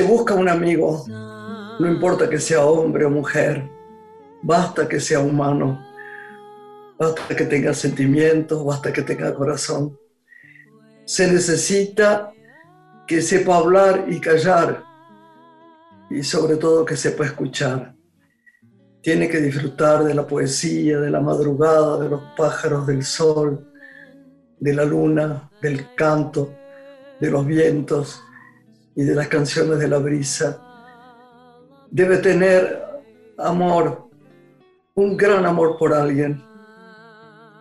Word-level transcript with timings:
Se 0.00 0.06
busca 0.06 0.32
un 0.32 0.48
amigo, 0.48 1.04
no 1.78 1.86
importa 1.86 2.26
que 2.30 2.38
sea 2.38 2.64
hombre 2.64 3.04
o 3.04 3.10
mujer, 3.10 3.70
basta 4.40 4.88
que 4.88 4.98
sea 4.98 5.20
humano, 5.20 5.78
basta 6.98 7.36
que 7.36 7.44
tenga 7.44 7.74
sentimientos, 7.74 8.64
basta 8.64 8.94
que 8.94 9.02
tenga 9.02 9.34
corazón. 9.34 9.98
Se 11.04 11.30
necesita 11.30 12.32
que 13.06 13.20
sepa 13.20 13.58
hablar 13.58 14.06
y 14.08 14.18
callar 14.22 14.82
y 16.08 16.22
sobre 16.22 16.56
todo 16.56 16.86
que 16.86 16.96
sepa 16.96 17.26
escuchar. 17.26 17.94
Tiene 19.02 19.28
que 19.28 19.42
disfrutar 19.42 20.02
de 20.04 20.14
la 20.14 20.26
poesía, 20.26 20.98
de 20.98 21.10
la 21.10 21.20
madrugada, 21.20 21.98
de 21.98 22.08
los 22.08 22.22
pájaros, 22.38 22.86
del 22.86 23.04
sol, 23.04 23.70
de 24.58 24.72
la 24.72 24.86
luna, 24.86 25.50
del 25.60 25.94
canto, 25.94 26.54
de 27.20 27.30
los 27.30 27.44
vientos 27.44 28.22
y 29.00 29.04
de 29.04 29.14
las 29.14 29.28
canciones 29.28 29.78
de 29.78 29.88
la 29.88 29.96
brisa. 29.96 30.60
Debe 31.90 32.18
tener 32.18 32.84
amor, 33.38 34.10
un 34.94 35.16
gran 35.16 35.46
amor 35.46 35.78
por 35.78 35.94
alguien, 35.94 36.44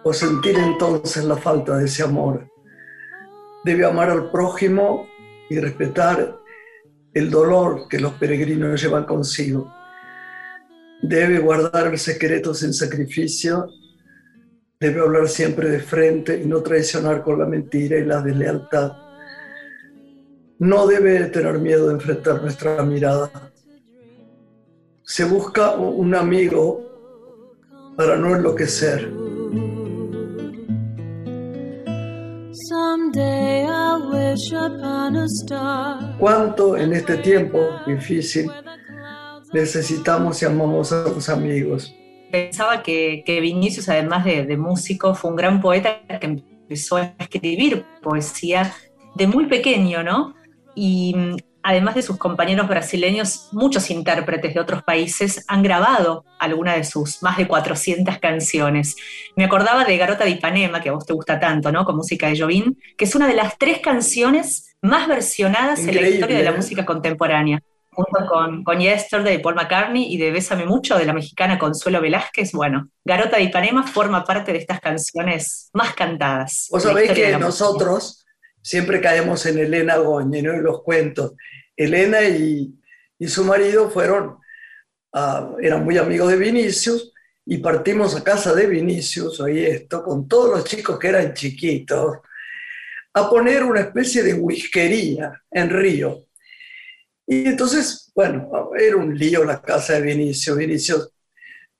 o 0.03 0.11
sentir 0.11 0.57
entonces 0.57 1.23
la 1.23 1.37
falta 1.37 1.77
de 1.77 1.85
ese 1.85 2.03
amor. 2.03 2.45
Debe 3.63 3.85
amar 3.85 4.09
al 4.09 4.29
prójimo 4.31 5.07
y 5.49 5.57
respetar 5.59 6.37
el 7.13 7.29
dolor 7.29 7.87
que 7.87 8.01
los 8.01 8.11
peregrinos 8.15 8.81
llevan 8.81 9.05
consigo. 9.05 9.73
Debe 11.01 11.39
guardar 11.39 11.87
el 11.87 11.99
secreto 11.99 12.53
sin 12.53 12.73
sacrificio, 12.73 13.69
debe 14.77 14.99
hablar 14.99 15.29
siempre 15.29 15.69
de 15.69 15.79
frente 15.79 16.41
y 16.43 16.45
no 16.45 16.61
traicionar 16.61 17.23
con 17.23 17.39
la 17.39 17.45
mentira 17.45 17.97
y 17.97 18.03
la 18.03 18.21
deslealtad. 18.21 19.08
No 20.59 20.87
debe 20.87 21.27
tener 21.27 21.57
miedo 21.57 21.87
de 21.87 21.93
enfrentar 21.93 22.41
nuestra 22.41 22.83
mirada. 22.83 23.31
Se 25.03 25.23
busca 25.23 25.71
un 25.71 26.13
amigo 26.13 26.81
para 27.95 28.17
no 28.17 28.35
enloquecer. 28.35 29.09
¿Cuánto 36.19 36.75
en 36.75 36.91
este 36.91 37.15
tiempo 37.19 37.59
difícil 37.87 38.51
necesitamos 39.53 40.41
y 40.41 40.45
amamos 40.45 40.91
a 40.91 41.03
los 41.03 41.29
amigos? 41.29 41.95
Pensaba 42.33 42.83
que, 42.83 43.23
Vinicius, 43.25 43.87
además 43.87 44.25
de, 44.25 44.45
de 44.45 44.57
músico, 44.57 45.15
fue 45.15 45.31
un 45.31 45.37
gran 45.37 45.61
poeta 45.61 46.01
que 46.19 46.25
empezó 46.25 46.97
a 46.97 47.15
escribir 47.17 47.85
poesía 48.03 48.73
de 49.15 49.25
muy 49.25 49.45
pequeño, 49.45 50.03
¿no? 50.03 50.37
Y 50.75 51.15
además 51.63 51.95
de 51.95 52.01
sus 52.01 52.17
compañeros 52.17 52.67
brasileños, 52.67 53.49
muchos 53.51 53.89
intérpretes 53.89 54.53
de 54.53 54.59
otros 54.59 54.83
países 54.83 55.43
han 55.47 55.61
grabado 55.61 56.25
alguna 56.39 56.75
de 56.75 56.83
sus 56.83 57.21
más 57.21 57.37
de 57.37 57.47
400 57.47 58.17
canciones. 58.19 58.95
Me 59.35 59.45
acordaba 59.45 59.83
de 59.85 59.97
Garota 59.97 60.23
de 60.23 60.31
Ipanema, 60.31 60.81
que 60.81 60.89
a 60.89 60.93
vos 60.93 61.05
te 61.05 61.13
gusta 61.13 61.39
tanto, 61.39 61.71
¿no? 61.71 61.85
Con 61.85 61.97
música 61.97 62.27
de 62.27 62.39
Jobim, 62.39 62.75
que 62.97 63.05
es 63.05 63.15
una 63.15 63.27
de 63.27 63.35
las 63.35 63.57
tres 63.57 63.79
canciones 63.79 64.75
más 64.81 65.07
versionadas 65.07 65.79
en 65.79 65.95
la 65.95 66.07
historia 66.07 66.37
de 66.37 66.43
la 66.43 66.51
¿eh? 66.51 66.55
música 66.55 66.85
contemporánea. 66.85 67.61
Junto 67.91 68.27
con, 68.29 68.63
con 68.63 68.79
Yesterday 68.79 69.37
de 69.37 69.43
Paul 69.43 69.55
McCartney 69.55 70.13
y 70.13 70.17
de 70.17 70.31
Bésame 70.31 70.65
Mucho 70.65 70.97
de 70.97 71.05
la 71.05 71.11
mexicana 71.11 71.59
Consuelo 71.59 71.99
Velázquez. 71.99 72.53
Bueno, 72.53 72.89
Garota 73.03 73.35
de 73.35 73.43
Ipanema 73.43 73.85
forma 73.85 74.23
parte 74.23 74.53
de 74.53 74.59
estas 74.59 74.79
canciones 74.79 75.69
más 75.73 75.93
cantadas. 75.95 76.67
Vos 76.71 76.83
sabéis 76.83 77.11
que 77.11 77.37
nosotros 77.37 78.25
siempre 78.69 79.01
caemos 79.01 79.43
en 79.47 79.57
Elena 79.57 79.97
Goñi, 79.97 80.43
¿no? 80.43 80.55
Y 80.55 80.61
los 80.61 80.83
cuentos. 80.83 81.33
Elena 81.75 82.21
y, 82.21 82.75
su 83.27 83.43
marido 83.43 83.89
fueron, 83.89 84.37
eran 85.59 85.83
muy 85.83 85.97
amigos 85.97 86.29
de 86.29 86.37
Vinicius 86.37 87.11
y 87.47 87.57
partimos 87.57 88.15
a 88.15 88.23
casa 88.23 88.53
de 88.53 88.67
Vinicius, 88.67 89.39
oí 89.39 89.65
esto, 89.65 90.03
con 90.03 90.27
todos 90.27 90.51
los 90.51 90.65
chicos 90.65 90.99
que 90.99 91.07
eran 91.07 91.33
chiquitos, 91.33 92.19
a 93.15 93.27
poner 93.27 93.63
una 93.63 93.81
especie 93.81 94.21
de 94.21 94.35
whiskería 94.35 95.33
en 95.49 95.69
Río. 95.71 96.27
Y 97.25 97.47
entonces, 97.47 98.11
bueno, 98.13 98.69
era 98.77 98.97
un 98.97 99.17
lío 99.17 99.43
la 99.43 99.61
casa 99.63 99.93
de 99.93 100.01
Vinicius. 100.01 100.55
Vinicius 100.55 101.11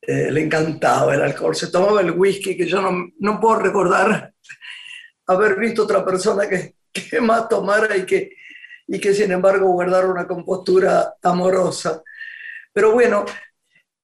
eh, 0.02 0.32
le 0.32 0.42
encantaba 0.42 1.14
el 1.14 1.22
alcohol, 1.22 1.56
se 1.56 1.68
tomaba 1.68 2.02
el 2.02 2.12
whisky, 2.12 2.58
que 2.58 2.66
yo 2.66 2.82
no, 2.82 3.10
no 3.20 3.40
puedo 3.40 3.60
recordar 3.60 4.34
haber 5.28 5.60
visto 5.60 5.84
otra 5.84 6.04
persona 6.04 6.50
que, 6.50 6.79
que 7.02 7.22
más 7.22 7.48
tomara 7.50 7.96
y 7.96 8.06
que, 8.06 8.36
y 8.88 9.00
que 9.00 9.14
sin 9.14 9.32
embargo 9.32 9.72
guardara 9.72 10.08
una 10.08 10.28
compostura 10.28 11.16
amorosa. 11.22 12.02
Pero 12.74 12.94
bueno, 12.94 13.26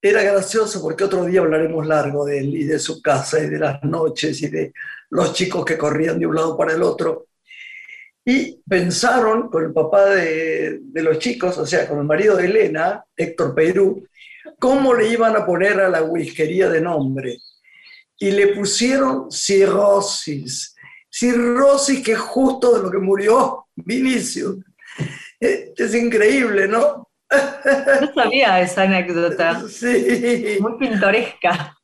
era 0.00 0.22
gracioso 0.22 0.82
porque 0.82 1.04
otro 1.04 1.24
día 1.24 1.40
hablaremos 1.40 1.86
largo 1.86 2.24
de 2.24 2.38
él 2.38 2.56
y 2.56 2.64
de 2.64 2.78
su 2.78 3.00
casa 3.02 3.40
y 3.40 3.48
de 3.48 3.58
las 3.58 3.82
noches 3.82 4.40
y 4.42 4.48
de 4.48 4.72
los 5.10 5.32
chicos 5.32 5.64
que 5.64 5.78
corrían 5.78 6.18
de 6.18 6.26
un 6.26 6.34
lado 6.34 6.56
para 6.56 6.74
el 6.74 6.82
otro. 6.82 7.26
Y 8.24 8.60
pensaron 8.68 9.48
con 9.48 9.64
el 9.64 9.72
papá 9.72 10.06
de, 10.06 10.80
de 10.82 11.02
los 11.02 11.18
chicos, 11.18 11.58
o 11.58 11.66
sea, 11.66 11.88
con 11.88 11.98
el 11.98 12.04
marido 12.04 12.36
de 12.36 12.46
Elena, 12.46 13.04
Héctor 13.16 13.54
Perú, 13.54 14.06
cómo 14.58 14.94
le 14.94 15.08
iban 15.08 15.36
a 15.36 15.46
poner 15.46 15.80
a 15.80 15.88
la 15.88 16.02
whiskería 16.02 16.68
de 16.68 16.80
nombre. 16.80 17.38
Y 18.18 18.30
le 18.30 18.48
pusieron 18.48 19.30
cirrosis 19.30 20.75
cirrosis, 21.18 22.02
que 22.02 22.12
es 22.12 22.18
justo 22.18 22.76
de 22.76 22.82
lo 22.82 22.90
que 22.90 22.98
murió 22.98 23.66
Vinicius. 23.74 24.58
Es 25.40 25.94
increíble, 25.94 26.68
¿no? 26.68 27.08
No 28.00 28.14
sabía 28.14 28.60
esa 28.60 28.82
anécdota. 28.82 29.62
Sí. 29.68 30.58
Muy 30.60 30.78
pintoresca. 30.78 31.76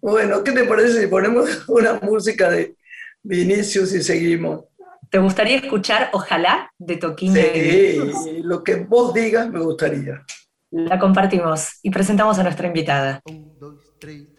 Bueno, 0.00 0.42
¿qué 0.42 0.52
te 0.52 0.64
parece 0.64 1.00
si 1.00 1.06
ponemos 1.06 1.68
una 1.68 1.94
música 2.00 2.50
de 2.50 2.76
Vinicius 3.22 3.94
y 3.94 4.02
seguimos? 4.02 4.64
¿Te 5.10 5.18
gustaría 5.18 5.56
escuchar 5.58 6.08
Ojalá 6.12 6.70
de 6.78 6.96
Toquín? 6.96 7.34
Sí, 7.34 8.40
lo 8.42 8.64
que 8.64 8.76
vos 8.76 9.12
digas 9.12 9.50
me 9.50 9.60
gustaría. 9.60 10.24
La 10.70 10.98
compartimos 10.98 11.78
y 11.82 11.90
presentamos 11.90 12.38
a 12.38 12.42
nuestra 12.42 12.66
invitada. 12.66 13.20
Un, 13.26 13.58
dos, 13.58 13.94
tres. 14.00 14.31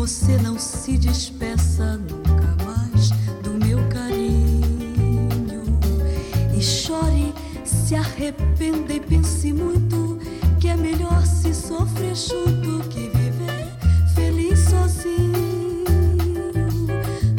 Você 0.00 0.38
não 0.38 0.58
se 0.58 0.96
despeça 0.96 1.98
nunca 1.98 2.64
mais 2.64 3.10
do 3.42 3.50
meu 3.62 3.78
carinho. 3.88 5.62
E 6.56 6.62
chore, 6.62 7.34
se 7.64 7.94
arrependa 7.94 8.94
e 8.94 9.00
pense 9.00 9.52
muito 9.52 10.18
que 10.58 10.68
é 10.68 10.76
melhor 10.76 11.26
se 11.26 11.52
sofrer 11.52 12.14
junto 12.16 12.88
que 12.88 13.10
viver 13.10 13.68
feliz 14.14 14.58
sozinho. 14.60 15.84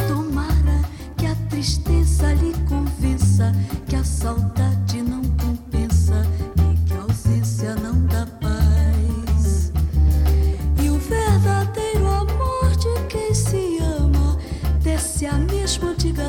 Tomara 0.07 0.81
que 1.17 1.25
a 1.25 1.35
tristeza 1.49 2.31
lhe 2.33 2.53
convença 2.69 3.51
que 3.87 3.95
a 3.95 4.03
saudade 4.03 4.80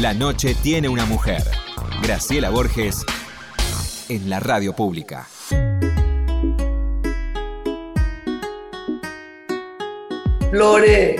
La 0.00 0.12
noche 0.12 0.54
tiene 0.62 0.90
una 0.90 1.06
mujer. 1.06 1.42
Graciela 2.02 2.50
Borges 2.50 3.02
en 4.10 4.28
la 4.28 4.40
radio 4.40 4.74
pública. 4.74 5.26
Lore, 10.52 11.16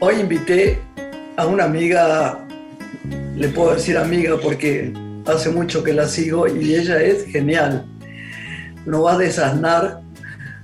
hoy 0.00 0.14
invité 0.20 0.80
a 1.36 1.46
una 1.46 1.64
amiga, 1.64 2.46
le 3.36 3.48
puedo 3.50 3.74
decir 3.74 3.98
amiga 3.98 4.38
porque 4.42 4.94
hace 5.26 5.50
mucho 5.50 5.84
que 5.84 5.92
la 5.92 6.08
sigo 6.08 6.48
y 6.48 6.76
ella 6.76 7.02
es 7.02 7.26
genial. 7.26 7.84
Nos 8.86 9.04
va 9.04 9.12
a 9.12 9.18
desasnar, 9.18 10.00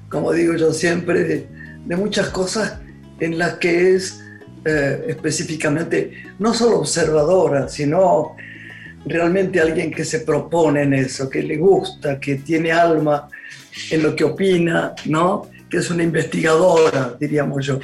como 0.09 0.33
digo 0.33 0.55
yo 0.55 0.73
siempre, 0.73 1.25
de, 1.25 1.49
de 1.85 1.97
muchas 1.97 2.31
cosas 2.31 2.79
en 3.21 3.37
las 3.37 3.57
que 3.57 3.97
es 3.97 4.22
eh, 4.65 5.07
específicamente 5.09 6.25
no 6.39 6.55
solo 6.55 6.79
observadora, 6.79 7.69
sino 7.69 8.37
realmente 9.05 9.61
alguien 9.61 9.91
que 9.91 10.05
se 10.05 10.21
propone 10.21 10.83
en 10.83 10.95
eso, 10.95 11.29
que 11.29 11.43
le 11.43 11.57
gusta, 11.57 12.21
que 12.21 12.37
tiene 12.37 12.71
alma 12.71 13.29
en 13.91 14.03
lo 14.03 14.15
que 14.15 14.25
opina, 14.25 14.95
¿no? 15.07 15.49
Que 15.69 15.79
es 15.79 15.91
una 15.91 16.03
investigadora, 16.03 17.17
diríamos 17.19 17.67
yo. 17.67 17.81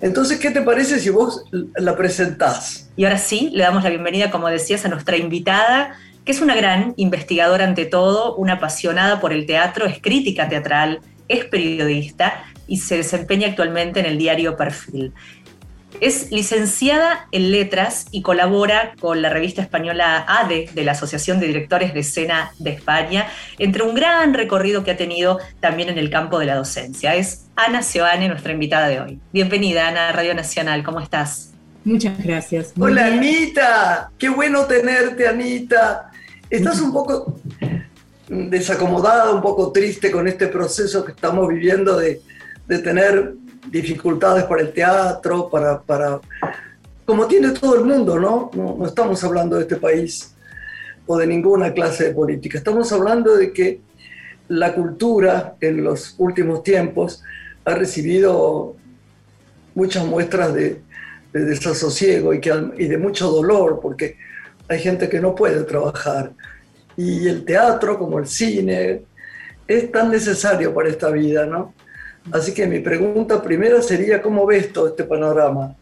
Entonces, 0.00 0.38
¿qué 0.38 0.50
te 0.50 0.62
parece 0.62 0.98
si 0.98 1.10
vos 1.10 1.44
la 1.76 1.96
presentás? 1.96 2.90
Y 2.96 3.04
ahora 3.04 3.18
sí, 3.18 3.50
le 3.52 3.62
damos 3.62 3.84
la 3.84 3.90
bienvenida, 3.90 4.30
como 4.30 4.48
decías, 4.48 4.84
a 4.84 4.88
nuestra 4.88 5.16
invitada, 5.16 5.96
que 6.24 6.32
es 6.32 6.40
una 6.40 6.54
gran 6.54 6.94
investigadora 6.96 7.64
ante 7.64 7.84
todo, 7.84 8.34
una 8.36 8.54
apasionada 8.54 9.20
por 9.20 9.32
el 9.32 9.46
teatro, 9.46 9.86
es 9.86 10.00
crítica 10.00 10.48
teatral, 10.48 11.00
es 11.28 11.44
periodista 11.44 12.44
y 12.66 12.78
se 12.78 12.96
desempeña 12.96 13.48
actualmente 13.48 14.00
en 14.00 14.06
el 14.06 14.18
diario 14.18 14.56
Perfil. 14.56 15.12
Es 16.00 16.30
licenciada 16.30 17.28
en 17.32 17.52
letras 17.52 18.06
y 18.10 18.22
colabora 18.22 18.94
con 18.98 19.22
la 19.22 19.28
revista 19.28 19.62
española 19.62 20.24
ADE 20.26 20.70
de 20.74 20.84
la 20.84 20.92
Asociación 20.92 21.38
de 21.38 21.46
Directores 21.46 21.94
de 21.94 22.00
Escena 22.00 22.52
de 22.58 22.70
España, 22.70 23.28
entre 23.58 23.82
un 23.82 23.94
gran 23.94 24.34
recorrido 24.34 24.84
que 24.84 24.92
ha 24.92 24.96
tenido 24.96 25.38
también 25.60 25.88
en 25.88 25.98
el 25.98 26.10
campo 26.10 26.38
de 26.38 26.46
la 26.46 26.56
docencia. 26.56 27.14
Es 27.14 27.46
Ana 27.56 27.82
Seoane, 27.82 28.28
nuestra 28.28 28.52
invitada 28.52 28.88
de 28.88 29.00
hoy. 29.00 29.20
Bienvenida, 29.32 29.88
Ana, 29.88 30.08
a 30.08 30.12
Radio 30.12 30.34
Nacional. 30.34 30.82
¿Cómo 30.82 31.00
estás? 31.00 31.52
Muchas 31.84 32.22
gracias. 32.22 32.76
Muy 32.76 32.92
Hola, 32.92 33.08
bien. 33.08 33.18
Anita. 33.18 34.10
Qué 34.18 34.28
bueno 34.28 34.64
tenerte, 34.66 35.28
Anita. 35.28 36.10
Estás 36.48 36.80
un 36.80 36.92
poco 36.92 37.38
desacomodada, 38.28 39.30
un 39.32 39.42
poco 39.42 39.72
triste 39.72 40.10
con 40.10 40.26
este 40.26 40.46
proceso 40.48 41.04
que 41.04 41.12
estamos 41.12 41.48
viviendo 41.48 41.98
de, 41.98 42.20
de 42.66 42.78
tener 42.78 43.34
dificultades 43.70 44.44
para 44.44 44.62
el 44.62 44.72
teatro, 44.72 45.48
para, 45.48 45.80
para, 45.80 46.20
como 47.04 47.26
tiene 47.26 47.50
todo 47.50 47.76
el 47.76 47.84
mundo, 47.84 48.18
¿no? 48.18 48.50
¿no? 48.54 48.76
No 48.78 48.86
estamos 48.86 49.22
hablando 49.24 49.56
de 49.56 49.62
este 49.62 49.76
país 49.76 50.34
o 51.06 51.16
de 51.16 51.26
ninguna 51.26 51.72
clase 51.72 52.04
de 52.04 52.14
política. 52.14 52.58
Estamos 52.58 52.92
hablando 52.92 53.36
de 53.36 53.52
que 53.52 53.80
la 54.48 54.74
cultura 54.74 55.56
en 55.60 55.82
los 55.82 56.14
últimos 56.18 56.62
tiempos 56.62 57.22
ha 57.64 57.74
recibido 57.74 58.76
muchas 59.74 60.04
muestras 60.04 60.52
de, 60.52 60.82
de 61.32 61.44
desasosiego 61.44 62.34
y, 62.34 62.40
que, 62.40 62.52
y 62.78 62.86
de 62.86 62.98
mucho 62.98 63.30
dolor, 63.30 63.80
porque 63.80 64.16
hay 64.68 64.80
gente 64.80 65.08
que 65.08 65.20
no 65.20 65.34
puede 65.34 65.62
trabajar. 65.64 66.32
Y 66.96 67.26
el 67.28 67.44
teatro, 67.44 67.98
como 67.98 68.18
el 68.18 68.26
cine, 68.26 69.02
es 69.66 69.90
tan 69.90 70.10
necesario 70.10 70.74
para 70.74 70.88
esta 70.88 71.10
vida, 71.10 71.46
¿no? 71.46 71.74
Así 72.30 72.54
que 72.54 72.66
mi 72.66 72.80
pregunta 72.80 73.42
primera 73.42 73.82
sería, 73.82 74.22
¿cómo 74.22 74.46
ves 74.46 74.72
todo 74.72 74.88
este 74.88 75.04
panorama? 75.04 75.74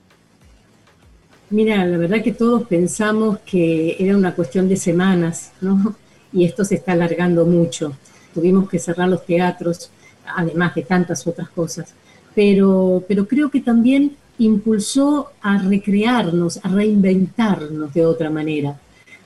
Mira, 1.50 1.84
la 1.84 1.98
verdad 1.98 2.22
que 2.22 2.32
todos 2.32 2.66
pensamos 2.66 3.40
que 3.40 3.96
era 3.98 4.16
una 4.16 4.34
cuestión 4.34 4.68
de 4.68 4.76
semanas, 4.76 5.52
¿no? 5.60 5.96
Y 6.32 6.44
esto 6.44 6.64
se 6.64 6.76
está 6.76 6.92
alargando 6.92 7.44
mucho. 7.44 7.92
Tuvimos 8.32 8.68
que 8.68 8.78
cerrar 8.78 9.08
los 9.08 9.26
teatros, 9.26 9.90
además 10.24 10.74
de 10.74 10.82
tantas 10.82 11.26
otras 11.26 11.48
cosas. 11.50 11.92
Pero, 12.34 13.04
pero 13.08 13.26
creo 13.26 13.50
que 13.50 13.60
también 13.60 14.16
impulsó 14.38 15.32
a 15.42 15.58
recrearnos, 15.58 16.60
a 16.62 16.68
reinventarnos 16.68 17.92
de 17.92 18.06
otra 18.06 18.30
manera. 18.30 18.80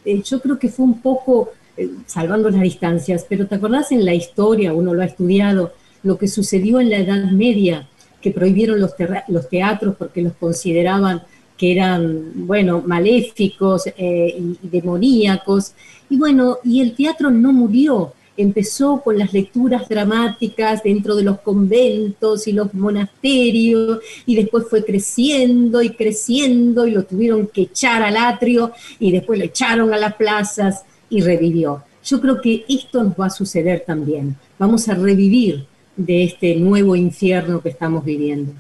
Eh, 0.04 0.23
yo 0.23 0.40
creo 0.40 0.59
que 0.59 0.68
fue 0.68 0.87
un 0.87 1.00
poco, 1.00 1.52
eh, 1.76 1.90
salvando 2.06 2.50
las 2.50 2.62
distancias, 2.62 3.25
pero 3.28 3.47
¿te 3.47 3.54
acordás 3.54 3.92
en 3.92 4.04
la 4.04 4.14
historia, 4.14 4.73
uno 4.73 4.92
lo 4.92 5.02
ha 5.02 5.06
estudiado, 5.06 5.73
lo 6.04 6.16
que 6.16 6.28
sucedió 6.28 6.78
en 6.80 6.90
la 6.90 6.99
Edad 6.99 7.30
Media, 7.32 7.88
que 8.20 8.30
prohibieron 8.30 8.80
los, 8.80 8.94
teatros 8.96 9.96
porque 9.96 10.23
los 10.23 10.34
consideraban 10.34 11.23
que 11.58 11.73
eran, 11.73 12.46
bueno, 12.46 12.82
maléficos 12.87 13.87
eh, 13.87 14.37
y, 14.38 14.66
y 14.66 14.68
demoníacos. 14.68 15.73
Y 16.08 16.16
bueno, 16.16 16.58
y 16.64 16.80
el 16.80 16.94
teatro 16.94 17.30
no 17.30 17.52
murió, 17.52 18.12
empezó 18.37 19.00
con 19.02 19.18
las 19.18 19.32
lecturas 19.32 19.88
dramáticas 19.88 20.82
dentro 20.82 21.14
de 21.14 21.23
los 21.23 21.40
conventos 21.40 22.46
y 22.49 22.52
los 22.52 22.75
monasterios, 22.75 24.00
y 24.26 24.34
después 24.34 24.66
fue 24.68 24.84
creciendo 24.84 25.82
y 25.82 25.90
creciendo, 25.90 26.87
y 26.87 26.92
lo 26.92 27.04
tuvieron 27.04 27.46
que 27.46 27.62
echar 27.62 28.02
al 28.02 28.16
atrio, 28.16 28.73
y 28.99 29.12
después 29.12 29.38
lo 29.38 29.44
echaron 29.44 29.92
a 29.94 29.99
las 29.99 30.14
plazas 30.14 30.84
y 31.08 31.20
revivió. 31.20 31.82
Yo 32.04 32.20
creo 32.20 32.40
que 32.40 32.64
esto 32.68 33.02
nos 33.02 33.14
va 33.14 33.26
a 33.26 33.30
suceder 33.30 33.84
también. 33.87 34.37
Vamos 34.58 34.88
a 34.88 34.94
revivir 34.94 35.66
de 35.96 36.24
este 36.24 36.56
nuevo 36.56 36.96
infierno 36.96 37.60
que 37.60 37.68
estamos 37.68 38.04
viviendo. 38.04 38.52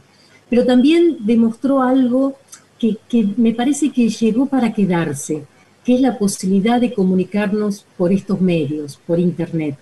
Pero 0.48 0.64
también 0.64 1.18
demostró 1.20 1.82
algo 1.82 2.36
que, 2.78 2.96
que, 3.08 3.28
me 3.36 3.52
parece 3.52 3.90
que 3.90 4.08
llegó 4.08 4.46
para 4.46 4.72
quedarse, 4.72 5.44
que 5.84 5.94
es 5.94 6.00
la 6.00 6.18
posibilidad 6.18 6.80
de 6.80 6.92
comunicarnos 6.92 7.84
por 7.96 8.12
estos 8.12 8.40
medios, 8.40 8.98
por 9.06 9.18
Internet. 9.18 9.76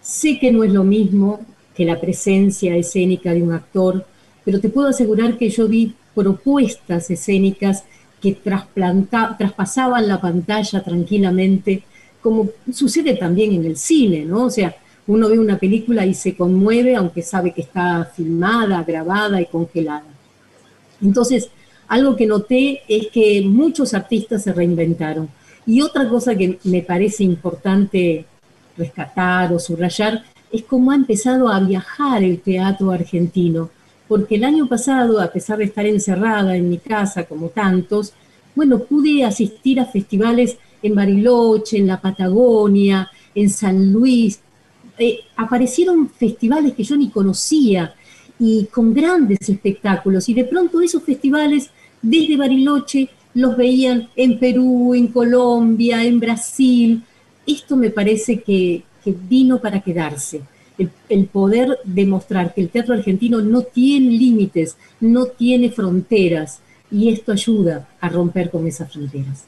Sé 0.00 0.38
que 0.38 0.52
no 0.52 0.64
es 0.64 0.72
lo 0.72 0.84
mismo 0.84 1.40
que 1.74 1.84
la 1.84 2.00
presencia 2.00 2.76
escénica 2.76 3.32
de 3.32 3.42
un 3.42 3.52
actor, 3.52 4.06
pero 4.44 4.60
te 4.60 4.68
puedo 4.68 4.88
asegurar 4.88 5.38
que 5.38 5.48
yo 5.48 5.66
vi 5.68 5.94
propuestas 6.14 7.10
escénicas 7.10 7.84
que 8.20 8.32
traspasaban 8.32 10.08
la 10.08 10.20
pantalla 10.20 10.82
tranquilamente, 10.82 11.82
como 12.22 12.48
sucede 12.72 13.14
también 13.16 13.52
en 13.52 13.64
el 13.66 13.76
cine, 13.76 14.24
¿no? 14.24 14.44
O 14.44 14.50
sea, 14.50 14.74
uno 15.06 15.28
ve 15.28 15.38
una 15.38 15.58
película 15.58 16.06
y 16.06 16.14
se 16.14 16.34
conmueve 16.34 16.96
aunque 16.96 17.22
sabe 17.22 17.52
que 17.52 17.62
está 17.62 18.04
filmada, 18.14 18.82
grabada 18.84 19.40
y 19.40 19.46
congelada. 19.46 20.04
Entonces, 21.02 21.50
algo 21.88 22.16
que 22.16 22.26
noté 22.26 22.82
es 22.88 23.08
que 23.08 23.42
muchos 23.42 23.94
artistas 23.94 24.42
se 24.42 24.52
reinventaron. 24.52 25.28
Y 25.66 25.82
otra 25.82 26.08
cosa 26.08 26.34
que 26.34 26.58
me 26.64 26.82
parece 26.82 27.24
importante 27.24 28.24
rescatar 28.76 29.52
o 29.52 29.58
subrayar 29.58 30.24
es 30.50 30.62
cómo 30.62 30.90
ha 30.90 30.94
empezado 30.94 31.48
a 31.48 31.60
viajar 31.60 32.22
el 32.22 32.40
teatro 32.40 32.90
argentino. 32.90 33.70
Porque 34.08 34.36
el 34.36 34.44
año 34.44 34.66
pasado, 34.68 35.20
a 35.20 35.32
pesar 35.32 35.58
de 35.58 35.64
estar 35.64 35.86
encerrada 35.86 36.56
en 36.56 36.68
mi 36.68 36.78
casa 36.78 37.24
como 37.24 37.48
tantos, 37.48 38.12
bueno, 38.54 38.78
pude 38.78 39.24
asistir 39.24 39.80
a 39.80 39.86
festivales 39.86 40.56
en 40.82 40.94
Bariloche, 40.94 41.78
en 41.78 41.88
la 41.88 42.00
Patagonia, 42.00 43.10
en 43.34 43.50
San 43.50 43.92
Luis. 43.92 44.40
Eh, 44.98 45.20
aparecieron 45.36 46.08
festivales 46.08 46.74
que 46.74 46.84
yo 46.84 46.96
ni 46.96 47.10
conocía 47.10 47.94
y 48.38 48.66
con 48.66 48.94
grandes 48.94 49.48
espectáculos. 49.48 50.28
Y 50.28 50.34
de 50.34 50.44
pronto 50.44 50.80
esos 50.80 51.02
festivales 51.02 51.70
desde 52.02 52.36
Bariloche 52.36 53.08
los 53.34 53.56
veían 53.56 54.08
en 54.14 54.38
Perú, 54.38 54.94
en 54.94 55.08
Colombia, 55.08 56.04
en 56.04 56.20
Brasil. 56.20 57.02
Esto 57.46 57.76
me 57.76 57.90
parece 57.90 58.40
que, 58.40 58.84
vino 59.28 59.60
para 59.60 59.80
quedarse. 59.80 60.40
El, 61.08 61.26
poder 61.26 61.78
demostrar 61.84 62.54
que 62.54 62.62
el 62.62 62.70
teatro 62.70 62.94
argentino 62.94 63.40
no 63.40 63.62
tiene 63.62 64.10
límites, 64.10 64.76
no 65.00 65.26
tiene 65.26 65.70
fronteras, 65.70 66.60
y 66.90 67.10
esto 67.10 67.32
ayuda 67.32 67.88
a 68.00 68.08
romper 68.08 68.50
con 68.50 68.66
esas 68.66 68.92
fronteras. 68.92 69.44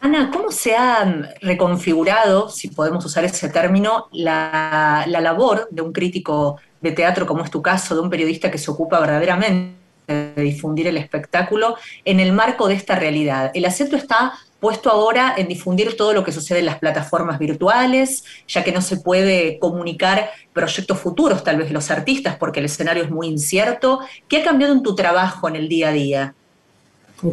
Ana, 0.00 0.30
¿cómo 0.30 0.52
se 0.52 0.76
ha 0.76 1.04
reconfigurado, 1.40 2.48
si 2.48 2.68
podemos 2.68 3.04
usar 3.04 3.24
ese 3.24 3.48
término, 3.48 4.08
la, 4.12 5.04
la 5.06 5.20
labor 5.20 5.68
de 5.70 5.82
un 5.82 5.92
crítico 5.92 6.60
de 6.80 6.92
teatro, 6.92 7.26
como 7.26 7.42
es 7.42 7.50
tu 7.50 7.62
caso, 7.62 7.94
de 7.94 8.02
un 8.02 8.10
periodista 8.10 8.50
que 8.50 8.58
se 8.58 8.70
ocupa 8.70 9.00
verdaderamente 9.00 9.76
de 10.06 10.34
difundir 10.36 10.86
el 10.86 10.96
espectáculo 10.96 11.76
en 12.04 12.20
el 12.20 12.32
marco 12.32 12.68
de 12.68 12.74
esta 12.74 12.94
realidad. 12.94 13.50
El 13.54 13.64
acento 13.64 13.96
está 13.96 14.32
puesto 14.60 14.90
ahora 14.90 15.34
en 15.36 15.48
difundir 15.48 15.96
todo 15.96 16.12
lo 16.12 16.24
que 16.24 16.32
sucede 16.32 16.60
en 16.60 16.66
las 16.66 16.78
plataformas 16.78 17.38
virtuales, 17.38 18.24
ya 18.48 18.64
que 18.64 18.72
no 18.72 18.80
se 18.80 18.98
puede 18.98 19.58
comunicar 19.58 20.30
proyectos 20.52 20.98
futuros 20.98 21.44
tal 21.44 21.56
vez 21.56 21.70
los 21.70 21.90
artistas 21.90 22.36
porque 22.36 22.60
el 22.60 22.66
escenario 22.66 23.04
es 23.04 23.10
muy 23.10 23.26
incierto. 23.26 24.00
¿Qué 24.28 24.38
ha 24.38 24.44
cambiado 24.44 24.72
en 24.72 24.82
tu 24.82 24.94
trabajo 24.94 25.48
en 25.48 25.56
el 25.56 25.68
día 25.68 25.88
a 25.88 25.92
día? 25.92 26.34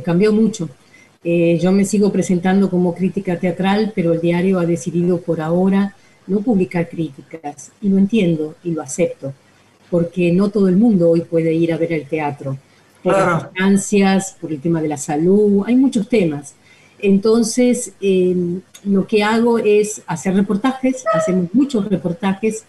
Cambió 0.04 0.32
mucho. 0.32 0.70
Eh, 1.24 1.58
yo 1.62 1.72
me 1.72 1.86
sigo 1.86 2.12
presentando 2.12 2.70
como 2.70 2.94
crítica 2.94 3.40
teatral, 3.40 3.94
pero 3.96 4.14
el 4.14 4.22
diario 4.22 4.60
ha 4.60 4.66
decidido 4.66 5.22
por 5.22 5.42
ahora 5.42 5.96
no 6.28 6.40
publicar 6.42 6.90
críticas. 6.90 7.72
Y 7.82 7.90
lo 7.90 7.98
entiendo 7.98 8.56
y 8.64 8.72
lo 8.72 8.82
acepto 8.82 9.34
porque 9.94 10.32
no 10.32 10.50
todo 10.50 10.70
el 10.70 10.76
mundo 10.76 11.12
hoy 11.12 11.22
puede 11.22 11.54
ir 11.54 11.72
a 11.72 11.78
ver 11.78 11.94
el 11.94 12.08
teatro. 12.08 12.58
por 13.04 13.14
las 13.14 13.44
distancias, 13.44 14.36
por 14.42 14.52
el 14.52 14.60
tema 14.60 14.82
de 14.82 14.88
la 14.88 14.98
salud, 14.98 15.64
hay 15.68 15.76
muchos 15.76 16.10
temas. 16.10 16.56
Entonces, 16.98 17.94
eh, 18.02 18.36
lo 18.86 19.06
que 19.06 19.22
hago 19.22 19.60
es 19.60 20.02
hacer 20.08 20.34
reportajes, 20.34 21.04
hacemos 21.14 21.54
muchos 21.54 21.88
reportajes 21.90 22.64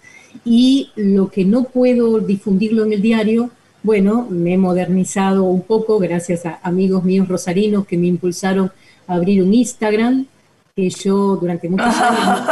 y 0.44 0.90
lo 0.96 1.30
que 1.30 1.46
no 1.46 1.64
puedo 1.64 2.18
difundirlo 2.18 2.84
en 2.84 2.92
el 2.92 3.00
diario, 3.00 3.48
bueno, 3.84 4.26
me 4.30 4.54
he 4.54 4.58
modernizado 4.58 5.44
un 5.44 5.60
poco 5.60 5.98
gracias 5.98 6.46
a 6.46 6.58
amigos 6.62 7.04
míos 7.04 7.28
rosarinos 7.28 7.86
que 7.86 7.98
me 7.98 8.06
impulsaron 8.06 8.72
a 9.06 9.14
abrir 9.14 9.42
un 9.42 9.52
Instagram, 9.52 10.26
que 10.74 10.88
yo 10.88 11.36
durante 11.36 11.68
muchos 11.68 11.94
años 11.94 12.48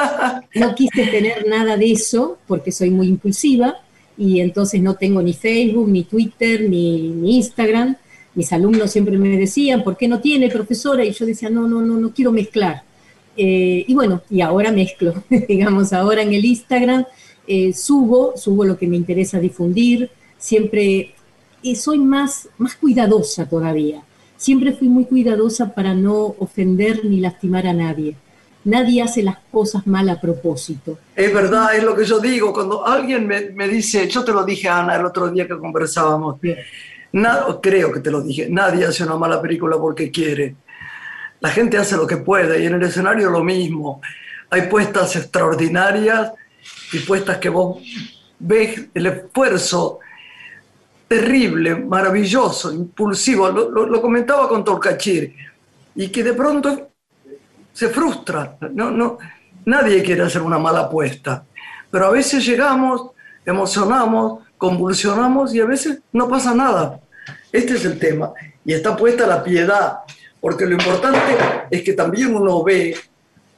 no, 0.55 0.67
no 0.69 0.75
quise 0.75 1.07
tener 1.07 1.49
nada 1.49 1.79
de 1.79 1.91
eso 1.91 2.37
porque 2.47 2.71
soy 2.71 2.91
muy 2.91 3.09
impulsiva 3.09 3.77
y 4.19 4.41
entonces 4.41 4.83
no 4.83 4.95
tengo 4.97 5.23
ni 5.23 5.33
Facebook, 5.33 5.89
ni 5.89 6.05
Twitter, 6.05 6.69
ni, 6.69 7.09
ni 7.09 7.37
Instagram. 7.37 7.97
Mis 8.35 8.53
alumnos 8.53 8.91
siempre 8.91 9.17
me 9.17 9.39
decían, 9.39 9.83
¿por 9.83 9.97
qué 9.97 10.09
no 10.09 10.21
tiene 10.21 10.51
profesora? 10.51 11.03
Y 11.03 11.13
yo 11.13 11.25
decía, 11.25 11.49
no, 11.49 11.67
no, 11.67 11.81
no, 11.81 11.97
no 11.97 12.13
quiero 12.13 12.31
mezclar. 12.31 12.83
Eh, 13.39 13.87
y 13.89 13.95
bueno, 13.95 14.21
y 14.29 14.43
ahora 14.43 14.71
mezclo, 14.71 15.15
digamos, 15.49 15.95
ahora 15.95 16.21
en 16.21 16.35
el 16.35 16.45
Instagram 16.45 17.07
eh, 17.47 17.73
subo, 17.73 18.35
subo 18.37 18.67
lo 18.67 18.77
que 18.77 18.87
me 18.87 18.97
interesa 18.97 19.41
difundir, 19.41 20.11
siempre 20.37 21.15
y 21.63 21.77
soy 21.77 21.99
más, 21.99 22.49
más 22.59 22.75
cuidadosa 22.75 23.49
todavía. 23.49 24.03
Siempre 24.37 24.73
fui 24.73 24.89
muy 24.89 25.05
cuidadosa 25.05 25.75
para 25.75 25.95
no 25.95 26.35
ofender 26.39 27.05
ni 27.05 27.21
lastimar 27.21 27.67
a 27.67 27.73
nadie. 27.73 28.17
Nadie 28.65 29.03
hace 29.03 29.23
las 29.23 29.39
cosas 29.51 29.87
mal 29.87 30.09
a 30.09 30.21
propósito. 30.21 30.99
Es 31.17 31.33
verdad, 31.33 31.75
es 31.77 31.83
lo 31.83 31.97
que 31.97 32.05
yo 32.05 32.21
digo. 32.21 32.53
Cuando 32.53 32.87
alguien 32.87 33.27
me, 33.27 33.51
me 33.51 33.69
dice, 33.69 34.09
yo 34.09 34.25
te 34.25 34.33
lo 34.33 34.45
dije, 34.45 34.69
Ana, 34.69 34.97
el 34.97 35.05
otro 35.05 35.29
día 35.31 35.47
que 35.47 35.59
conversábamos, 35.59 36.39
nada, 37.13 37.59
creo 37.61 37.93
que 37.93 38.01
te 38.01 38.11
lo 38.11 38.23
dije, 38.23 38.49
nadie 38.49 38.85
hace 38.85 39.05
una 39.05 39.17
mala 39.17 39.41
película 39.41 39.77
porque 39.79 40.11
quiere. 40.11 40.57
La 41.41 41.51
gente 41.51 41.77
hace 41.77 41.97
lo 41.97 42.07
que 42.07 42.19
puede 42.19 42.63
y 42.63 42.67
en 42.67 42.75
el 42.75 42.83
escenario 42.83 43.31
lo 43.31 43.43
mismo. 43.43 44.01
Hay 44.51 44.63
puestas 44.63 45.17
extraordinarias 45.17 46.33
y 46.93 47.01
puestas 47.01 47.39
que 47.39 47.49
vos 47.49 47.83
ves 48.39 48.87
el 48.95 49.07
esfuerzo 49.07 49.99
terrible, 51.13 51.75
maravilloso, 51.77 52.73
impulsivo. 52.73 53.51
Lo, 53.51 54.01
comentaba 54.01 54.49
con 54.49 54.65
Torcachir 54.65 55.35
y 55.95 56.09
que 56.09 56.25
de 56.25 56.33
pronto 56.33 56.89
se 57.71 57.89
frustra. 57.91 58.57
No, 58.73 58.91
no, 58.91 59.19
nadie 59.67 60.03
quiere 60.03 60.23
hacer 60.23 60.41
una 60.41 60.59
mala 60.59 60.81
apuesta, 60.81 61.45
pero 61.91 62.07
a 62.07 62.11
veces 62.11 62.47
llegamos, 62.47 63.11
emocionamos, 63.45 64.45
convulsionamos 64.57 65.55
y 65.55 65.61
a 65.61 65.67
veces 65.67 66.01
no 66.13 66.31
pasa 66.31 66.55
nada. 66.55 66.99
Este 67.53 67.75
es 67.75 67.85
el 67.85 67.99
tema. 67.99 68.33
Y 68.65 68.73
está 68.73 68.97
puesta 68.97 69.27
la 69.27 69.45
piedad, 69.45 69.99
porque 70.41 70.65
lo 70.65 70.73
importante 70.73 71.37
es 71.71 71.83
que 71.83 71.93
también 71.93 72.35
uno 72.35 72.65
ve, 72.65 72.97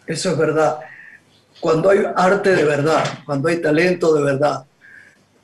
eso 0.08 0.30
es 0.32 0.36
verdad, 0.36 0.80
cuando 1.60 1.90
hay 1.90 2.00
arte 2.16 2.56
de 2.56 2.64
verdad, 2.64 3.04
cuando 3.24 3.48
hay 3.48 3.62
talento 3.62 4.12
de 4.12 4.24
verdad, 4.24 4.64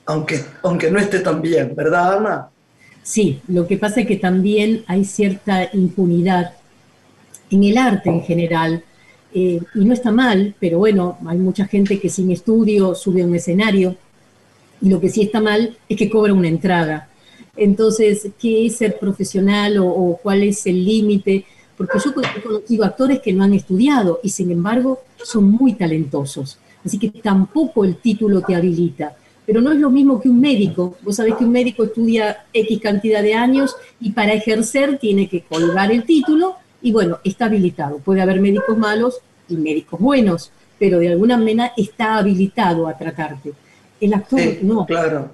aunque, 0.07 0.41
aunque 0.63 0.91
no 0.91 0.99
esté 0.99 1.21
tan 1.21 1.41
bien, 1.41 1.75
¿verdad, 1.75 2.19
Ana? 2.19 2.49
Sí, 3.03 3.41
lo 3.49 3.67
que 3.67 3.77
pasa 3.77 4.01
es 4.01 4.07
que 4.07 4.17
también 4.17 4.85
hay 4.87 5.05
cierta 5.05 5.71
impunidad 5.73 6.53
en 7.51 7.65
el 7.65 7.79
arte 7.79 8.11
en 8.11 8.23
general, 8.23 8.85
eh, 9.33 9.61
y 9.75 9.85
no 9.85 9.93
está 9.93 10.11
mal, 10.11 10.55
pero 10.59 10.79
bueno, 10.79 11.19
hay 11.27 11.39
mucha 11.39 11.67
gente 11.67 12.01
que 12.01 12.09
sin 12.09 12.31
estudio 12.31 12.95
sube 12.95 13.23
a 13.23 13.27
un 13.27 13.35
escenario, 13.35 13.97
y 14.81 14.89
lo 14.89 15.01
que 15.01 15.09
sí 15.09 15.23
está 15.23 15.41
mal 15.41 15.77
es 15.89 15.97
que 15.97 16.11
cobra 16.11 16.33
una 16.33 16.49
entrada. 16.49 17.09
Entonces, 17.57 18.29
¿qué 18.41 18.67
es 18.67 18.77
ser 18.77 18.99
profesional 18.99 19.79
o, 19.79 19.87
o 19.87 20.17
cuál 20.17 20.43
es 20.43 20.67
el 20.67 20.85
límite? 20.85 21.45
Porque 21.77 21.99
yo 22.03 22.11
he 22.11 22.43
conocido 22.43 22.85
actores 22.85 23.21
que 23.21 23.33
no 23.33 23.45
han 23.45 23.55
estudiado 23.55 24.21
y 24.23 24.31
sin 24.31 24.51
embargo 24.51 25.01
son 25.23 25.51
muy 25.51 25.75
talentosos. 25.75 26.59
Así 26.85 26.99
que 26.99 27.11
tampoco 27.11 27.85
el 27.85 27.97
título 27.97 28.41
te 28.41 28.55
habilita. 28.55 29.15
Pero 29.51 29.63
no 29.63 29.73
es 29.73 29.81
lo 29.81 29.91
mismo 29.91 30.21
que 30.21 30.29
un 30.29 30.41
médico. 30.41 30.97
Vos 31.03 31.17
sabés 31.17 31.35
que 31.35 31.43
un 31.43 31.51
médico 31.51 31.83
estudia 31.83 32.45
X 32.53 32.81
cantidad 32.81 33.21
de 33.21 33.35
años 33.35 33.75
y 34.01 34.13
para 34.13 34.33
ejercer 34.33 34.99
tiene 34.99 35.29
que 35.29 35.43
colgar 35.43 35.91
el 35.91 36.05
título 36.05 36.55
y 36.81 36.93
bueno, 36.93 37.19
está 37.25 37.47
habilitado. 37.47 37.99
Puede 37.99 38.21
haber 38.21 38.41
médicos 38.41 38.79
malos 38.79 39.19
y 39.49 39.57
médicos 39.57 39.99
buenos, 39.99 40.53
pero 40.79 41.01
de 41.01 41.09
alguna 41.09 41.37
manera 41.37 41.73
está 41.77 42.19
habilitado 42.19 42.87
a 42.87 42.97
tratarte. 42.97 43.53
El 44.01 44.15
actor 44.15 44.39
Sí, 44.39 44.61
no. 44.63 44.87
claro. 44.87 45.33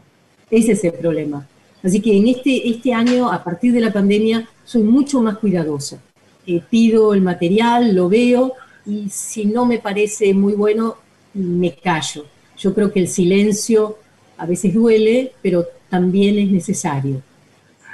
Ese 0.50 0.72
es 0.72 0.84
el 0.84 0.94
problema. 0.94 1.46
Así 1.82 2.00
que 2.00 2.16
en 2.16 2.28
este, 2.28 2.70
este 2.70 2.94
año, 2.94 3.30
a 3.30 3.44
partir 3.44 3.74
de 3.74 3.82
la 3.82 3.92
pandemia, 3.92 4.48
soy 4.64 4.82
mucho 4.82 5.20
más 5.20 5.36
cuidadosa. 5.36 6.00
Eh, 6.46 6.62
pido 6.70 7.12
el 7.12 7.20
material, 7.20 7.94
lo 7.94 8.08
veo 8.08 8.54
y 8.86 9.10
si 9.10 9.44
no 9.44 9.66
me 9.66 9.78
parece 9.78 10.32
muy 10.32 10.54
bueno, 10.54 10.96
me 11.34 11.74
callo. 11.74 12.24
Yo 12.56 12.72
creo 12.72 12.90
que 12.90 13.00
el 13.00 13.08
silencio 13.08 13.98
a 14.38 14.46
veces 14.46 14.74
duele, 14.74 15.32
pero 15.42 15.66
también 15.88 16.38
es 16.38 16.50
necesario. 16.50 17.22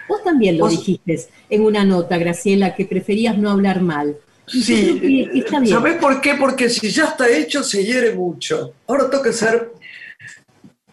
Vos 0.09 0.23
también 0.25 0.59
lo 0.59 0.65
Vos- 0.65 0.73
dijiste 0.73 1.21
en 1.49 1.63
una 1.63 1.85
nota, 1.85 2.19
Graciela, 2.19 2.75
que 2.75 2.85
preferías 2.87 3.37
no 3.39 3.51
hablar 3.51 3.81
mal. 3.81 4.17
Y 4.53 4.63
Sí, 4.63 4.99
creo 5.01 5.31
que 5.33 5.39
está 5.39 5.61
bien. 5.61 5.73
¿sabés 5.75 5.97
por 5.97 6.21
qué? 6.21 6.35
Porque 6.35 6.69
si 6.69 6.91
ya 6.91 7.05
está 7.05 7.29
hecho, 7.29 7.63
se 7.63 7.85
hiere 7.85 8.13
mucho. 8.15 8.75
Ahora 8.87 9.09
toca 9.09 9.33
ser 9.33 9.71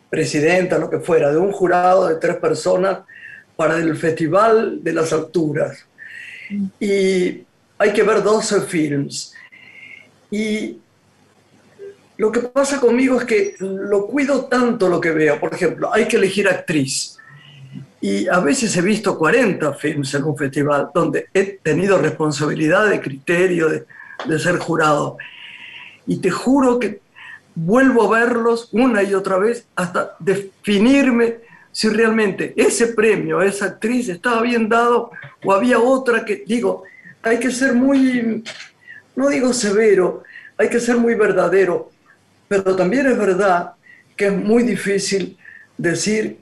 presidenta, 0.09 0.77
lo 0.77 0.89
que 0.89 0.99
fuera, 0.99 1.31
de 1.31 1.37
un 1.37 1.51
jurado 1.51 2.07
de 2.07 2.15
tres 2.15 2.37
personas 2.37 2.99
para 3.55 3.77
el 3.77 3.95
Festival 3.97 4.83
de 4.83 4.93
las 4.93 5.11
Alturas. 5.13 5.85
Y 6.79 7.43
hay 7.77 7.93
que 7.93 8.03
ver 8.03 8.23
12 8.23 8.61
films. 8.61 9.33
Y 10.31 10.77
lo 12.19 12.33
que 12.33 12.41
pasa 12.41 12.81
conmigo 12.81 13.17
es 13.17 13.23
que 13.23 13.55
lo 13.59 14.05
cuido 14.05 14.43
tanto 14.45 14.89
lo 14.89 14.99
que 14.99 15.11
veo. 15.11 15.39
Por 15.39 15.53
ejemplo, 15.53 15.89
hay 15.93 16.05
que 16.05 16.17
elegir 16.17 16.49
actriz. 16.49 17.17
Y 18.01 18.27
a 18.27 18.41
veces 18.41 18.75
he 18.75 18.81
visto 18.81 19.17
40 19.17 19.73
films 19.75 20.13
en 20.15 20.25
un 20.25 20.35
festival 20.35 20.89
donde 20.93 21.29
he 21.33 21.59
tenido 21.63 21.97
responsabilidad 21.97 22.89
de 22.89 22.99
criterio, 22.99 23.69
de, 23.69 23.85
de 24.25 24.37
ser 24.37 24.57
jurado. 24.57 25.17
Y 26.07 26.17
te 26.17 26.29
juro 26.29 26.77
que 26.77 26.99
vuelvo 27.55 28.13
a 28.13 28.19
verlos 28.19 28.67
una 28.73 29.01
y 29.01 29.13
otra 29.13 29.37
vez 29.37 29.65
hasta 29.77 30.17
definirme 30.19 31.37
si 31.71 31.87
realmente 31.87 32.53
ese 32.57 32.87
premio, 32.87 33.41
esa 33.41 33.67
actriz 33.67 34.09
estaba 34.09 34.41
bien 34.41 34.67
dado 34.67 35.11
o 35.45 35.53
había 35.53 35.79
otra 35.79 36.25
que, 36.25 36.43
digo, 36.45 36.83
hay 37.21 37.39
que 37.39 37.49
ser 37.49 37.75
muy, 37.75 38.43
no 39.15 39.29
digo 39.29 39.53
severo, 39.53 40.23
hay 40.57 40.67
que 40.67 40.81
ser 40.81 40.97
muy 40.97 41.15
verdadero, 41.15 41.91
pero 42.49 42.75
también 42.75 43.07
es 43.07 43.17
verdad 43.19 43.73
que 44.17 44.27
es 44.27 44.33
muy 44.37 44.63
difícil 44.63 45.37
decir 45.77 46.39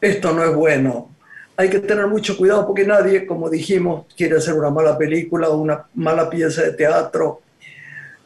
esto 0.00 0.32
no 0.34 0.44
es 0.44 0.54
bueno. 0.54 1.10
Hay 1.56 1.70
que 1.70 1.80
tener 1.80 2.08
mucho 2.08 2.36
cuidado 2.38 2.66
porque 2.66 2.86
nadie, 2.86 3.26
como 3.26 3.50
dijimos, 3.50 4.06
quiere 4.16 4.38
hacer 4.38 4.54
una 4.54 4.70
mala 4.70 4.98
película 4.98 5.50
o 5.50 5.58
una 5.58 5.86
mala 5.94 6.30
pieza 6.30 6.62
de 6.64 6.72
teatro. 6.74 7.42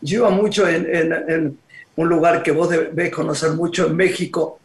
Yo 0.02 0.20
iba 0.20 0.30
mucho 0.30 0.68
en, 0.68 0.86
en- 0.94 1.12
en 1.30 1.58
un 1.96 2.08
lugar 2.08 2.42
que 2.42 2.52
vos 2.52 2.70
debés 2.70 3.12
conocer 3.12 3.52
mucho 3.52 3.86
en 3.88 3.96
México. 3.96 4.60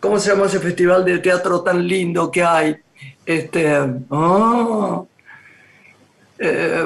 ¿Cómo 0.00 0.18
se 0.20 0.30
llama 0.30 0.46
ese 0.46 0.60
festival 0.60 1.04
de 1.04 1.20
teatro 1.20 1.62
tan 1.62 1.86
lindo 1.86 2.30
que 2.30 2.44
hay? 2.44 2.76
Este, 3.26 3.68
ah, 4.10 5.04
eh, 6.38 6.84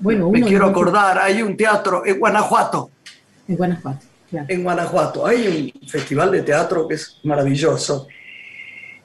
Bueno, 0.00 0.30
me 0.30 0.42
quiero 0.42 0.66
acordar, 0.66 1.18
hay 1.18 1.42
un 1.42 1.56
teatro 1.56 2.04
en 2.06 2.18
Guanajuato. 2.18 2.90
En 3.46 3.56
Guanajuato, 3.56 4.06
claro. 4.30 4.46
En 4.48 4.62
Guanajuato 4.64 5.26
hay 5.26 5.72
un 5.80 5.88
festival 5.88 6.30
de 6.32 6.42
teatro 6.42 6.86
que 6.88 6.94
es 6.94 7.18
maravilloso 7.24 8.08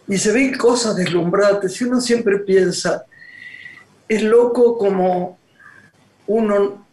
y 0.08 0.18
se 0.18 0.32
ven 0.32 0.58
cosas 0.58 0.96
deslumbrantes 0.98 1.80
y 1.80 1.86
uno 1.86 2.02
siempre 2.02 2.40
piensa, 2.40 3.06
es 4.08 4.22
loco 4.22 4.78
como 4.78 5.38
uno 6.28 6.86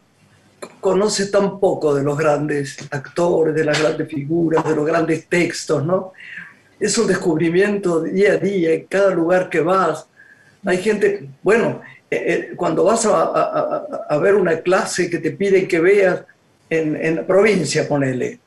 conoce 0.80 1.26
tan 1.26 1.58
poco 1.58 1.94
de 1.94 2.02
los 2.02 2.16
grandes 2.16 2.76
actores, 2.90 3.54
de 3.54 3.64
las 3.64 3.80
grandes 3.80 4.08
figuras, 4.08 4.64
de 4.64 4.76
los 4.76 4.86
grandes 4.86 5.26
textos, 5.26 5.84
¿no? 5.84 6.12
Es 6.78 6.96
un 6.98 7.06
descubrimiento 7.06 8.02
día 8.02 8.34
a 8.34 8.36
día 8.36 8.72
en 8.72 8.86
cada 8.86 9.10
lugar 9.10 9.48
que 9.50 9.60
vas. 9.60 10.06
Hay 10.64 10.78
gente, 10.78 11.28
bueno, 11.42 11.80
eh, 12.10 12.50
eh, 12.50 12.52
cuando 12.56 12.84
vas 12.84 13.04
a, 13.06 13.22
a- 13.22 13.86
a- 14.08 14.18
ver 14.18 14.34
una 14.34 14.60
clase 14.60 15.08
que 15.10 15.18
te 15.18 15.30
piden 15.32 15.66
que 15.68 15.80
veas 15.80 16.22
en, 16.70 16.96
en 16.96 17.16
la 17.16 17.26
provincia, 17.26 17.86
ponele, 17.86 18.40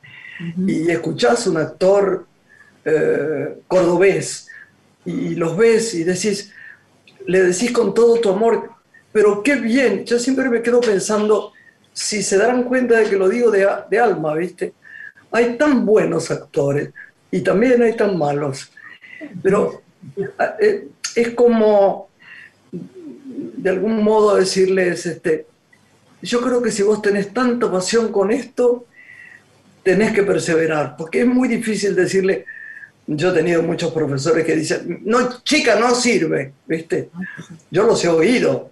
y 0.66 0.90
escuchás 0.90 1.46
un 1.46 1.58
actor 1.58 2.26
eh, 2.84 3.60
cordobés 3.68 4.48
y 5.04 5.34
los 5.36 5.56
ves 5.56 5.94
y 5.94 6.04
decís, 6.04 6.52
le 7.26 7.42
decís 7.44 7.70
con 7.70 7.94
todo 7.94 8.20
tu 8.20 8.30
amor, 8.30 8.70
pero 9.12 9.42
qué 9.42 9.56
bien, 9.56 10.04
yo 10.04 10.18
siempre 10.18 10.48
me 10.48 10.62
quedo 10.62 10.80
pensando 10.80 11.52
si 11.92 12.22
se 12.22 12.36
darán 12.36 12.64
cuenta 12.64 12.98
de 12.98 13.08
que 13.08 13.16
lo 13.16 13.28
digo 13.28 13.50
de, 13.50 13.68
de 13.88 13.98
alma, 13.98 14.34
¿viste? 14.34 14.74
Hay 15.30 15.56
tan 15.56 15.86
buenos 15.86 16.30
actores 16.30 16.90
y 17.30 17.40
también 17.40 17.82
hay 17.82 17.96
tan 17.96 18.18
malos, 18.18 18.72
pero 19.42 19.82
eh, 20.60 20.88
es 21.14 21.30
como 21.30 22.08
de 23.56 23.70
algún 23.70 24.02
modo 24.02 24.36
decirles, 24.36 25.06
este, 25.06 25.46
yo 26.24 26.40
creo 26.40 26.62
que 26.62 26.70
si 26.70 26.82
vos 26.82 27.02
tenés 27.02 27.32
tanta 27.32 27.70
pasión 27.70 28.10
con 28.10 28.30
esto, 28.30 28.86
tenés 29.82 30.12
que 30.12 30.22
perseverar, 30.22 30.96
porque 30.96 31.20
es 31.20 31.26
muy 31.26 31.46
difícil 31.46 31.94
decirle, 31.94 32.46
yo 33.06 33.30
he 33.30 33.34
tenido 33.34 33.62
muchos 33.62 33.92
profesores 33.92 34.44
que 34.46 34.56
dicen, 34.56 35.02
no, 35.04 35.42
chica, 35.42 35.78
no 35.78 35.94
sirve, 35.94 36.54
¿viste? 36.66 37.10
Yo 37.70 37.84
los 37.84 38.02
he 38.04 38.08
oído, 38.08 38.70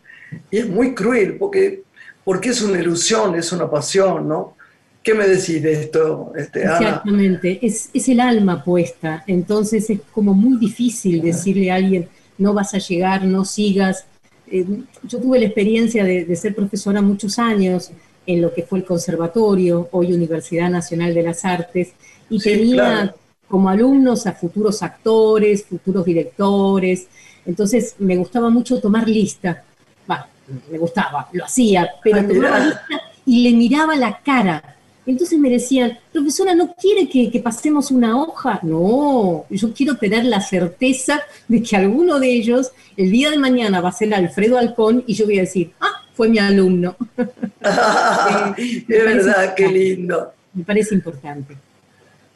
y 0.51 0.59
es 0.59 0.69
muy 0.69 0.95
cruel, 0.95 1.37
porque, 1.37 1.83
porque 2.25 2.49
es 2.49 2.63
una 2.63 2.81
ilusión, 2.81 3.35
es 3.35 3.53
una 3.53 3.71
pasión, 3.71 4.27
¿no? 4.27 4.57
¿Qué 5.03 5.13
me 5.13 5.27
decís 5.29 5.63
de 5.63 5.73
esto, 5.73 6.33
este, 6.35 6.65
Ana? 6.65 6.79
Exactamente, 6.79 7.59
es, 7.61 7.91
es 7.93 8.09
el 8.09 8.21
alma 8.21 8.65
puesta, 8.65 9.25
entonces 9.27 9.91
es 9.91 10.01
como 10.13 10.33
muy 10.33 10.59
difícil 10.59 11.21
decirle 11.21 11.71
a 11.71 11.75
alguien, 11.75 12.09
no 12.39 12.55
vas 12.55 12.73
a 12.73 12.79
llegar, 12.79 13.25
no 13.25 13.45
sigas. 13.45 14.07
Eh, 14.55 14.67
yo 15.11 15.19
tuve 15.19 15.39
la 15.39 15.47
experiencia 15.47 16.05
de, 16.05 16.25
de 16.27 16.37
ser 16.37 16.55
profesora 16.55 17.01
muchos 17.01 17.39
años 17.39 17.91
en 18.27 18.41
lo 18.43 18.53
que 18.55 18.63
fue 18.63 18.79
el 18.81 18.85
conservatorio, 18.85 19.89
hoy 19.93 20.13
Universidad 20.13 20.71
Nacional 20.71 21.15
de 21.15 21.23
las 21.23 21.45
Artes, 21.45 21.93
y 22.31 22.39
Sí, 22.39 22.51
tenía 22.51 22.75
claro. 22.75 23.15
como 23.49 23.69
alumnos 23.71 24.27
a 24.27 24.33
futuros 24.33 24.83
actores, 24.83 25.65
futuros 25.65 26.05
directores, 26.05 27.09
entonces 27.47 27.97
me 27.99 28.17
gustaba 28.17 28.49
mucho 28.51 28.79
tomar 28.81 29.09
lista, 29.09 29.65
va, 30.09 30.29
me 30.71 30.79
gustaba, 30.79 31.29
lo 31.33 31.45
hacía, 31.47 31.89
pero 32.05 32.19
Ah, 32.19 32.23
mirá. 32.23 32.35
tomaba 32.35 32.59
lista 32.67 32.87
y 33.27 33.43
le 33.43 33.57
miraba 33.57 33.97
la 33.97 34.19
cara. 34.25 34.77
Entonces 35.05 35.39
me 35.39 35.51
decían, 35.51 35.99
profesora, 36.13 36.55
¿no 36.55 36.75
quiere 36.75 37.09
que, 37.09 37.31
que 37.31 37.41
pasemos 37.41 37.91
una 37.91 38.21
hoja? 38.21 38.61
No, 38.63 39.47
yo 39.51 39.73
quiero 39.75 39.97
tener 39.97 40.25
la 40.25 40.41
certeza 40.41 41.21
de 41.49 41.63
que 41.63 41.77
alguno 41.77 42.21
de 42.21 42.33
ellos 42.33 42.71
el 42.97 43.11
día 43.11 43.31
de 43.31 43.39
mañana 43.39 43.81
va 43.81 43.89
a 43.89 43.93
ser 43.93 44.15
Alfredo 44.15 44.59
Alcón 44.59 45.03
y 45.07 45.15
yo 45.15 45.25
voy 45.25 45.39
a 45.39 45.43
decir, 45.43 45.73
ah, 45.81 46.03
fue 46.15 46.29
mi 46.29 46.39
alumno. 46.39 46.97
es 48.57 48.87
verdad, 48.87 49.55
qué 49.57 49.69
lindo. 49.69 50.33
Me 50.55 50.65
parece 50.65 50.95
importante. 50.95 51.57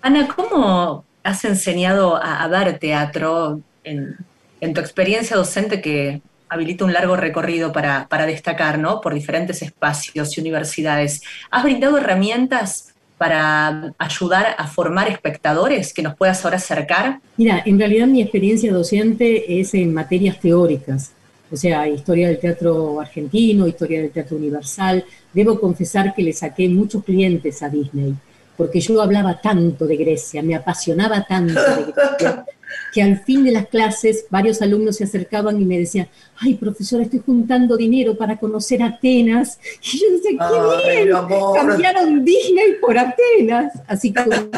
Ana, 0.02 0.26
¿cómo 0.28 1.04
has 1.22 1.44
enseñado 1.44 2.16
a, 2.16 2.42
a 2.42 2.48
dar 2.48 2.78
teatro 2.78 3.60
en, 3.84 4.16
en 4.60 4.74
tu 4.74 4.80
experiencia 4.80 5.36
docente 5.36 5.80
que 5.80 6.20
habilita 6.48 6.84
un 6.84 6.92
largo 6.92 7.16
recorrido 7.16 7.72
para, 7.72 8.06
para 8.08 8.26
destacar, 8.26 8.78
¿no? 8.78 9.00
Por 9.00 9.14
diferentes 9.14 9.62
espacios 9.62 10.36
y 10.36 10.40
universidades. 10.40 11.22
¿Has 11.50 11.64
brindado 11.64 11.98
herramientas 11.98 12.94
para 13.18 13.94
ayudar 13.98 14.54
a 14.58 14.66
formar 14.66 15.08
espectadores 15.08 15.92
que 15.92 16.02
nos 16.02 16.16
puedas 16.16 16.44
ahora 16.44 16.58
acercar? 16.58 17.20
Mira, 17.36 17.62
en 17.64 17.78
realidad 17.78 18.06
mi 18.06 18.20
experiencia 18.20 18.72
docente 18.72 19.60
es 19.60 19.74
en 19.74 19.94
materias 19.94 20.38
teóricas, 20.38 21.12
o 21.50 21.56
sea, 21.56 21.88
historia 21.88 22.28
del 22.28 22.38
teatro 22.38 23.00
argentino, 23.00 23.66
historia 23.66 24.02
del 24.02 24.10
teatro 24.10 24.36
universal. 24.36 25.04
Debo 25.32 25.58
confesar 25.60 26.14
que 26.14 26.22
le 26.22 26.32
saqué 26.32 26.68
muchos 26.68 27.04
clientes 27.04 27.62
a 27.62 27.68
Disney, 27.68 28.14
porque 28.56 28.80
yo 28.80 29.00
hablaba 29.00 29.40
tanto 29.40 29.86
de 29.86 29.96
Grecia, 29.96 30.42
me 30.42 30.54
apasionaba 30.54 31.24
tanto 31.24 31.54
de 31.54 31.92
Grecia, 31.92 32.44
que 32.92 33.02
al 33.02 33.20
fin 33.20 33.44
de 33.44 33.52
las 33.52 33.66
clases 33.66 34.26
varios 34.30 34.62
alumnos 34.62 34.96
se 34.96 35.04
acercaban 35.04 35.60
y 35.60 35.64
me 35.64 35.78
decían, 35.78 36.08
ay, 36.38 36.54
profesora, 36.54 37.04
estoy 37.04 37.22
juntando 37.24 37.76
dinero 37.76 38.16
para 38.16 38.36
conocer 38.36 38.82
Atenas. 38.82 39.58
Y 39.82 39.98
yo 39.98 40.06
decía, 40.12 40.30
qué 40.38 40.90
Ay, 40.90 41.04
bien, 41.04 41.16
cambiaron 41.54 42.24
Disney 42.24 42.74
por 42.80 42.98
Atenas, 42.98 43.72
así 43.86 44.12
pueden 44.12 44.50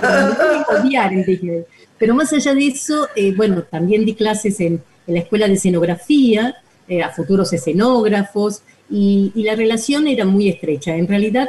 odiar 0.68 1.12
en 1.12 1.24
Disney. 1.24 1.64
Pero 1.98 2.14
más 2.14 2.32
allá 2.32 2.54
de 2.54 2.66
eso, 2.66 3.08
eh, 3.16 3.34
bueno, 3.36 3.62
también 3.62 4.04
di 4.04 4.14
clases 4.14 4.60
en, 4.60 4.80
en 5.06 5.14
la 5.14 5.20
escuela 5.20 5.48
de 5.48 5.54
escenografía, 5.54 6.56
eh, 6.88 7.02
a 7.02 7.10
futuros 7.10 7.52
escenógrafos, 7.52 8.62
y, 8.88 9.32
y 9.34 9.42
la 9.42 9.54
relación 9.54 10.06
era 10.06 10.24
muy 10.24 10.48
estrecha. 10.48 10.96
En 10.96 11.08
realidad, 11.08 11.48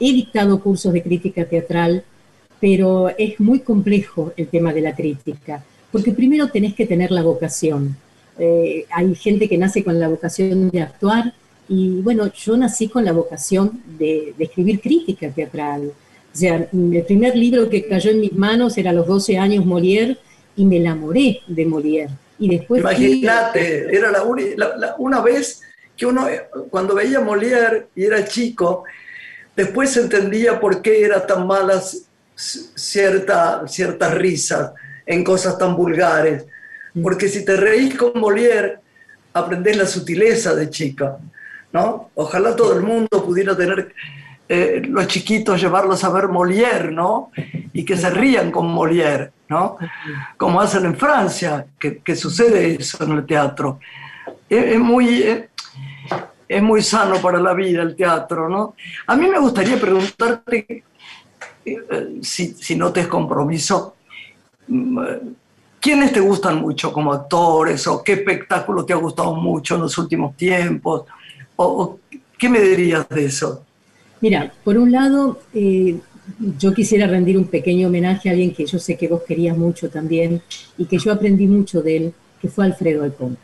he 0.00 0.12
dictado 0.12 0.60
cursos 0.60 0.92
de 0.92 1.02
crítica 1.02 1.44
teatral, 1.44 2.02
pero 2.60 3.10
es 3.16 3.38
muy 3.40 3.60
complejo 3.60 4.32
el 4.36 4.48
tema 4.48 4.72
de 4.72 4.80
la 4.80 4.94
crítica, 4.94 5.64
porque 5.92 6.12
primero 6.12 6.48
tenés 6.48 6.74
que 6.74 6.86
tener 6.86 7.10
la 7.10 7.22
vocación. 7.22 7.96
Eh, 8.38 8.86
hay 8.90 9.14
gente 9.14 9.48
que 9.48 9.58
nace 9.58 9.82
con 9.84 9.98
la 9.98 10.08
vocación 10.08 10.70
de 10.70 10.80
actuar, 10.82 11.34
y 11.68 12.00
bueno, 12.00 12.32
yo 12.32 12.56
nací 12.56 12.88
con 12.88 13.04
la 13.04 13.12
vocación 13.12 13.82
de, 13.98 14.34
de 14.36 14.44
escribir 14.44 14.80
crítica 14.80 15.30
teatral. 15.30 15.92
O 16.32 16.36
sea, 16.36 16.68
el 16.72 17.04
primer 17.06 17.36
libro 17.36 17.68
que 17.68 17.86
cayó 17.86 18.10
en 18.10 18.20
mis 18.20 18.32
manos 18.32 18.76
era 18.78 18.90
a 18.90 18.92
los 18.92 19.06
12 19.06 19.36
años 19.38 19.64
Molière 19.64 20.16
y 20.56 20.64
me 20.64 20.78
enamoré 20.78 21.40
de 21.46 21.66
Molière. 21.66 22.10
Y 22.38 22.48
después 22.48 22.80
Imagínate, 22.80 23.94
era 23.94 24.10
la, 24.10 24.24
la- 24.56 24.76
la- 24.76 24.94
una 24.98 25.20
vez 25.20 25.60
que 25.96 26.06
uno, 26.06 26.28
eh, 26.28 26.42
cuando 26.70 26.94
veía 26.94 27.20
Molière 27.20 27.88
y 27.94 28.04
era 28.04 28.24
chico, 28.24 28.84
después 29.54 29.96
entendía 29.96 30.58
por 30.58 30.80
qué 30.82 31.02
era 31.04 31.26
tan 31.26 31.46
malas 31.46 32.06
cierta, 32.74 33.62
ciertas 33.68 34.14
risas 34.14 34.72
en 35.06 35.24
cosas 35.24 35.58
tan 35.58 35.76
vulgares. 35.76 36.46
Porque 37.02 37.28
si 37.28 37.44
te 37.44 37.56
reís 37.56 37.96
con 37.96 38.12
Molière, 38.14 38.78
aprendés 39.32 39.76
la 39.76 39.86
sutileza 39.86 40.54
de 40.54 40.70
chica, 40.70 41.18
¿no? 41.72 42.10
Ojalá 42.14 42.56
todo 42.56 42.76
el 42.76 42.82
mundo 42.82 43.24
pudiera 43.24 43.56
tener 43.56 43.94
eh, 44.48 44.82
los 44.84 45.06
chiquitos, 45.06 45.60
llevarlos 45.60 46.02
a 46.02 46.10
ver 46.10 46.24
Molière, 46.24 46.90
¿no? 46.90 47.30
Y 47.72 47.84
que 47.84 47.96
se 47.96 48.10
rían 48.10 48.50
con 48.50 48.66
Molière, 48.66 49.30
¿no? 49.48 49.78
Como 50.36 50.60
hacen 50.60 50.84
en 50.84 50.96
Francia, 50.96 51.66
que, 51.78 51.98
que 51.98 52.16
sucede 52.16 52.74
eso 52.74 53.04
en 53.04 53.12
el 53.12 53.26
teatro. 53.26 53.78
Es, 54.48 54.64
es 54.74 54.78
muy, 54.80 55.22
es, 55.22 55.44
es 56.50 56.60
muy 56.60 56.82
sano 56.82 57.22
para 57.22 57.38
la 57.38 57.54
vida 57.54 57.82
el 57.82 57.94
teatro, 57.94 58.48
¿no? 58.48 58.74
A 59.06 59.14
mí 59.14 59.28
me 59.28 59.38
gustaría 59.38 59.80
preguntarte, 59.80 60.82
eh, 61.64 62.18
si, 62.22 62.54
si 62.54 62.74
no 62.74 62.92
te 62.92 63.02
es 63.02 63.06
compromiso, 63.06 63.94
mm, 63.99 63.99
¿quiénes 65.80 66.12
te 66.12 66.20
gustan 66.20 66.60
mucho 66.60 66.92
como 66.92 67.12
actores 67.12 67.86
o 67.86 68.02
qué 68.02 68.12
espectáculo 68.14 68.84
te 68.84 68.92
ha 68.92 68.96
gustado 68.96 69.34
mucho 69.34 69.74
en 69.76 69.82
los 69.82 69.96
últimos 69.98 70.36
tiempos? 70.36 71.04
¿O, 71.56 71.64
o 71.64 71.98
qué 72.38 72.48
me 72.48 72.60
dirías 72.60 73.08
de 73.08 73.24
eso? 73.26 73.64
Mira, 74.20 74.52
por 74.64 74.76
un 74.76 74.92
lado, 74.92 75.40
eh, 75.54 75.96
yo 76.58 76.72
quisiera 76.74 77.06
rendir 77.06 77.36
un 77.38 77.46
pequeño 77.46 77.88
homenaje 77.88 78.28
a 78.28 78.32
alguien 78.32 78.52
que 78.54 78.66
yo 78.66 78.78
sé 78.78 78.96
que 78.96 79.08
vos 79.08 79.22
querías 79.26 79.56
mucho 79.56 79.88
también 79.88 80.42
y 80.78 80.84
que 80.84 80.98
yo 80.98 81.12
aprendí 81.12 81.46
mucho 81.46 81.82
de 81.82 81.96
él, 81.96 82.14
que 82.40 82.48
fue 82.48 82.64
Alfredo 82.66 83.02
Alcón. 83.02 83.36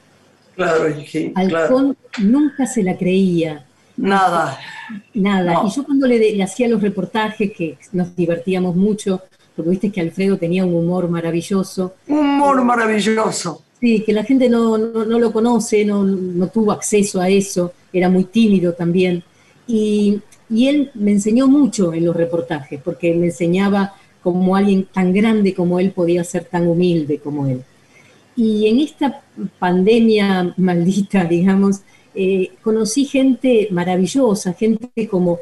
Claro, 0.54 0.84
sí, 1.06 1.32
claro. 1.34 1.64
Alcón 1.64 1.96
nunca 2.22 2.66
se 2.66 2.82
la 2.82 2.96
creía, 2.96 3.66
Nada. 3.96 4.58
nada. 5.14 5.54
No. 5.54 5.66
Y 5.66 5.70
yo 5.70 5.84
cuando 5.84 6.06
le, 6.06 6.18
le 6.18 6.42
hacía 6.42 6.68
los 6.68 6.82
reportajes, 6.82 7.52
que 7.52 7.78
nos 7.92 8.14
divertíamos 8.14 8.76
mucho, 8.76 9.22
porque 9.56 9.70
viste 9.70 9.90
que 9.90 10.02
Alfredo 10.02 10.36
tenía 10.36 10.64
un 10.64 10.74
humor 10.74 11.08
maravilloso, 11.08 11.94
Humor 12.06 12.62
maravilloso. 12.62 13.62
Sí, 13.80 14.02
que 14.04 14.12
la 14.12 14.24
gente 14.24 14.48
no, 14.48 14.76
no, 14.78 15.04
no 15.04 15.18
lo 15.18 15.32
conoce, 15.32 15.84
no, 15.84 16.04
no 16.04 16.48
tuvo 16.48 16.72
acceso 16.72 17.20
a 17.20 17.28
eso, 17.28 17.72
era 17.92 18.08
muy 18.08 18.24
tímido 18.24 18.74
también. 18.74 19.22
Y, 19.66 20.20
y 20.48 20.68
él 20.68 20.90
me 20.94 21.12
enseñó 21.12 21.48
mucho 21.48 21.92
en 21.92 22.04
los 22.04 22.16
reportajes, 22.16 22.80
porque 22.82 23.14
me 23.14 23.26
enseñaba 23.26 23.94
como 24.22 24.56
alguien 24.56 24.88
tan 24.92 25.12
grande 25.12 25.54
como 25.54 25.78
él 25.78 25.92
podía 25.92 26.24
ser 26.24 26.44
tan 26.44 26.66
humilde 26.66 27.18
como 27.18 27.46
él. 27.46 27.62
Y 28.34 28.66
en 28.66 28.80
esta 28.80 29.22
pandemia 29.58 30.54
maldita, 30.56 31.24
digamos, 31.36 31.80
eh, 32.14 32.52
conocí 32.62 33.04
gente 33.04 33.68
maravillosa, 33.70 34.52
gente 34.54 35.06
como 35.08 35.38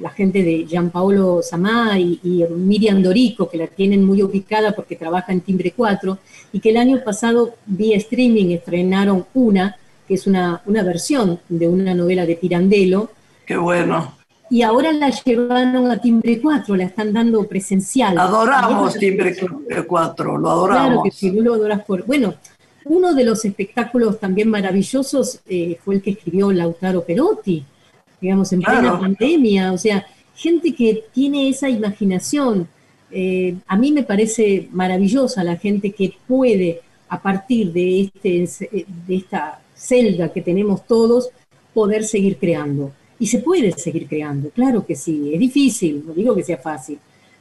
la 0.00 0.10
gente 0.10 0.42
de 0.42 0.64
Gianpaolo 0.66 1.40
Samá 1.42 1.98
y, 1.98 2.20
y 2.22 2.44
Miriam 2.54 3.02
Dorico, 3.02 3.48
que 3.48 3.58
la 3.58 3.66
tienen 3.66 4.04
muy 4.04 4.22
ubicada 4.22 4.72
porque 4.72 4.96
trabaja 4.96 5.32
en 5.32 5.40
Timbre 5.40 5.72
4, 5.76 6.18
y 6.52 6.60
que 6.60 6.70
el 6.70 6.76
año 6.76 7.02
pasado 7.04 7.54
vía 7.66 7.96
streaming 7.96 8.50
estrenaron 8.50 9.26
una, 9.34 9.76
que 10.06 10.14
es 10.14 10.26
una, 10.26 10.62
una 10.66 10.82
versión 10.82 11.38
de 11.48 11.68
una 11.68 11.94
novela 11.94 12.24
de 12.26 12.36
Pirandello, 12.36 13.10
Qué 13.46 13.56
bueno. 13.56 14.14
y 14.50 14.62
ahora 14.62 14.92
la 14.92 15.10
llevaron 15.10 15.90
a 15.90 15.98
Timbre 16.00 16.40
4, 16.40 16.76
la 16.76 16.84
están 16.84 17.12
dando 17.12 17.44
presencial. 17.44 18.16
Adoramos 18.18 18.94
Timbre 18.94 19.34
4, 19.86 20.38
lo 20.38 20.40
Claro 20.40 20.50
adoramos. 20.50 21.04
que 21.04 21.10
sí, 21.10 21.30
lo 21.32 21.54
adorás 21.54 21.84
por. 21.84 22.04
Bueno, 22.06 22.34
uno 22.84 23.12
de 23.14 23.24
los 23.24 23.44
espectáculos 23.44 24.18
también 24.18 24.48
maravillosos 24.48 25.40
eh, 25.48 25.78
fue 25.84 25.96
el 25.96 26.02
que 26.02 26.10
escribió 26.12 26.50
Lautaro 26.52 27.04
Perotti, 27.04 27.62
digamos, 28.20 28.52
en 28.52 28.60
plena 28.62 28.80
Claro. 28.80 29.00
pandemia. 29.00 29.72
O 29.72 29.78
sea, 29.78 30.06
gente 30.34 30.74
que 30.74 31.04
tiene 31.12 31.48
esa 31.48 31.68
imaginación. 31.68 32.68
Eh, 33.10 33.56
a 33.66 33.76
mí 33.76 33.90
me 33.92 34.02
parece 34.02 34.68
maravillosa 34.72 35.42
la 35.44 35.56
gente 35.56 35.92
que 35.92 36.12
puede, 36.26 36.80
a 37.08 37.20
partir 37.22 37.72
de, 37.72 38.10
este, 38.14 38.86
de 39.06 39.16
esta 39.16 39.60
celda 39.74 40.32
que 40.32 40.42
tenemos 40.42 40.86
todos, 40.86 41.30
poder 41.72 42.04
seguir 42.04 42.36
creando. 42.38 42.92
Y 43.20 43.26
se 43.26 43.38
puede 43.38 43.72
seguir 43.72 44.06
creando, 44.06 44.50
claro 44.50 44.84
que 44.86 44.94
sí. 44.94 45.30
Es 45.32 45.40
difícil, 45.40 46.04
no 46.06 46.12
digo 46.12 46.34
que 46.36 46.44
sea 46.44 46.58
fácil, 46.58 46.98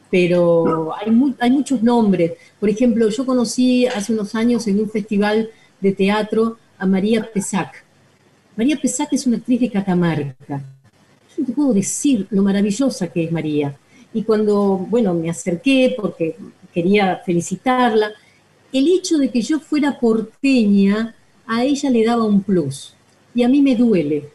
pero 0.09 0.93
hay, 0.95 1.11
mu- 1.11 1.35
hay 1.39 1.51
muchos 1.51 1.83
nombres. 1.83 2.31
Por 2.59 2.69
ejemplo, 2.69 3.09
yo 3.09 3.25
conocí 3.25 3.85
hace 3.85 4.13
unos 4.13 4.33
años 4.35 4.65
en 4.67 4.79
un 4.79 4.89
festival 4.89 5.49
de 5.81 5.91
teatro 5.91 6.57
a 6.79 6.85
María 6.85 7.29
Pesac, 7.31 7.83
María 8.57 8.75
Pesac 8.75 9.13
es 9.13 9.25
una 9.27 9.37
actriz 9.37 9.61
de 9.61 9.69
Catamarca. 9.69 10.61
Yo 11.29 11.35
no 11.37 11.45
te 11.45 11.51
puedo 11.53 11.73
decir 11.73 12.27
lo 12.31 12.41
maravillosa 12.41 13.07
que 13.07 13.23
es 13.25 13.31
María. 13.31 13.75
Y 14.13 14.23
cuando, 14.23 14.77
bueno, 14.89 15.13
me 15.13 15.29
acerqué 15.29 15.93
porque 15.95 16.35
quería 16.73 17.21
felicitarla, 17.25 18.11
el 18.73 18.87
hecho 18.87 19.17
de 19.17 19.29
que 19.29 19.41
yo 19.41 19.59
fuera 19.59 19.99
porteña 19.99 21.15
a 21.45 21.63
ella 21.63 21.89
le 21.89 22.03
daba 22.03 22.23
un 22.23 22.41
plus. 22.41 22.95
Y 23.35 23.43
a 23.43 23.47
mí 23.49 23.61
me 23.61 23.75
duele. 23.75 24.29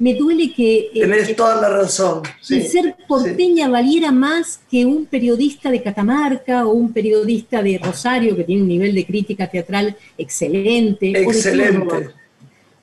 Me 0.00 0.14
duele 0.14 0.52
que... 0.52 0.90
eh, 0.94 1.00
Tenés 1.00 1.34
toda 1.34 1.60
la 1.60 1.68
razón. 1.68 2.22
que 2.22 2.30
sí, 2.40 2.62
ser 2.62 2.94
porteña 3.08 3.68
valiera 3.68 4.12
más 4.12 4.60
que 4.70 4.84
un 4.86 5.06
periodista 5.06 5.70
de 5.70 5.82
Catamarca 5.82 6.66
o 6.66 6.72
un 6.72 6.92
periodista 6.92 7.62
de 7.62 7.78
Rosario 7.78 8.36
que 8.36 8.44
tiene 8.44 8.62
un 8.62 8.68
nivel 8.68 8.94
de 8.94 9.04
crítica 9.06 9.48
teatral 9.48 9.96
excelente. 10.16 11.10
o 11.10 11.12
de 11.12 11.24
Córdoba. 11.24 11.36
Excelente. 11.36 12.10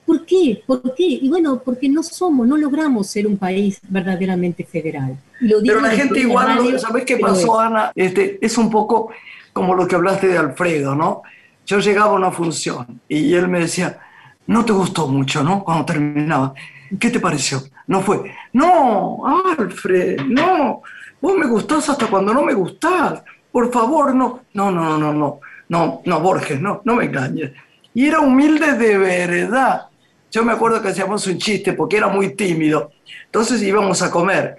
¿Por 0.05 0.25
qué? 0.25 0.63
¿Por 0.65 0.93
qué? 0.93 1.03
Y 1.03 1.29
bueno, 1.29 1.61
porque 1.63 1.89
no 1.89 2.03
somos, 2.03 2.47
no 2.47 2.57
logramos 2.57 3.07
ser 3.07 3.25
un 3.25 3.37
país 3.37 3.79
verdaderamente 3.89 4.63
federal. 4.63 5.17
Lo 5.39 5.61
digo 5.61 5.75
Pero 5.75 5.81
la 5.81 5.91
gente 5.91 6.19
igual. 6.19 6.79
¿sabés 6.79 7.05
qué 7.05 7.17
pasó, 7.17 7.59
es. 7.59 7.67
Ana? 7.67 7.91
Este, 7.95 8.37
es 8.39 8.57
un 8.57 8.69
poco 8.69 9.09
como 9.51 9.73
lo 9.73 9.87
que 9.87 9.95
hablaste 9.95 10.27
de 10.27 10.37
Alfredo, 10.37 10.95
¿no? 10.95 11.23
Yo 11.65 11.79
llegaba 11.79 12.11
a 12.11 12.15
una 12.15 12.31
función 12.31 13.01
y 13.07 13.33
él 13.33 13.47
me 13.47 13.61
decía, 13.61 13.99
no 14.47 14.63
te 14.63 14.73
gustó 14.73 15.07
mucho, 15.07 15.43
¿no? 15.43 15.63
Cuando 15.63 15.85
terminaba. 15.85 16.53
¿Qué 16.99 17.09
te 17.09 17.19
pareció? 17.19 17.63
No 17.87 18.01
fue, 18.01 18.31
no, 18.53 19.23
Alfred, 19.57 20.21
no, 20.21 20.81
vos 21.21 21.37
me 21.37 21.47
gustás 21.47 21.89
hasta 21.89 22.07
cuando 22.07 22.33
no 22.33 22.43
me 22.43 22.53
gustás. 22.53 23.23
Por 23.51 23.71
favor, 23.71 24.13
no, 24.13 24.41
no, 24.53 24.71
no, 24.71 24.97
no, 24.97 25.13
no, 25.13 25.39
no, 25.69 26.01
no, 26.05 26.19
Borges, 26.19 26.59
no, 26.59 26.81
no 26.83 26.95
me 26.95 27.05
engañes. 27.05 27.51
Y 27.93 28.07
era 28.07 28.19
humilde 28.19 28.73
de 28.73 28.97
verdad. 28.97 29.87
Yo 30.31 30.43
me 30.43 30.53
acuerdo 30.53 30.81
que 30.81 30.89
hacíamos 30.89 31.25
un 31.27 31.37
chiste 31.37 31.73
porque 31.73 31.97
era 31.97 32.07
muy 32.07 32.35
tímido. 32.35 32.91
Entonces 33.25 33.61
íbamos 33.61 34.01
a 34.01 34.11
comer 34.11 34.57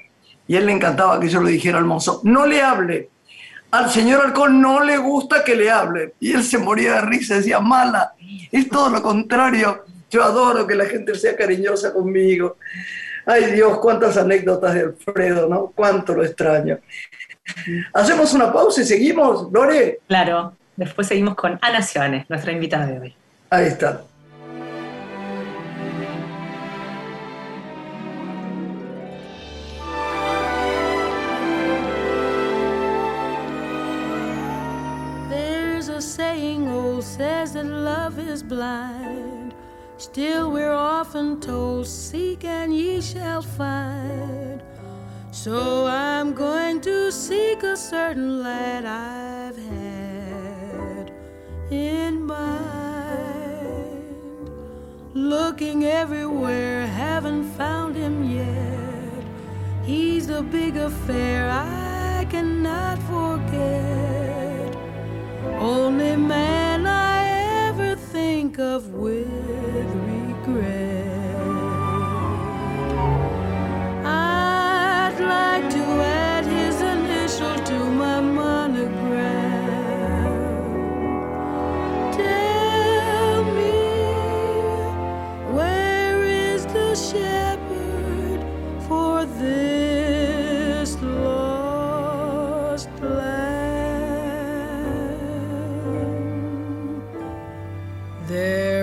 y 0.49 0.57
él 0.57 0.67
le 0.67 0.73
encantaba 0.73 1.19
que 1.21 1.29
yo 1.29 1.43
le 1.43 1.51
dijera 1.51 1.79
al 1.79 1.85
mozo, 1.85 2.21
no 2.25 2.47
le 2.47 2.63
hable. 2.63 3.11
Al 3.71 3.91
señor 3.91 4.25
Alcón 4.25 4.61
no 4.61 4.83
le 4.83 4.97
gusta 4.97 5.43
que 5.45 5.57
le 5.57 5.71
hable. 5.71 6.15
Y 6.21 6.33
él 6.33 6.45
se 6.45 6.59
moría 6.59 6.95
de 6.95 7.01
risa, 7.03 7.37
decía, 7.37 7.61
mala, 7.61 8.13
es 8.51 8.69
todo 8.69 8.89
lo 8.89 9.03
contrario. 9.03 9.85
Yo 10.11 10.23
adoro 10.23 10.67
que 10.67 10.75
la 10.75 10.87
gente 10.87 11.15
sea 11.17 11.37
cariñosa 11.37 11.93
conmigo. 11.93 12.57
Ay 13.27 13.53
Dios, 13.53 13.79
cuántas 13.79 14.17
anécdotas 14.17 14.75
de 14.75 14.81
Alfredo, 14.83 15.49
¿no? 15.49 15.73
Cuánto 15.75 16.15
lo 16.15 16.25
extraño. 16.25 16.79
Hacemos 17.93 18.33
una 18.35 18.53
pausa 18.53 18.83
y 18.83 18.85
seguimos, 18.85 19.51
Lore. 19.53 19.99
Claro, 20.07 20.55
después 20.77 21.09
seguimos 21.09 21.35
con 21.35 21.59
Ana 21.61 21.83
Siones, 21.83 22.25
nuestra 22.29 22.53
invitada 22.53 22.87
de 22.87 23.01
hoy. 23.01 23.17
Ahí 23.51 23.67
está. 23.67 24.03
Is 38.37 38.43
blind. 38.43 39.55
Still, 39.97 40.53
we're 40.53 40.79
often 40.99 41.41
told, 41.41 41.87
Seek 41.87 42.45
and 42.45 42.71
ye 42.81 43.01
shall 43.01 43.41
find. 43.41 44.63
So 45.31 45.87
I'm 45.87 46.35
going 46.35 46.83
to 46.83 47.11
seek 47.11 47.63
a 47.63 47.77
certain 47.77 48.43
lad 48.43 48.85
I've 48.85 49.59
had 49.73 51.07
in 51.71 52.15
mind. 52.27 54.05
Looking 55.15 55.87
everywhere, 56.03 56.87
haven't 56.87 57.45
found 57.61 57.97
him 57.97 58.17
yet. 58.41 59.23
He's 59.91 60.27
the 60.27 60.43
big 60.43 60.77
affair 60.77 61.49
I 61.51 62.27
cannot 62.29 62.99
forget. 63.15 64.77
Only 65.59 66.17
man 66.17 66.76
think 68.47 68.61
of 68.61 68.95
with 68.95 70.06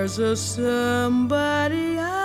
There's 0.04 0.18
a 0.18 0.36
somebody 0.36 1.98
I'm 1.98 2.23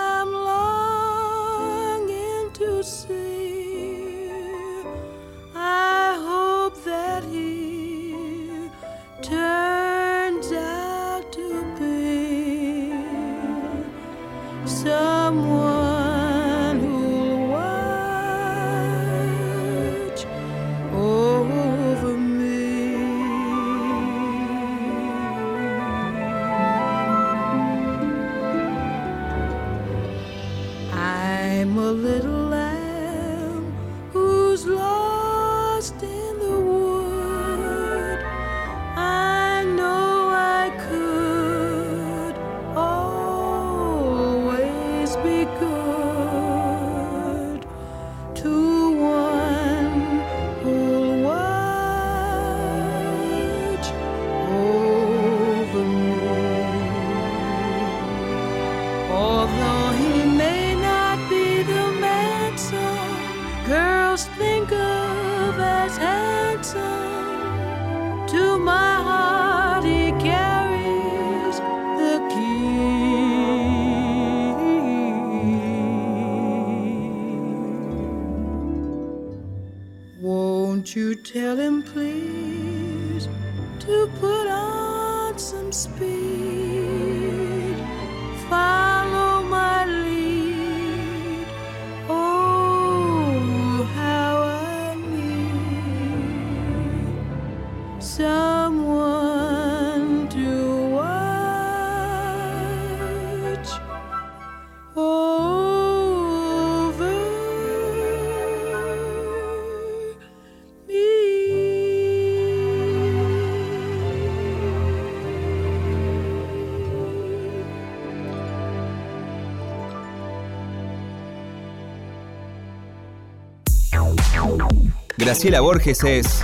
Graciela 125.20 125.60
Borges 125.60 126.02
es 126.04 126.42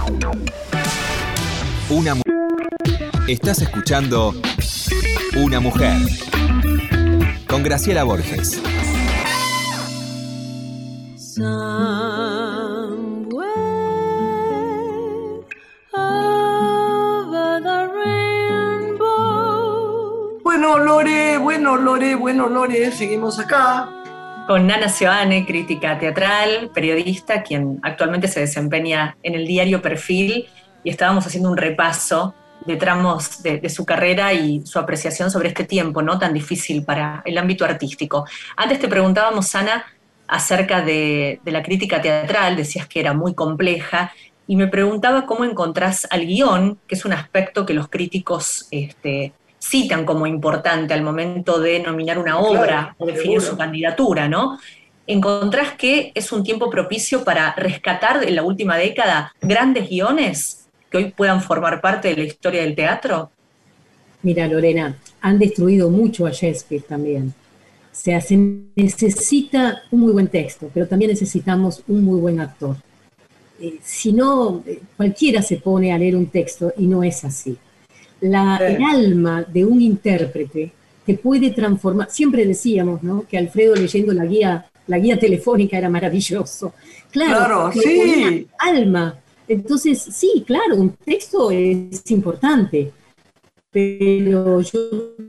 una 1.89 2.15
mu- 2.15 2.23
Estás 3.27 3.61
escuchando 3.63 4.35
Una 5.37 5.61
mujer 5.61 5.97
con 7.49 7.63
Graciela 7.63 8.05
Borges. 8.05 8.61
Bueno, 20.43 20.79
Lore, 20.79 21.39
bueno, 21.39 21.77
Lore, 21.77 22.15
bueno, 22.15 22.49
Lore, 22.49 22.91
seguimos 22.93 23.39
acá. 23.39 23.89
Con 24.47 24.69
Nana 24.69 24.89
Sioane, 24.89 25.45
crítica 25.45 25.99
teatral, 25.99 26.71
periodista, 26.73 27.43
quien 27.43 27.81
actualmente 27.83 28.29
se 28.29 28.39
desempeña 28.39 29.17
en 29.25 29.35
el 29.35 29.45
diario 29.45 29.83
Perfil, 29.83 30.47
y 30.85 30.91
estábamos 30.91 31.27
haciendo 31.27 31.51
un 31.51 31.57
repaso 31.57 32.33
de 32.65 32.77
tramos 32.77 33.43
de, 33.43 33.69
su 33.69 33.85
carrera 33.85 34.33
y 34.35 34.65
su 34.65 34.79
apreciación 34.79 35.33
sobre 35.33 35.49
este 35.49 35.65
tiempo 35.65 36.01
no 36.01 36.21
tan 36.21 36.33
difícil 36.33 36.85
para 36.85 37.23
el 37.25 37.39
ámbito 37.39 37.65
artístico. 37.65 38.25
Antes 38.57 38.79
te 38.79 38.87
preguntábamos, 38.87 39.53
Ana, 39.57 39.85
acerca 40.29 40.81
de, 40.81 41.41
de 41.43 41.51
la 41.51 41.65
crítica 41.65 42.01
teatral, 42.01 42.55
decías 42.55 42.87
que 42.87 43.01
era 43.01 43.15
muy 43.15 43.35
compleja, 43.35 44.13
y 44.47 44.55
me 44.55 44.69
preguntaba 44.69 45.27
cómo 45.27 45.45
encontrás 45.45 46.07
al 46.09 46.25
guion, 46.25 46.79
que 46.87 46.95
es 46.95 47.05
un 47.05 47.13
aspecto 47.13 47.67
que 47.67 47.75
los 47.75 47.89
críticos 47.89 48.69
este, 48.71 49.33
citan 49.71 50.05
como 50.05 50.27
importante 50.27 50.95
al 50.95 51.03
momento 51.03 51.59
de 51.61 51.81
nominar 51.81 52.19
una 52.19 52.39
obra 52.39 52.67
Claro, 52.67 52.95
o 52.99 53.07
definir 53.07 53.41
seguro. 53.41 53.51
su 53.53 53.57
candidatura, 53.57 54.29
¿no? 54.29 54.59
¿Encontrás 55.07 55.73
que 55.75 56.13
es 56.15 56.33
un 56.33 56.43
tiempo 56.43 56.69
propicio 56.71 57.25
para 57.25 57.55
rescatar 57.55 58.25
en 58.25 58.35
la 58.37 58.43
última 58.43 58.77
década 58.77 59.33
grandes 59.41 59.89
guiones 59.89 60.69
que 60.91 60.99
hoy 60.99 61.13
puedan 61.13 61.41
formar 61.43 61.81
parte 61.81 62.09
de 62.09 62.17
la 62.17 62.25
historia 62.25 62.63
del 62.63 62.75
teatro? 62.75 63.31
Mira, 64.23 64.47
Lorena, 64.49 64.97
han 65.21 65.39
destruido 65.39 65.91
mucho 65.91 66.27
a 66.27 66.31
Shakespeare 66.33 66.83
también. 66.83 67.35
O 67.93 67.99
sea, 67.99 68.21
se 68.21 68.37
necesita 68.77 69.83
un 69.91 70.01
muy 70.01 70.13
buen 70.13 70.29
texto, 70.29 70.71
pero 70.75 70.87
también 70.89 71.11
necesitamos 71.13 71.83
un 71.89 72.05
muy 72.05 72.21
buen 72.21 72.41
actor. 72.41 72.77
Eh, 73.59 73.79
si 73.83 74.13
no, 74.13 74.63
eh, 74.67 74.81
cualquiera 74.97 75.43
se 75.43 75.57
pone 75.59 75.93
a 75.93 75.99
leer 75.99 76.17
un 76.17 76.27
texto 76.29 76.73
y 76.77 76.87
no 76.87 77.03
es 77.03 77.25
así. 77.25 77.57
La. 78.21 78.57
El 78.57 78.83
alma 78.83 79.43
de 79.43 79.65
un 79.65 79.81
intérprete 79.81 80.73
te 81.05 81.15
puede 81.15 81.51
transformar. 81.51 82.11
Siempre 82.11 82.47
decíamos 82.47 83.03
¿no? 83.03 83.27
que 83.29 83.39
Alfredo 83.39 83.75
leyendo 83.75 84.13
la 84.13 84.27
guía, 84.27 84.67
la 84.87 84.99
guía 84.99 85.19
telefónica 85.19 85.79
era 85.79 85.89
maravilloso. 85.89 86.75
Claro, 87.11 87.71
Claro, 87.71 87.73
sí. 87.73 88.47
alma. 88.59 89.19
Entonces, 89.49 90.03
sí, 90.03 90.45
claro, 90.45 90.77
un 90.77 90.91
texto 90.91 91.51
es 91.53 92.03
importante, 92.11 92.93
pero 93.71 94.61
yo, 94.61 94.81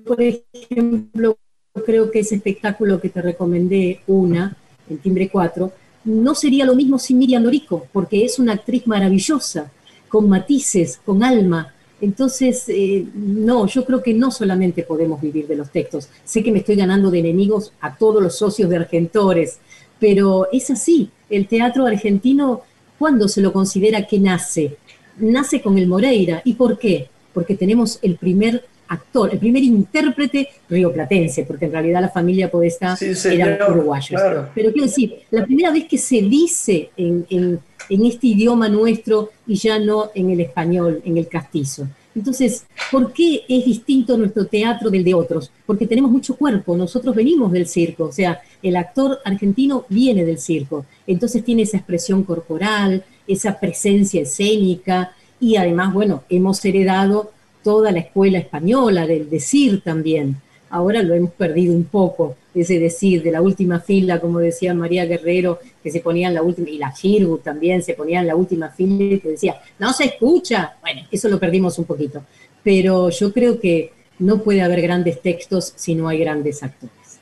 por 0.05 0.19
ejemplo, 0.21 1.37
creo 1.85 2.09
que 2.09 2.19
ese 2.19 2.35
espectáculo 2.35 2.99
que 2.99 3.09
te 3.09 3.21
recomendé, 3.21 4.01
una, 4.07 4.57
en 4.89 4.97
Timbre 4.97 5.29
4, 5.29 5.71
no 6.05 6.33
sería 6.33 6.65
lo 6.65 6.75
mismo 6.75 6.97
sin 6.97 7.19
Miriam 7.19 7.43
Norico, 7.43 7.87
porque 7.91 8.25
es 8.25 8.39
una 8.39 8.53
actriz 8.53 8.87
maravillosa, 8.87 9.71
con 10.07 10.29
matices, 10.29 10.99
con 11.05 11.23
alma. 11.23 11.73
Entonces, 11.99 12.65
eh, 12.67 13.05
no, 13.15 13.65
yo 13.67 13.83
creo 13.83 14.03
que 14.03 14.13
no 14.13 14.29
solamente 14.31 14.83
podemos 14.83 15.19
vivir 15.19 15.47
de 15.47 15.55
los 15.55 15.71
textos. 15.71 16.09
Sé 16.23 16.43
que 16.43 16.51
me 16.51 16.59
estoy 16.59 16.75
ganando 16.75 17.09
de 17.09 17.19
enemigos 17.19 17.73
a 17.81 17.95
todos 17.95 18.21
los 18.21 18.37
socios 18.37 18.69
de 18.69 18.77
Argentores, 18.77 19.57
pero 19.99 20.47
es 20.51 20.69
así. 20.69 21.09
El 21.29 21.47
teatro 21.47 21.85
argentino, 21.85 22.61
¿cuándo 22.99 23.27
se 23.27 23.41
lo 23.41 23.51
considera 23.51 24.05
que 24.05 24.19
nace? 24.19 24.77
Nace 25.17 25.61
con 25.61 25.77
el 25.77 25.87
Moreira. 25.87 26.41
¿Y 26.45 26.53
por 26.53 26.77
qué? 26.77 27.09
Porque 27.33 27.55
tenemos 27.55 27.99
el 28.03 28.17
primer 28.17 28.65
actor, 28.89 29.29
el 29.33 29.39
primer 29.39 29.63
intérprete 29.63 30.47
rioplatense, 30.69 31.43
porque 31.43 31.65
en 31.65 31.71
realidad 31.71 32.01
la 32.01 32.09
familia 32.09 32.49
podesta 32.49 32.95
Sí, 32.95 33.11
eran 33.31 33.57
uruguayos. 33.71 34.09
claro. 34.21 34.49
Pero 34.55 34.71
quiero 34.71 34.87
decir, 34.87 35.19
la 35.31 35.45
primera 35.45 35.71
vez 35.71 35.85
que 35.85 35.97
se 35.97 36.21
dice 36.21 36.89
en, 36.97 37.25
en- 37.29 37.59
en 37.89 38.05
este 38.05 38.27
idioma 38.27 38.67
nuestro 38.67 39.29
y 39.47 39.55
ya 39.55 39.79
no 39.79 40.09
en 40.13 40.29
el 40.31 40.41
español, 40.41 41.01
en 41.05 41.17
el 41.17 41.27
castizo. 41.29 41.87
Entonces, 42.13 42.65
¿por 42.91 43.13
qué 43.13 43.43
es 43.47 43.63
distinto 43.63 44.17
nuestro 44.17 44.45
teatro 44.47 44.89
del 44.89 45.03
de 45.05 45.13
otros? 45.13 45.51
Porque 45.65 45.85
tenemos 45.87 46.11
mucho 46.11 46.35
cuerpo, 46.35 46.75
nosotros 46.75 47.15
venimos 47.15 47.51
del 47.51 47.67
circo, 47.67 48.05
o 48.05 48.11
sea, 48.11 48.41
el 48.61 48.75
actor 48.75 49.19
argentino 49.23 49.85
viene 49.87 50.25
del 50.25 50.39
circo, 50.39 50.85
entonces 51.05 51.43
tiene 51.45 51.61
esa 51.61 51.77
expresión 51.77 52.23
corporal, 52.23 53.03
esa 53.27 53.57
presencia 53.59 54.21
escénica 54.21 55.13
y 55.39 55.55
además, 55.57 55.93
bueno, 55.93 56.23
hemos 56.29 56.65
heredado 56.65 57.31
toda 57.67 57.91
la 57.91 57.99
escuela 57.99 58.37
española 58.37 59.05
del 59.05 59.29
decir 59.29 59.81
también. 59.81 60.37
Ahora 60.69 61.03
lo 61.03 61.13
hemos 61.13 61.31
perdido 61.31 61.75
un 61.75 61.83
poco, 61.83 62.37
ese 62.55 62.79
decir 62.79 63.21
de 63.21 63.29
la 63.29 63.41
última 63.41 63.81
fila, 63.81 64.21
como 64.21 64.39
decía 64.39 64.73
María 64.73 65.05
Guerrero, 65.05 65.59
que 65.83 65.91
se 65.91 65.99
ponía 65.99 66.29
en 66.29 66.35
la 66.35 66.43
última, 66.43 66.69
y 66.69 66.77
la 66.77 66.91
Girgu 66.93 67.39
también 67.39 67.83
se 67.83 67.93
ponía 67.93 68.21
en 68.21 68.27
la 68.27 68.37
última 68.37 68.69
fila 68.69 69.15
y 69.15 69.19
que 69.19 69.31
decía, 69.31 69.57
no 69.79 69.91
se 69.91 70.05
escucha. 70.05 70.77
Bueno, 70.79 71.01
eso 71.11 71.27
lo 71.27 71.37
perdimos 71.37 71.77
un 71.77 71.83
poquito. 71.83 72.23
Pero 72.63 73.09
yo 73.09 73.33
creo 73.33 73.59
que 73.59 73.91
no 74.19 74.37
puede 74.37 74.61
haber 74.61 74.81
grandes 74.81 75.21
textos 75.21 75.73
si 75.75 75.93
no 75.93 76.07
hay 76.07 76.19
grandes 76.19 76.63
actores. 76.63 77.19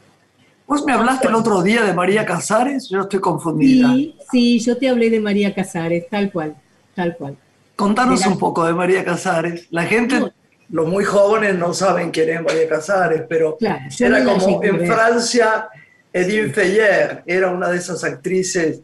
Vos 0.68 0.86
me 0.86 0.94
hablaste 0.94 1.28
el 1.28 1.34
otro 1.34 1.64
día 1.64 1.84
de 1.84 1.96
María 1.96 2.24
Casares, 2.24 2.88
yo 2.90 3.02
estoy 3.02 3.20
confundida. 3.20 3.96
Sí, 3.96 4.16
sí, 4.30 4.60
yo 4.60 4.78
te 4.78 4.90
hablé 4.90 5.10
de 5.10 5.20
María 5.20 5.56
Casares, 5.56 6.08
tal 6.08 6.32
cual, 6.32 6.56
tal 6.94 7.18
cual. 7.18 7.36
Contanos 7.76 8.26
un 8.28 8.38
poco 8.38 8.64
de 8.66 8.74
María 8.74 9.04
Casares. 9.04 9.68
La 9.72 9.84
gente, 9.86 10.20
No. 10.20 10.35
Los 10.70 10.88
muy 10.88 11.04
jóvenes 11.04 11.56
no 11.56 11.74
saben 11.74 12.12
quién 12.12 12.30
es 12.30 12.42
María 12.42 12.68
Casares, 12.68 13.24
pero 13.28 13.58
Claro, 13.58 13.84
era 14.00 14.20
no 14.20 14.34
como 14.34 14.64
en. 14.64 14.88
Francia, 14.88 15.70
Edith 16.12 16.54
Feyer, 16.54 17.24
era 17.26 17.52
una 17.52 17.70
de 17.70 17.78
esas 17.78 18.04
actrices 18.04 18.82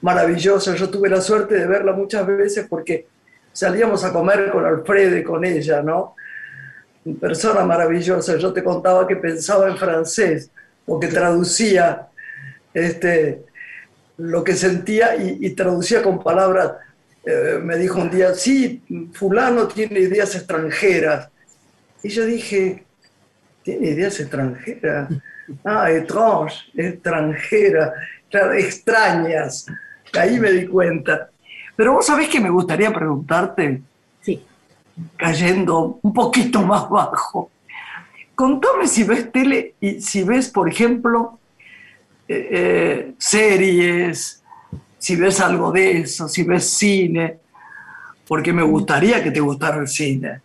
maravillosas. 0.00 0.78
Yo 0.78 0.90
tuve 0.90 1.08
la 1.08 1.20
suerte 1.20 1.54
de 1.54 1.66
verla 1.66 1.92
muchas 1.92 2.26
veces 2.26 2.66
porque 2.68 3.06
salíamos 3.52 4.04
a 4.04 4.12
comer 4.12 4.50
con 4.50 4.64
Alfredo 4.64 5.16
y 5.16 5.24
con 5.24 5.44
ella, 5.44 5.82
¿no? 5.82 6.14
Persona 7.20 7.64
maravillosa. 7.64 8.36
Yo 8.36 8.52
te 8.52 8.62
contaba 8.62 9.06
que 9.06 9.16
pensaba 9.16 9.68
en 9.68 9.76
francés 9.76 10.50
o 10.86 11.00
que 11.00 11.08
traducía 11.08 12.08
este, 12.74 13.44
lo 14.18 14.44
que 14.44 14.54
sentía 14.54 15.16
y, 15.16 15.38
y 15.40 15.50
traducía 15.50 16.02
con 16.02 16.22
palabras. 16.22 16.72
Eh, 17.30 17.58
me 17.62 17.76
dijo 17.76 18.00
un 18.00 18.08
día, 18.10 18.32
sí, 18.32 18.82
fulano 19.12 19.68
tiene 19.68 20.00
ideas 20.00 20.34
extranjeras. 20.34 21.28
Y 22.02 22.08
yo 22.08 22.24
dije, 22.24 22.84
¿tiene 23.62 23.88
ideas 23.88 24.18
extranjeras? 24.20 25.10
Ah, 25.64 25.90
étrange, 25.90 26.56
extranjera, 26.76 27.94
claro, 28.30 28.52
extrañas. 28.52 29.64
Ahí 30.12 30.38
me 30.38 30.52
di 30.52 30.66
cuenta. 30.66 31.30
Pero 31.74 31.94
vos 31.94 32.04
sabés 32.04 32.28
que 32.28 32.38
me 32.38 32.50
gustaría 32.50 32.92
preguntarte, 32.92 33.80
Sí. 34.20 34.44
cayendo 35.16 35.98
un 36.02 36.12
poquito 36.12 36.60
más 36.62 36.90
bajo, 36.90 37.50
contame 38.34 38.86
si 38.86 39.04
ves 39.04 39.32
tele 39.32 39.74
y 39.80 40.02
si 40.02 40.22
ves, 40.22 40.50
por 40.50 40.68
ejemplo, 40.68 41.38
eh, 42.28 42.48
eh, 42.50 43.12
series, 43.16 44.37
si 44.98 45.16
ves 45.16 45.40
algo 45.40 45.72
de 45.72 45.98
eso, 45.98 46.28
si 46.28 46.42
ves 46.42 46.64
cine, 46.64 47.38
porque 48.26 48.52
me 48.52 48.62
gustaría 48.62 49.22
que 49.22 49.30
te 49.30 49.40
gustara 49.40 49.80
el 49.80 49.88
cine. 49.88 50.40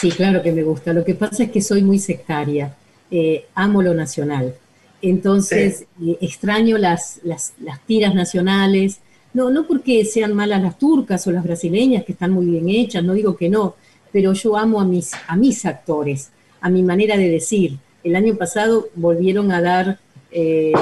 Sí, 0.00 0.10
claro 0.10 0.42
que 0.42 0.52
me 0.52 0.62
gusta. 0.62 0.92
Lo 0.92 1.04
que 1.04 1.14
pasa 1.14 1.44
es 1.44 1.50
que 1.50 1.60
soy 1.60 1.82
muy 1.82 1.98
sectaria. 1.98 2.74
Eh, 3.10 3.46
amo 3.54 3.82
lo 3.82 3.94
nacional. 3.94 4.54
Entonces, 5.02 5.86
eh, 6.02 6.18
extraño 6.20 6.78
las, 6.78 7.20
las, 7.24 7.52
las 7.60 7.80
tiras 7.82 8.14
nacionales. 8.14 9.00
No, 9.34 9.50
no 9.50 9.66
porque 9.66 10.04
sean 10.04 10.34
malas 10.34 10.62
las 10.62 10.78
turcas 10.78 11.26
o 11.26 11.32
las 11.32 11.44
brasileñas, 11.44 12.04
que 12.04 12.12
están 12.12 12.30
muy 12.30 12.46
bien 12.46 12.68
hechas, 12.68 13.04
no 13.04 13.12
digo 13.12 13.36
que 13.36 13.50
no, 13.50 13.74
pero 14.10 14.32
yo 14.32 14.56
amo 14.56 14.80
a 14.80 14.84
mis, 14.86 15.12
a 15.26 15.36
mis 15.36 15.66
actores, 15.66 16.30
a 16.60 16.70
mi 16.70 16.82
manera 16.82 17.18
de 17.18 17.28
decir. 17.28 17.78
El 18.02 18.16
año 18.16 18.34
pasado 18.36 18.88
volvieron 18.94 19.52
a 19.52 19.60
dar 19.60 19.98
eh, 20.30 20.72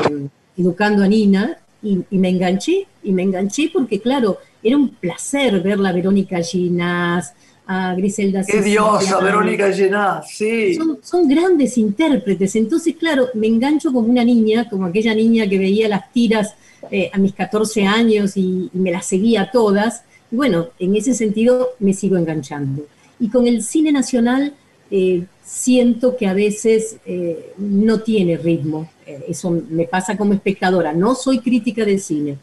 Educando 0.57 1.03
a 1.03 1.09
Nina 1.09 1.59
y, 1.85 2.01
y 2.11 2.18
me 2.18 2.31
enganché, 2.31 2.87
y 3.03 3.12
me 3.12 3.23
enganché 3.23 3.70
porque, 3.73 4.01
claro, 4.01 4.38
era 4.62 4.77
un 4.77 4.88
placer 4.88 5.61
ver 5.62 5.79
a 5.85 5.92
Verónica 5.92 6.42
Ginás, 6.42 7.35
a 7.66 7.94
Griselda 7.94 8.44
¡Qué 8.44 8.61
diosa, 8.61 9.20
Verónica 9.20 9.70
Llenás! 9.70 10.29
Sí. 10.31 10.75
son, 10.75 10.99
son 11.03 11.29
grandes 11.29 11.79
intérpretes, 11.79 12.57
entonces 12.57 12.97
claro, 12.97 13.29
me 13.35 13.47
engancho 13.47 13.92
como 13.92 14.09
una 14.09 14.25
niña, 14.25 14.68
como 14.68 14.87
aquella 14.87 15.14
niña 15.14 15.49
que 15.49 15.59
veía 15.59 15.88
las 15.88 16.12
tiras 16.12 16.55
eh, 16.90 17.11
a 17.12 17.18
mis 17.18 17.33
14 17.35 17.87
años 17.87 18.37
y, 18.37 18.70
y 18.73 18.79
me 18.79 18.90
las 18.90 19.07
seguía 19.07 19.51
todas, 19.51 20.03
y 20.31 20.37
bueno, 20.37 20.68
en 20.79 20.97
ese 20.97 21.14
sentido 21.14 21.70
me 21.79 21.94
sigo 21.94 22.16
enganchando. 22.16 22.87
Y 23.20 23.29
con 23.29 23.47
el 23.47 23.62
cine 23.62 23.92
nacional 23.92 24.55
eh, 24.90 25.25
siento 25.42 26.16
que 26.16 26.27
a 26.27 26.35
veces 26.35 26.99
eh, 27.07 27.53
no 27.57 28.01
tiene 28.01 28.37
ritmo, 28.37 28.90
eso 29.07 29.51
me 29.51 29.85
pasa 29.85 30.17
como 30.17 30.35
espectadora, 30.35 30.93
no 30.93 31.14
soy 31.14 31.40
crítica 31.40 31.85
del 31.85 32.01
cine, 32.01 32.38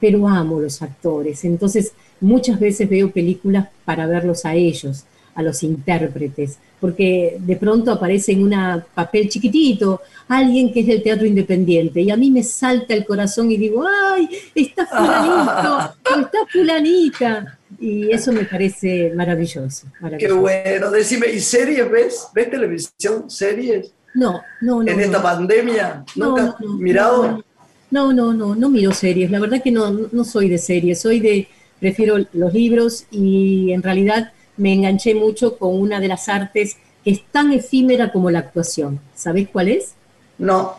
pero 0.00 0.26
amo 0.28 0.60
los 0.60 0.80
actores, 0.82 1.44
entonces 1.44 1.92
muchas 2.20 2.58
veces 2.58 2.88
veo 2.88 3.10
películas 3.10 3.68
para 3.84 4.06
verlos 4.06 4.44
a 4.44 4.54
ellos. 4.54 5.04
a 5.32 5.42
los 5.42 5.62
intérpretes, 5.62 6.58
porque 6.80 7.36
de 7.38 7.56
pronto 7.56 7.92
aparece 7.92 8.32
en 8.32 8.42
un 8.42 8.82
papel 8.94 9.28
chiquitito 9.28 10.00
alguien 10.28 10.72
que 10.72 10.80
es 10.80 10.86
del 10.86 11.02
teatro 11.02 11.26
independiente 11.26 12.00
y 12.00 12.10
a 12.10 12.16
mí 12.16 12.30
me 12.30 12.42
salta 12.42 12.94
el 12.94 13.04
corazón 13.04 13.50
y 13.50 13.56
digo, 13.56 13.84
¡ay! 13.86 14.28
Está 14.54 14.86
fulanito, 14.86 15.76
o 15.76 16.20
está 16.20 16.38
fulanita. 16.50 17.58
Y 17.78 18.10
eso 18.10 18.32
me 18.32 18.44
parece 18.44 19.12
maravilloso. 19.14 19.86
Qué 19.92 20.02
maravilloso. 20.02 20.40
bueno. 20.40 20.90
Decime, 20.90 21.28
¿y 21.28 21.40
series 21.40 21.90
ves? 21.90 22.28
¿Ves 22.34 22.50
televisión? 22.50 23.30
¿Series? 23.30 23.92
No, 24.14 24.42
no, 24.60 24.82
no. 24.82 24.90
en 24.90 24.96
no. 24.96 25.02
esta 25.02 25.22
pandemia? 25.22 26.04
¿Nunca 26.16 26.56
no, 26.60 26.74
mirado? 26.74 27.44
No, 27.90 28.12
no, 28.12 28.32
no, 28.32 28.54
no 28.54 28.68
miro 28.68 28.92
series. 28.92 29.30
La 29.30 29.40
verdad 29.40 29.62
que 29.62 29.70
no, 29.70 29.90
no 29.90 30.24
soy 30.24 30.48
de 30.48 30.58
series. 30.58 31.00
Soy 31.00 31.20
de, 31.20 31.48
prefiero 31.78 32.16
los 32.32 32.52
libros 32.52 33.06
y 33.10 33.72
en 33.72 33.82
realidad 33.82 34.32
me 34.56 34.72
enganché 34.74 35.14
mucho 35.14 35.56
con 35.58 35.74
una 35.74 36.00
de 36.00 36.08
las 36.08 36.28
artes 36.28 36.76
que 37.02 37.10
es 37.10 37.24
tan 37.32 37.52
efímera 37.52 38.12
como 38.12 38.30
la 38.30 38.40
actuación. 38.40 39.00
¿Sabés 39.14 39.48
cuál 39.48 39.68
es? 39.68 39.94
No. 40.38 40.76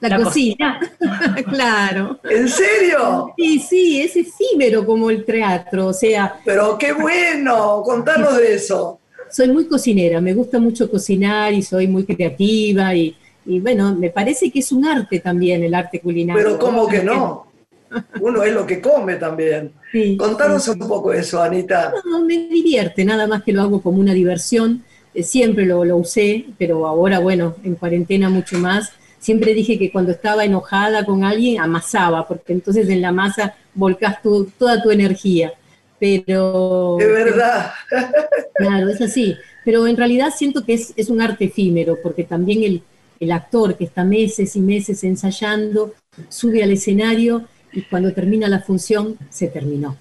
La, 0.00 0.08
La 0.08 0.22
cocina. 0.22 0.80
claro. 1.50 2.20
¿En 2.24 2.48
serio? 2.48 3.34
Sí, 3.36 3.58
sí, 3.58 4.00
es 4.00 4.16
efímero 4.16 4.86
como 4.86 5.10
el 5.10 5.24
teatro. 5.24 5.88
O 5.88 5.92
sea, 5.92 6.40
Pero 6.44 6.78
qué 6.78 6.92
bueno, 6.92 7.82
contanos 7.84 8.38
de 8.38 8.54
eso. 8.54 8.99
Soy 9.30 9.48
muy 9.48 9.66
cocinera, 9.66 10.20
me 10.20 10.34
gusta 10.34 10.58
mucho 10.58 10.90
cocinar 10.90 11.52
y 11.52 11.62
soy 11.62 11.86
muy 11.88 12.04
creativa 12.04 12.94
y, 12.94 13.16
y 13.46 13.60
bueno, 13.60 13.94
me 13.94 14.10
parece 14.10 14.50
que 14.50 14.58
es 14.60 14.72
un 14.72 14.84
arte 14.84 15.20
también 15.20 15.62
el 15.62 15.74
arte 15.74 16.00
culinario. 16.00 16.42
Pero 16.42 16.58
¿cómo 16.58 16.86
que 16.88 17.02
no? 17.02 17.46
Uno 18.20 18.42
es 18.44 18.52
lo 18.54 18.66
que 18.66 18.80
come 18.80 19.16
también. 19.16 19.72
Sí, 19.90 20.16
Contanos 20.16 20.64
sí. 20.64 20.70
un 20.70 20.78
poco 20.78 21.12
eso, 21.12 21.42
Anita. 21.42 21.92
No, 22.04 22.24
me 22.24 22.48
divierte, 22.48 23.04
nada 23.04 23.26
más 23.26 23.42
que 23.42 23.52
lo 23.52 23.62
hago 23.62 23.82
como 23.82 23.98
una 23.98 24.14
diversión. 24.14 24.84
Eh, 25.12 25.24
Siempre 25.24 25.66
lo, 25.66 25.84
lo 25.84 25.96
usé, 25.96 26.46
pero 26.58 26.86
ahora, 26.86 27.18
bueno, 27.18 27.56
en 27.64 27.74
cuarentena 27.74 28.30
mucho 28.30 28.58
más. 28.58 28.92
Siempre 29.18 29.52
dije 29.54 29.78
que 29.78 29.90
cuando 29.90 30.12
estaba 30.12 30.44
enojada 30.44 31.04
con 31.04 31.24
alguien 31.24 31.60
amasaba, 31.60 32.26
porque 32.28 32.52
entonces 32.52 32.88
en 32.88 33.02
la 33.02 33.12
masa 33.12 33.54
volcás 33.74 34.22
tu- 34.22 34.44
toda 34.58 34.80
tu 34.82 34.90
energía. 34.92 35.52
Pero. 36.00 36.96
De 36.98 37.06
verdad. 37.06 37.72
Claro, 38.54 38.90
es 38.90 39.00
así. 39.00 39.38
Pero 39.64 39.86
en 39.86 39.96
realidad 39.96 40.34
siento 40.36 40.66
que 40.66 40.74
es, 40.74 40.92
es 40.94 41.08
un 41.08 41.22
arte 41.22 41.46
efímero, 41.46 41.96
porque 42.02 42.24
también 42.24 42.62
el, 42.62 42.82
el 43.18 43.32
actor 43.32 43.74
que 43.74 43.84
está 43.84 44.04
meses 44.04 44.54
y 44.54 44.60
meses 44.60 45.02
ensayando, 45.02 45.94
sube 46.28 46.62
al 46.62 46.70
escenario 46.70 47.46
y 47.72 47.82
cuando 47.82 48.12
termina 48.12 48.48
la 48.48 48.60
función, 48.60 49.16
se 49.30 49.48
terminó. 49.48 49.96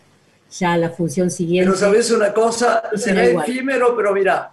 Ya 0.51 0.75
la 0.77 0.89
función 0.89 1.29
siguiente. 1.31 1.69
Pero 1.69 1.79
sabes 1.79 2.11
una 2.11 2.33
cosa, 2.33 2.83
será 2.95 3.23
efímero, 3.23 3.95
pero 3.95 4.13
mira, 4.13 4.51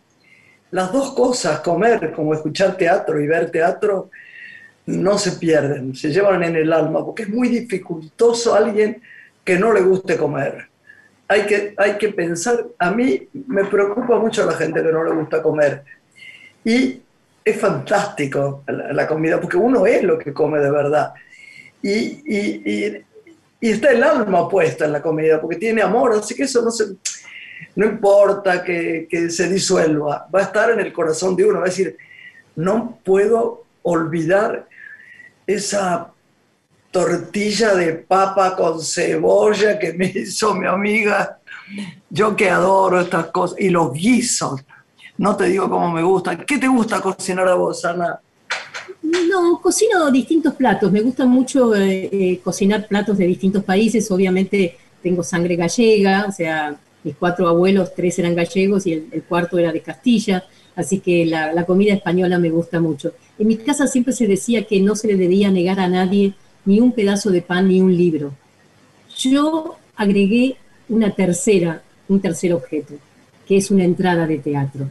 las 0.70 0.92
dos 0.92 1.14
cosas, 1.14 1.60
comer 1.60 2.12
como 2.12 2.34
escuchar 2.34 2.76
teatro 2.76 3.20
y 3.20 3.26
ver 3.26 3.50
teatro, 3.50 4.10
no 4.86 5.18
se 5.18 5.32
pierden, 5.32 5.94
se 5.94 6.10
llevan 6.10 6.42
en 6.42 6.56
el 6.56 6.72
alma, 6.72 7.04
porque 7.04 7.24
es 7.24 7.28
muy 7.28 7.48
dificultoso 7.48 8.54
a 8.54 8.58
alguien 8.58 9.00
que 9.44 9.58
no 9.58 9.72
le 9.72 9.80
guste 9.80 10.16
comer. 10.16 10.68
Hay 11.28 11.42
que, 11.46 11.74
hay 11.76 11.98
que 11.98 12.10
pensar, 12.10 12.66
a 12.78 12.90
mí 12.90 13.28
me 13.48 13.64
preocupa 13.64 14.18
mucho 14.18 14.46
la 14.46 14.52
gente 14.52 14.82
que 14.82 14.92
no 14.92 15.04
le 15.04 15.12
gusta 15.12 15.42
comer. 15.42 15.82
Y 16.64 17.02
es 17.44 17.60
fantástico 17.60 18.64
la, 18.66 19.06
comida, 19.06 19.40
porque 19.40 19.56
uno 19.56 19.86
es 19.86 20.02
lo 20.02 20.18
que 20.18 20.32
come 20.32 20.58
de 20.58 20.70
verdad. 20.70 21.14
Y 21.82 23.02
está 23.60 23.90
el 23.90 24.02
alma 24.02 24.48
puesta 24.48 24.84
en 24.84 24.92
la 24.92 25.02
comida, 25.02 25.40
porque 25.40 25.56
tiene 25.56 25.82
amor, 25.82 26.12
así 26.12 26.34
que 26.34 26.44
eso 26.44 26.62
no 26.62 26.70
se, 26.70 26.96
no 27.76 27.86
importa 27.86 28.62
que, 28.62 29.06
que 29.08 29.30
se 29.30 29.48
disuelva, 29.48 30.28
va 30.34 30.40
a 30.40 30.44
estar 30.44 30.70
en 30.70 30.80
el 30.80 30.92
corazón 30.92 31.36
de 31.36 31.44
uno, 31.44 31.58
va 31.58 31.66
a 31.66 31.68
decir, 31.68 31.96
no 32.56 32.98
puedo 33.04 33.64
olvidar 33.82 34.66
esa 35.46 36.12
tortilla 36.96 37.74
de 37.74 37.92
papa 37.92 38.56
con 38.56 38.80
cebolla 38.80 39.78
que 39.78 39.92
me 39.92 40.06
hizo 40.06 40.54
mi 40.54 40.66
amiga, 40.66 41.38
yo 42.08 42.34
que 42.34 42.48
adoro 42.48 43.02
estas 43.02 43.26
cosas, 43.26 43.60
y 43.60 43.68
los 43.68 43.92
guisos, 43.92 44.64
no 45.18 45.36
te 45.36 45.44
digo 45.44 45.68
cómo 45.68 45.92
me 45.92 46.02
gusta. 46.02 46.38
¿Qué 46.38 46.56
te 46.56 46.68
gusta 46.68 47.02
cocinar 47.02 47.48
a 47.48 47.54
vos, 47.54 47.84
Ana? 47.84 48.18
No, 49.02 49.60
cocino 49.60 50.10
distintos 50.10 50.54
platos. 50.54 50.90
Me 50.90 51.02
gusta 51.02 51.26
mucho 51.26 51.74
eh, 51.74 52.08
eh, 52.10 52.40
cocinar 52.42 52.88
platos 52.88 53.18
de 53.18 53.26
distintos 53.26 53.62
países. 53.62 54.10
Obviamente 54.10 54.78
tengo 55.02 55.22
sangre 55.22 55.54
gallega, 55.54 56.24
o 56.26 56.32
sea, 56.32 56.76
mis 57.04 57.14
cuatro 57.16 57.46
abuelos, 57.46 57.94
tres 57.94 58.18
eran 58.18 58.34
gallegos 58.34 58.86
y 58.86 58.92
el, 58.94 59.22
cuarto 59.28 59.58
era 59.58 59.70
de 59.70 59.82
Castilla. 59.82 60.44
Así 60.74 61.00
que 61.00 61.26
la 61.26 61.66
comida 61.66 61.92
española 61.92 62.38
me 62.38 62.50
gusta 62.50 62.80
mucho. 62.80 63.12
En 63.38 63.48
mi 63.48 63.56
casa 63.58 63.86
siempre 63.86 64.14
se 64.14 64.26
decía 64.26 64.64
que 64.64 64.80
no 64.80 64.96
se 64.96 65.08
le 65.08 65.16
debía 65.16 65.50
negar 65.50 65.78
a 65.78 65.88
nadie 65.88 66.34
ni 66.66 66.80
un 66.80 66.92
pedazo 66.92 67.30
de 67.30 67.40
pan 67.40 67.68
ni 67.68 67.80
un 67.80 67.96
libro. 67.96 68.34
Yo 69.16 69.76
agregué 69.96 70.56
una 70.88 71.10
tercera, 71.12 71.82
un 72.08 72.20
tercer 72.20 72.52
objeto, 72.52 72.94
que 73.46 73.56
es 73.56 73.70
una 73.70 73.84
entrada 73.84 74.26
de 74.26 74.38
teatro. 74.38 74.88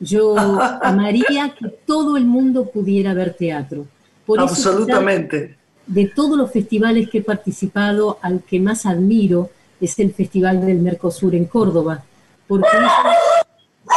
Yo 0.00 0.36
amaría 0.82 1.54
que 1.56 1.68
todo 1.68 2.16
el 2.16 2.24
mundo 2.24 2.68
pudiera 2.70 3.14
ver 3.14 3.34
teatro. 3.34 3.86
Por 4.26 4.40
Absolutamente. 4.40 5.56
de 5.86 6.06
todos 6.06 6.38
los 6.38 6.50
festivales 6.50 7.08
que 7.08 7.18
he 7.18 7.22
participado, 7.22 8.18
al 8.22 8.42
que 8.42 8.60
más 8.60 8.86
admiro 8.86 9.50
es 9.80 9.98
el 9.98 10.12
Festival 10.14 10.64
del 10.64 10.78
Mercosur 10.78 11.34
en 11.34 11.44
Córdoba, 11.46 12.04
porque 12.46 12.68
ellos 12.72 12.92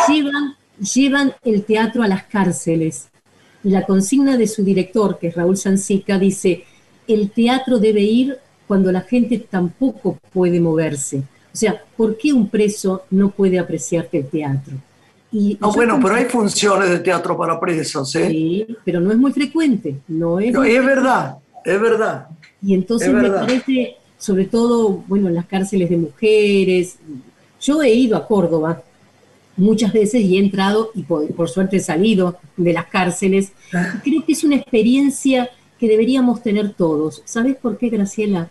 llevan, 0.08 0.56
llevan 0.80 1.34
el 1.44 1.64
teatro 1.64 2.02
a 2.04 2.08
las 2.08 2.24
cárceles. 2.24 3.08
Y 3.64 3.70
la 3.70 3.86
consigna 3.86 4.36
de 4.38 4.48
su 4.48 4.64
director, 4.64 5.20
que 5.20 5.28
es 5.28 5.36
Raúl 5.36 5.58
Sansica, 5.58 6.18
dice, 6.18 6.66
el 7.08 7.30
teatro 7.32 7.80
debe 7.80 8.02
ir 8.02 8.38
cuando 8.68 8.92
la 8.92 9.02
gente 9.02 9.38
tampoco 9.50 10.18
puede 10.34 10.60
moverse. 10.60 11.18
O 11.54 11.58
sea, 11.58 11.82
¿por 11.96 12.18
qué 12.18 12.34
un 12.34 12.50
preso 12.50 13.04
no 13.12 13.30
puede 13.30 13.60
apreciarte 13.60 14.18
el 14.18 14.28
teatro? 14.28 14.74
Y 15.32 15.58
No, 15.60 15.70
yo 15.70 15.74
bueno, 15.76 16.00
pero 16.02 16.16
hay 16.16 16.26
funciones 16.26 16.90
de 16.90 17.00
teatro 17.00 17.38
para 17.38 17.60
presos, 17.60 18.14
¿eh? 18.16 18.30
Sí, 18.30 18.68
pero 18.84 19.00
no 19.00 19.12
es 19.12 19.18
muy 19.18 19.32
frecuente, 19.32 19.96
no 20.08 20.40
es 20.40 20.52
No, 20.54 20.64
es 20.64 20.86
verdad, 20.86 21.38
es 21.64 21.80
verdad. 21.82 22.28
y 22.62 22.74
entonces 22.74 23.10
Es 23.10 23.14
me 23.14 23.30
parece, 23.30 23.96
sobre 24.18 24.46
todo, 24.46 25.04
bueno, 25.08 25.28
en 25.28 25.36
las 25.36 25.46
cárceles 25.46 25.90
de 25.90 25.98
mujeres. 25.98 26.98
Yo 27.62 27.82
he 27.82 27.94
ido 27.94 28.18
a 28.18 28.28
Córdoba 28.28 28.82
muchas 29.58 29.94
veces 29.94 30.22
y 30.22 30.36
he 30.36 30.40
entrado 30.40 30.92
y 30.94 31.04
por, 31.04 31.26
por 31.34 31.50
suerte 31.50 31.78
he 31.78 31.80
salido 31.80 32.38
de 32.58 32.74
las 32.74 32.88
cárceles. 32.88 33.52
Y 33.72 34.10
creo 34.10 34.26
que 34.26 34.34
es 34.34 34.44
una 34.44 34.56
experiencia 34.58 35.50
que 35.80 35.88
deberíamos 35.88 36.42
tener 36.42 36.74
todos. 36.74 37.22
¿Sabes 37.26 37.56
por 37.58 37.78
qué, 37.78 37.90
Graciela? 37.90 38.50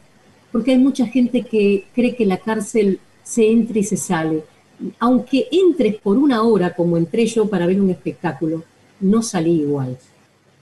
Porque 0.52 0.72
hay 0.72 0.78
mucha 0.78 1.06
gente 1.06 1.42
que 1.42 1.86
cree 1.94 2.14
que 2.14 2.26
la 2.26 2.38
cárcel 2.38 3.00
se 3.22 3.50
entra 3.50 3.78
y 3.78 3.84
se 3.84 3.96
sale. 3.96 4.44
Aunque 4.98 5.48
entres 5.50 5.96
por 5.96 6.16
una 6.18 6.42
hora, 6.42 6.74
como 6.74 6.96
entré 6.96 7.26
yo 7.26 7.46
para 7.48 7.66
ver 7.66 7.80
un 7.80 7.90
espectáculo, 7.90 8.62
no 9.00 9.22
salí 9.22 9.60
igual 9.62 9.98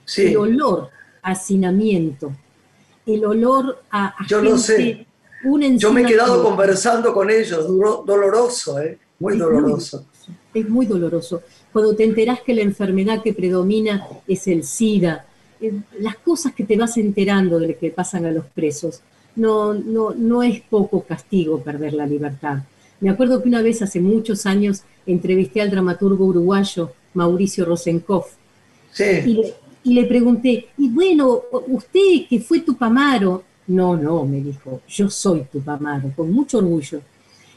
Sí, 0.05 0.27
el 0.27 0.37
olor 0.37 0.89
a 1.21 1.31
hacinamiento, 1.31 2.31
el 3.05 3.23
olor 3.25 3.81
a, 3.89 4.07
a 4.21 4.27
Yo 4.27 4.41
lo 4.41 4.57
sé. 4.57 5.05
yo 5.77 5.93
me 5.93 6.01
he 6.01 6.05
quedado 6.05 6.43
conversando 6.43 7.13
con 7.13 7.29
ellos, 7.29 7.67
duro- 7.67 8.03
doloroso, 8.05 8.79
¿eh? 8.81 8.97
Muy 9.19 9.33
Es 9.33 9.39
doloroso. 9.39 10.05
Es 10.53 10.69
muy 10.69 10.85
doloroso. 10.85 11.41
Cuando 11.71 11.95
te 11.95 12.03
enterás 12.03 12.41
que 12.41 12.53
la 12.53 12.61
enfermedad 12.61 13.21
que 13.23 13.33
predomina 13.33 14.05
es 14.27 14.47
el 14.47 14.63
SIDA, 14.63 15.25
las 15.99 16.15
cosas 16.17 16.53
que 16.53 16.63
te 16.63 16.77
vas 16.77 16.97
enterando 16.97 17.59
de 17.59 17.69
lo 17.69 17.77
que 17.77 17.91
pasan 17.91 18.25
a 18.25 18.31
los 18.31 18.45
presos, 18.45 19.01
no, 19.35 19.73
no, 19.73 20.11
no 20.11 20.43
es 20.43 20.61
poco 20.61 21.03
castigo 21.03 21.61
perder 21.61 21.93
la 21.93 22.05
libertad. 22.05 22.59
Me 22.99 23.09
acuerdo 23.09 23.41
que 23.41 23.49
una 23.49 23.61
vez, 23.61 23.81
hace 23.81 23.99
muchos 23.99 24.45
años, 24.45 24.83
entrevisté 25.05 25.61
al 25.61 25.71
dramaturgo 25.71 26.25
uruguayo 26.25 26.91
Mauricio 27.13 27.65
Rosenkoff 27.65 28.35
y 28.97 29.33
le, 29.33 29.53
y 29.83 29.93
le 29.93 30.05
pregunté, 30.05 30.67
y 30.77 30.89
bueno, 30.89 31.41
usted 31.67 32.27
que 32.29 32.39
fue 32.39 32.61
Tupamaro, 32.61 33.43
no, 33.67 33.97
no, 33.97 34.25
me 34.25 34.41
dijo, 34.41 34.81
yo 34.87 35.09
soy 35.09 35.45
Tupamaro, 35.51 36.11
con 36.15 36.31
mucho 36.31 36.59
orgullo. 36.59 37.01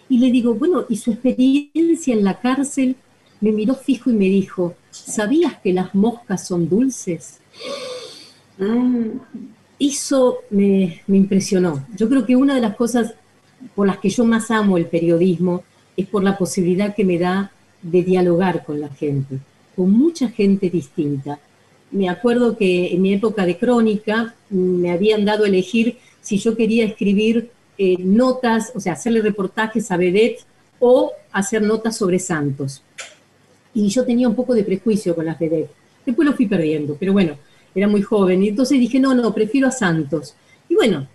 Y 0.09 0.18
le 0.18 0.30
digo, 0.30 0.54
bueno, 0.54 0.86
¿y 0.88 0.96
su 0.96 1.12
experiencia 1.12 2.14
en 2.14 2.24
la 2.24 2.40
cárcel? 2.40 2.96
Me 3.40 3.52
miró 3.52 3.74
fijo 3.74 4.11
y 4.11 4.14
me 4.14 4.26
dijo, 4.26 4.74
¿sabías 4.90 5.59
que 5.61 5.72
las 5.72 5.94
moscas 5.94 6.46
son 6.46 6.68
dulces? 6.68 7.40
Mm, 8.59 9.18
Eso 9.78 10.38
me, 10.50 11.02
impresionó. 11.09 11.86
Yo 11.94 12.09
creo 12.09 12.24
que 12.24 12.36
una 12.36 12.54
de 12.54 12.62
las 12.62 12.76
cosas 12.76 13.14
por 13.74 13.86
las 13.86 13.98
que 13.98 14.09
yo 14.09 14.24
más 14.24 14.50
amo 14.50 14.76
el 14.78 14.86
periodismo 14.86 15.64
es 15.96 16.07
por 16.07 16.22
la 16.22 16.38
posibilidad 16.38 16.94
que 16.94 17.04
me 17.04 17.18
da 17.18 17.52
de 17.82 18.02
dialogar 18.02 18.64
con 18.64 18.80
la 18.80 18.88
gente, 18.88 19.38
con 19.74 19.90
mucha 19.90 20.28
gente 20.28 20.70
distinta. 20.70 21.38
Me 21.90 22.09
acuerdo 22.09 22.57
que 22.57 22.92
en 22.94 23.02
mi 23.02 23.12
época 23.14 23.44
de 23.44 23.59
crónica 23.59 24.34
mm, 24.50 24.57
me 24.57 24.90
habían 24.90 25.24
dado 25.24 25.44
a 25.44 25.48
elegir 25.48 25.98
si 26.22 26.38
yo 26.38 26.57
quería 26.57 26.84
escribir 26.84 27.50
eh, 27.78 27.96
notas, 27.98 28.72
o 28.74 28.80
sea, 28.80 28.94
hacerle 28.94 29.20
reportajes 29.20 29.90
a 29.90 29.96
Vedette 29.98 30.44
o 30.80 31.12
hacer 31.32 31.62
notas 31.62 31.96
sobre 31.96 32.18
santos. 32.18 32.82
Y 33.74 33.88
yo 33.88 34.04
tenía 34.04 34.28
un 34.28 34.34
poco 34.34 34.54
de 34.54 34.64
prejuicio 34.64 35.14
con 35.14 35.26
las. 35.26 35.38
Después 35.38 36.26
lo 36.26 36.34
fui 36.34 36.46
perdiendo, 36.46 36.96
pero 36.98 37.12
bueno, 37.12 37.36
era 37.77 37.87
muy 37.87 38.03
joven. 38.03 38.43
Y 38.43 38.49
entonces 38.49 38.81
dije, 38.81 38.99
no, 38.99 39.14
no, 39.14 39.33
prefiero 39.33 39.68
a 39.68 39.70
santos. 39.70 40.35
Y 40.68 40.74
bueno, 40.74 41.07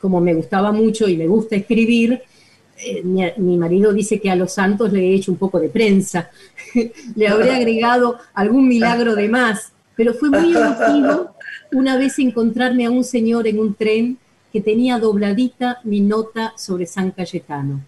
como 0.00 0.20
me 0.20 0.34
gustaba 0.34 0.72
mucho 0.72 1.08
y 1.08 1.16
me 1.16 1.26
gusta 1.26 1.56
escribir, 1.56 2.20
eh, 2.84 3.02
mi, 3.04 3.22
mi 3.36 3.56
marido 3.56 3.92
dice 3.92 4.20
que 4.20 4.30
a 4.30 4.36
los 4.36 4.52
santos 4.52 4.92
le 4.92 5.00
he 5.00 5.14
hecho 5.14 5.30
un 5.30 5.38
poco 5.38 5.60
de 5.60 5.68
prensa, 5.68 6.30
le 7.16 7.28
habré 7.28 7.52
agregado 7.52 8.18
algún 8.34 8.68
milagro 8.68 9.14
de 9.14 9.28
más, 9.28 9.72
pero 9.94 10.12
fue 10.14 10.30
muy 10.30 10.54
emotivo 10.56 11.30
una 11.72 11.96
vez 11.96 12.18
encontrarme 12.18 12.84
a 12.84 12.90
un 12.90 13.04
señor 13.04 13.46
en 13.46 13.58
un 13.60 13.74
tren 13.74 14.18
que 14.52 14.60
tenía 14.60 14.98
dobladita 14.98 15.80
mi 15.84 16.00
nota 16.00 16.52
sobre 16.56 16.86
San 16.86 17.12
Cayetano. 17.12 17.80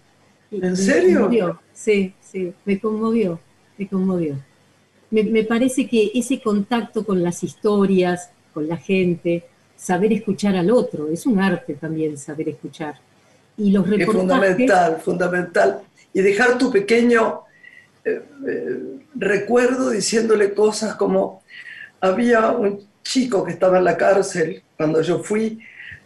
¿En 0.51 0.61
me 0.61 0.75
serio? 0.75 1.19
conmovió. 1.19 1.59
Sí, 1.73 2.13
sí, 2.21 2.53
me 2.63 2.79
conmovió, 2.79 3.39
me 3.77 3.87
conmovió. 3.87 4.37
Me, 5.15 5.23
me 5.23 5.43
parece 5.45 5.87
que 5.87 6.11
ese 6.13 6.41
contacto 6.41 7.05
con 7.05 7.23
las 7.23 7.41
historias, 7.41 8.31
con 8.53 8.67
la 8.67 8.75
gente, 8.75 9.45
saber 9.77 10.11
escuchar 10.11 10.57
al 10.57 10.69
otro, 10.71 11.07
es 11.07 11.25
un 11.25 11.39
arte 11.39 11.75
también 11.75 12.17
saber 12.17 12.49
escuchar. 12.49 12.95
Y 13.57 13.71
los 13.71 13.89
Es 13.89 14.05
fundamental, 14.05 14.99
fundamental. 15.01 15.81
Y 16.13 16.19
dejar 16.19 16.57
tu 16.57 16.69
pequeño 16.69 17.43
eh, 18.03 18.21
eh, 18.45 18.79
recuerdo 19.15 19.91
diciéndole 19.91 20.53
cosas 20.53 20.95
como, 20.95 21.43
había 22.01 22.51
un 22.51 22.85
chico 23.01 23.45
que 23.45 23.53
estaba 23.53 23.77
en 23.77 23.85
la 23.85 23.95
cárcel 23.95 24.63
cuando 24.75 25.01
yo 25.01 25.23
fui 25.23 25.59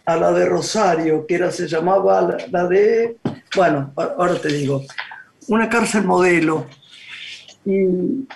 a 0.04 0.16
la 0.16 0.30
de 0.30 0.46
Rosario, 0.46 1.26
que 1.26 1.34
era, 1.34 1.50
se 1.50 1.66
llamaba 1.66 2.22
la, 2.22 2.36
la 2.48 2.68
de, 2.68 3.16
bueno, 3.56 3.92
ahora 3.96 4.40
te 4.40 4.48
digo, 4.48 4.84
una 5.48 5.68
cárcel 5.68 6.04
modelo. 6.04 6.66
Y 7.64 8.26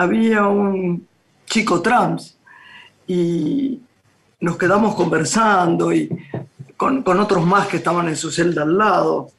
había 0.00 0.46
un 0.46 1.06
chico 1.44 1.82
trans 1.82 2.38
y 3.06 3.80
nos 4.40 4.56
quedamos 4.56 4.94
conversando 4.94 5.92
y 5.92 6.08
con, 6.74 7.02
con 7.02 7.20
otros 7.20 7.44
más 7.44 7.66
que 7.66 7.76
estaban 7.76 8.08
en 8.08 8.16
su 8.16 8.30
celda 8.30 8.62
al 8.62 8.78
lado. 8.78 9.30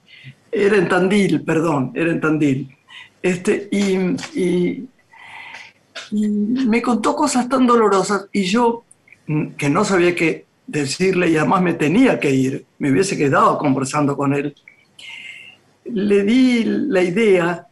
Era 0.52 0.78
en 0.78 0.88
Tandil, 0.88 1.42
perdón, 1.42 1.94
era 1.96 2.12
en 2.12 2.22
Tandil. 2.22 2.78
Este, 3.24 3.70
y, 3.72 4.88
me 6.12 6.82
contó 6.82 7.16
cosas 7.16 7.50
tan 7.50 7.66
dolorosas 7.66 8.28
y 8.32 8.44
yo, 8.44 8.84
mm, 9.26 9.52
que 9.52 9.70
no 9.70 9.84
sabía 9.84 10.14
qué 10.14 10.46
decirle 10.68 11.30
y 11.30 11.38
además 11.38 11.64
me 11.64 11.74
tenía 11.74 12.20
que 12.20 12.30
ir, 12.30 12.66
me 12.78 12.92
hubiese 12.92 13.18
quedado 13.18 13.58
conversando 13.58 14.16
con 14.16 14.34
él, 14.34 14.54
le 15.86 16.24
di 16.24 16.66
la 16.66 17.02
idea 17.02 17.68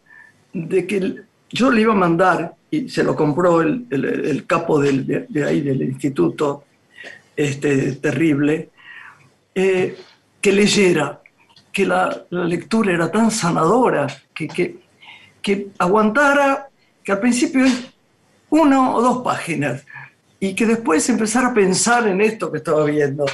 de 0.54 0.88
que 0.88 1.16
yo 1.50 1.70
le 1.70 1.82
iba 1.82 1.94
a 1.94 1.98
mandar, 1.98 2.56
y 2.72 2.90
se 2.90 3.04
lo 3.04 3.16
compró 3.16 3.62
el, 3.62 3.86
el- 3.90 4.06
el 4.06 4.46
capo 4.46 4.80
del- 4.80 5.06
de, 5.08 5.26
de 5.30 5.44
ahí 5.46 5.62
del 5.62 5.82
instituto, 5.82 6.66
este, 7.36 7.94
terrible, 7.94 8.70
eh, 9.56 9.96
que 10.42 10.52
leyera, 10.52 11.22
que 11.72 11.86
la, 11.86 12.26
la 12.30 12.46
lectura 12.46 12.94
era 12.94 13.12
tan 13.12 13.32
sanadora, 13.32 14.08
que, 14.34 14.48
que, 14.48 14.78
que 15.42 15.68
aguantara, 15.78 16.70
que 17.04 17.12
al 17.12 17.20
principio 17.20 17.66
es 17.66 17.74
una 18.50 18.94
o 18.96 19.02
dos 19.02 19.24
páginas, 19.24 19.86
y 20.40 20.54
que 20.56 20.66
después 20.66 21.08
empezara 21.10 21.50
a 21.50 21.54
pensar 21.54 22.08
en 22.08 22.22
esto 22.22 22.52
que 22.52 22.58
estaba 22.60 22.86
viendo, 22.86 23.26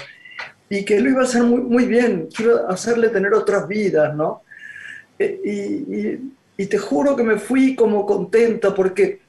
y 0.69 0.83
que 0.83 0.99
lo 0.99 1.09
iba 1.09 1.21
a 1.21 1.25
hacer 1.25 1.43
muy, 1.43 1.61
muy 1.61 1.85
bien, 1.85 2.27
quiero 2.35 2.67
hacerle 2.69 3.09
tener 3.09 3.33
otras 3.33 3.67
vidas, 3.67 4.15
¿no? 4.15 4.41
Eh, 5.19 5.39
y, 5.43 5.51
y- 5.97 6.31
y 6.57 6.65
te 6.67 6.77
juro 6.77 7.15
que 7.17 7.23
me 7.23 7.37
fui 7.37 7.75
como 7.75 8.05
contenta 8.05 8.73
porque 8.73 9.19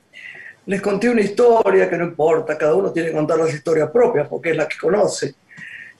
les 0.66 0.82
conté 0.82 1.08
una 1.08 1.20
historia 1.20 1.88
que 1.88 1.96
no 1.96 2.04
importa, 2.04 2.58
cada 2.58 2.74
uno 2.74 2.92
tiene 2.92 3.10
que 3.10 3.14
contar 3.14 3.38
las 3.38 3.54
historias 3.54 3.90
propias 3.90 4.28
porque 4.28 4.50
es 4.50 4.56
la 4.56 4.66
que 4.66 4.76
conoce. 4.76 5.34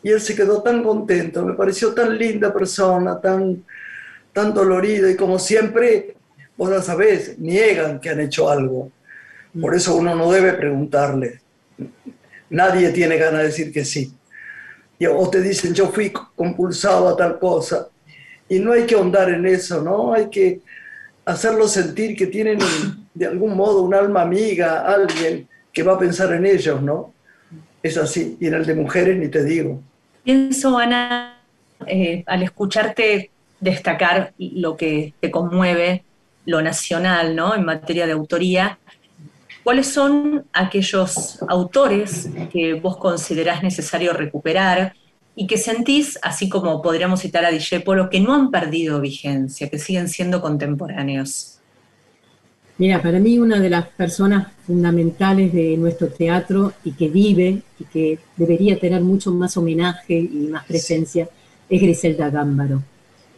Y 0.02 0.10
él 0.10 0.20
se 0.20 0.34
quedó 0.34 0.62
tan 0.62 0.82
contento, 0.82 1.44
me 1.44 1.54
pareció 1.54 1.94
tan 1.94 2.16
linda 2.18 2.52
persona, 2.52 3.20
tan, 3.20 3.64
tan 4.32 4.52
dolorido 4.52 5.08
y 5.08 5.16
como 5.16 5.38
siempre, 5.38 6.16
vos 6.56 6.70
ya 6.70 6.82
sabés, 6.82 7.38
niegan 7.38 8.00
que 8.00 8.10
han 8.10 8.20
hecho 8.20 8.50
algo. 8.50 8.90
Por 9.58 9.74
eso 9.74 9.96
uno 9.96 10.14
no 10.14 10.30
debe 10.30 10.52
preguntarle. 10.52 11.40
Nadie 12.50 12.90
tiene 12.90 13.16
ganas 13.16 13.40
de 13.40 13.46
decir 13.46 13.72
que 13.72 13.84
sí. 13.84 14.12
Y, 14.98 15.06
o 15.06 15.30
te 15.30 15.40
dicen, 15.40 15.74
yo 15.74 15.88
fui 15.90 16.10
compulsado 16.10 17.08
a 17.08 17.16
tal 17.16 17.38
cosa. 17.38 17.88
Y 18.48 18.58
no 18.58 18.72
hay 18.72 18.84
que 18.84 18.94
ahondar 18.94 19.30
en 19.30 19.46
eso, 19.46 19.80
¿no? 19.80 20.12
Hay 20.12 20.28
que 20.28 20.60
hacerlos 21.24 21.72
sentir 21.72 22.16
que 22.16 22.26
tienen 22.26 22.58
de 23.16 23.26
algún 23.26 23.56
modo 23.56 23.82
un 23.82 23.94
alma 23.94 24.22
amiga, 24.22 24.86
alguien 24.86 25.48
que 25.72 25.82
va 25.82 25.94
a 25.94 25.98
pensar 25.98 26.32
en 26.34 26.44
ellos, 26.44 26.82
¿no? 26.82 27.14
Es 27.82 27.96
así. 27.96 28.36
Y 28.40 28.46
en 28.46 28.54
el 28.54 28.66
de 28.66 28.74
mujeres 28.74 29.16
ni 29.18 29.28
te 29.28 29.42
digo. 29.42 29.80
Pienso, 30.22 30.76
Ana, 30.76 31.40
eh, 31.86 32.22
al 32.26 32.42
escucharte 32.42 33.30
destacar 33.58 34.34
lo 34.38 34.76
que 34.76 35.14
te 35.18 35.30
conmueve, 35.30 36.04
lo 36.44 36.60
nacional, 36.60 37.34
¿no? 37.34 37.54
En 37.54 37.64
materia 37.64 38.06
de 38.06 38.12
autoría, 38.12 38.78
¿cuáles 39.64 39.86
son 39.86 40.44
aquellos 40.52 41.42
autores 41.48 42.28
que 42.52 42.74
vos 42.74 42.98
considerás 42.98 43.62
necesario 43.62 44.12
recuperar 44.12 44.94
y 45.34 45.46
que 45.46 45.56
sentís, 45.56 46.18
así 46.22 46.50
como 46.50 46.82
podríamos 46.82 47.20
citar 47.20 47.46
a 47.46 47.50
Discépolo, 47.50 48.10
que 48.10 48.20
no 48.20 48.34
han 48.34 48.50
perdido 48.50 49.00
vigencia, 49.00 49.70
que 49.70 49.78
siguen 49.78 50.08
siendo 50.08 50.42
contemporáneos? 50.42 51.55
Mira, 52.78 53.00
para 53.00 53.18
mí 53.18 53.38
una 53.38 53.58
de 53.58 53.70
las 53.70 53.88
personas 53.88 54.48
fundamentales 54.66 55.52
de 55.52 55.78
nuestro 55.78 56.08
teatro 56.08 56.74
y 56.84 56.92
que 56.92 57.08
vive 57.08 57.62
y 57.80 57.84
que 57.84 58.18
debería 58.36 58.78
tener 58.78 59.00
mucho 59.00 59.32
más 59.32 59.56
homenaje 59.56 60.14
y 60.14 60.48
más 60.50 60.66
presencia 60.66 61.26
es 61.70 61.80
Griselda 61.80 62.28
Gámbaro. 62.28 62.82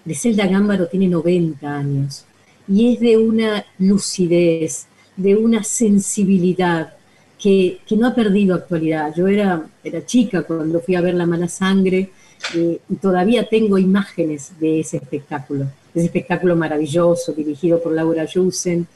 Griselda 0.04 0.46
Gámbaro 0.46 0.88
tiene 0.88 1.06
90 1.06 1.76
años 1.76 2.24
y 2.66 2.94
es 2.94 3.00
de 3.00 3.16
una 3.16 3.64
lucidez, 3.78 4.86
de 5.16 5.36
una 5.36 5.62
sensibilidad 5.62 6.94
que, 7.38 7.78
que 7.86 7.96
no 7.96 8.08
ha 8.08 8.14
perdido 8.16 8.56
actualidad. 8.56 9.14
Yo 9.16 9.28
era, 9.28 9.68
era 9.84 10.04
chica 10.04 10.42
cuando 10.42 10.80
fui 10.80 10.96
a 10.96 11.00
ver 11.00 11.14
La 11.14 11.26
Mala 11.26 11.46
Sangre 11.46 12.10
eh, 12.56 12.80
y 12.88 12.94
todavía 12.96 13.48
tengo 13.48 13.78
imágenes 13.78 14.52
de 14.58 14.80
ese 14.80 14.96
espectáculo, 14.96 15.66
ese 15.94 16.06
espectáculo 16.06 16.56
maravilloso 16.56 17.32
dirigido 17.32 17.80
por 17.80 17.92
Laura 17.92 18.26
Jusen, 18.32 18.86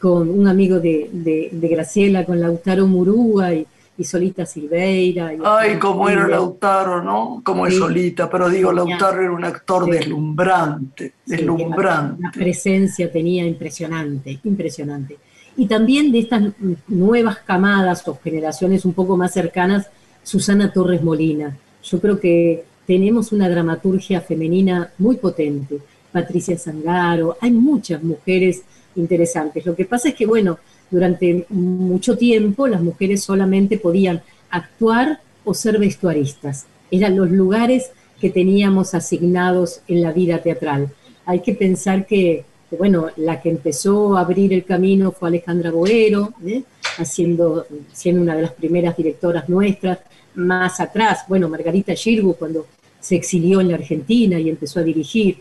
con 0.00 0.28
un 0.28 0.46
amigo 0.48 0.78
de, 0.80 1.08
de- 1.12 1.48
de 1.52 1.68
Graciela, 1.68 2.24
con 2.24 2.40
Lautaro 2.40 2.86
Murúa 2.86 3.54
y, 3.54 3.66
y 3.98 4.04
Solita 4.04 4.44
Silveira. 4.44 5.32
y- 5.34 5.38
Ay, 5.44 5.78
cómo 5.78 6.08
era 6.08 6.28
Lautaro, 6.28 7.02
¿no? 7.02 7.40
Como 7.44 7.66
es 7.66 7.74
Sí. 7.74 7.78
solita, 7.80 8.28
pero 8.28 8.48
digo. 8.50 8.72
Lautaro 8.72 9.22
era 9.22 9.32
un 9.32 9.44
actor 9.44 9.84
Sí. 9.86 9.90
deslumbrante, 9.92 11.08
Sí, 11.24 11.30
deslumbrante. 11.32 12.22
La 12.22 12.30
presencia 12.30 13.10
tenía 13.10 13.46
impresionante, 13.46 14.38
impresionante. 14.44 15.16
Y 15.56 15.66
también 15.66 16.12
de 16.12 16.18
estas 16.18 16.42
nuevas 16.88 17.38
camadas 17.38 18.06
o 18.08 18.18
generaciones 18.22 18.84
un 18.84 18.92
poco 18.92 19.16
más 19.16 19.32
cercanas, 19.32 19.88
Susana 20.22 20.70
Torres 20.72 21.02
Molina. 21.02 21.56
Yo 21.82 21.98
creo 22.00 22.20
que 22.20 22.64
tenemos 22.86 23.32
una 23.32 23.48
dramaturgia 23.48 24.20
femenina 24.20 24.90
muy 24.98 25.16
potente. 25.16 25.78
Patricia 26.12 26.58
Zangaro, 26.58 27.36
hay 27.40 27.50
muchas 27.50 28.02
mujeres 28.02 28.62
interesantes. 28.94 29.66
Lo 29.66 29.74
que 29.74 29.84
pasa 29.84 30.08
es 30.08 30.14
que, 30.14 30.26
bueno, 30.26 30.58
durante 30.90 31.46
mucho 31.48 32.16
tiempo 32.16 32.66
las 32.66 32.82
mujeres 32.82 33.22
solamente 33.22 33.78
podían 33.78 34.22
actuar 34.50 35.20
o 35.44 35.54
ser 35.54 35.78
vestuaristas. 35.78 36.66
Eran 36.90 37.16
los 37.16 37.30
lugares 37.30 37.90
que 38.20 38.30
teníamos 38.30 38.94
asignados 38.94 39.80
en 39.88 40.02
la 40.02 40.12
vida 40.12 40.38
teatral. 40.42 40.90
Hay 41.24 41.40
que 41.40 41.54
pensar 41.54 42.06
que, 42.06 42.44
bueno, 42.78 43.08
la 43.16 43.40
que 43.40 43.50
empezó 43.50 44.16
a 44.16 44.20
abrir 44.20 44.52
el 44.52 44.64
camino 44.64 45.12
fue 45.12 45.28
Alejandra 45.28 45.70
Boero, 45.70 46.32
¿eh? 46.44 46.62
haciendo, 46.98 47.66
siendo 47.92 48.22
una 48.22 48.34
de 48.34 48.42
las 48.42 48.52
primeras 48.52 48.96
directoras 48.96 49.48
nuestras. 49.48 49.98
Más 50.34 50.80
atrás, 50.80 51.24
bueno, 51.28 51.48
Margarita 51.48 51.94
Girgu 51.94 52.34
cuando 52.34 52.66
se 53.00 53.16
exilió 53.16 53.60
en 53.60 53.68
la 53.68 53.76
Argentina 53.76 54.38
y 54.38 54.48
empezó 54.48 54.80
a 54.80 54.82
dirigir. 54.82 55.38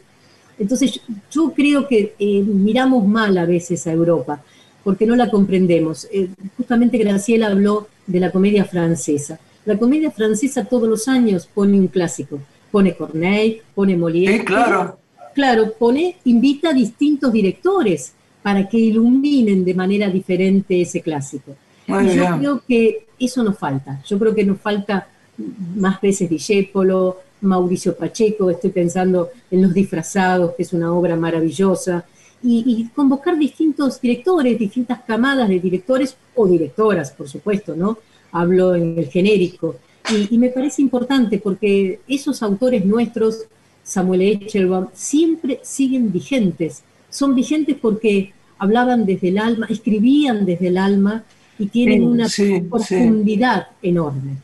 Entonces, 0.57 0.93
yo, 0.93 1.01
yo 1.31 1.53
creo 1.53 1.87
que 1.87 2.15
eh, 2.17 2.41
miramos 2.41 3.05
mal 3.07 3.37
a 3.37 3.45
veces 3.45 3.85
a 3.87 3.91
Europa, 3.91 4.41
porque 4.83 5.05
no 5.05 5.15
la 5.15 5.29
comprendemos. 5.29 6.07
Eh, 6.11 6.29
justamente 6.57 6.97
Graciela 6.97 7.47
habló 7.47 7.87
de 8.07 8.19
la 8.19 8.31
comedia 8.31 8.65
francesa. 8.65 9.39
La 9.65 9.77
comedia 9.77 10.11
francesa 10.11 10.65
todos 10.65 10.87
los 10.87 11.07
años 11.07 11.47
pone 11.53 11.79
un 11.79 11.87
clásico. 11.87 12.39
Pone 12.71 12.95
Corneille, 12.95 13.61
pone 13.73 13.97
Molière. 13.97 14.37
Sí, 14.39 14.45
claro. 14.45 14.99
Claro, 15.33 15.73
pone, 15.77 16.17
invita 16.25 16.69
a 16.69 16.73
distintos 16.73 17.31
directores 17.33 18.13
para 18.41 18.69
que 18.69 18.77
iluminen 18.77 19.65
de 19.65 19.73
manera 19.73 20.07
diferente 20.09 20.81
ese 20.81 21.01
clásico. 21.01 21.55
Muy 21.87 22.05
Y 22.05 22.07
yo 22.09 22.21
bien. 22.21 22.37
creo 22.39 22.61
que 22.67 23.05
eso 23.19 23.43
nos 23.43 23.57
falta. 23.57 24.01
Yo 24.05 24.19
creo 24.19 24.35
que 24.35 24.45
nos 24.45 24.59
falta 24.61 25.07
más 25.75 25.99
veces 25.99 26.29
Discépolo, 26.29 27.17
Mauricio 27.45 27.95
Pacheco, 27.95 28.49
estoy 28.49 28.71
pensando 28.71 29.29
en 29.51 29.61
Los 29.61 29.73
Disfrazados, 29.73 30.53
que 30.55 30.63
es 30.63 30.73
una 30.73 30.93
obra 30.93 31.15
maravillosa, 31.15 32.05
y, 32.43 32.63
y 32.67 32.89
convocar 32.89 33.37
distintos 33.37 33.99
directores, 34.01 34.59
distintas 34.59 35.01
camadas 35.03 35.49
de 35.49 35.59
directores 35.59 36.17
o 36.35 36.47
directoras, 36.47 37.11
por 37.11 37.27
supuesto, 37.29 37.75
¿no? 37.75 37.97
Hablo 38.31 38.75
en 38.75 38.97
el 38.99 39.07
genérico. 39.07 39.77
Y, 40.11 40.35
y 40.35 40.37
me 40.37 40.49
parece 40.49 40.81
importante 40.81 41.39
porque 41.39 42.01
esos 42.07 42.43
autores 42.43 42.85
nuestros, 42.85 43.47
Samuel 43.83 44.21
Echelbaum, 44.21 44.87
siempre 44.93 45.59
siguen 45.63 46.11
vigentes. 46.11 46.83
Son 47.09 47.33
vigentes 47.33 47.77
porque 47.81 48.33
hablaban 48.57 49.05
desde 49.05 49.29
el 49.29 49.37
alma, 49.39 49.65
escribían 49.69 50.45
desde 50.45 50.67
el 50.67 50.77
alma 50.77 51.23
y 51.57 51.67
tienen 51.67 52.01
Sí, 52.01 52.05
una 52.05 52.29
sí, 52.29 52.61
profundidad 52.69 53.67
enorme. 53.81 54.43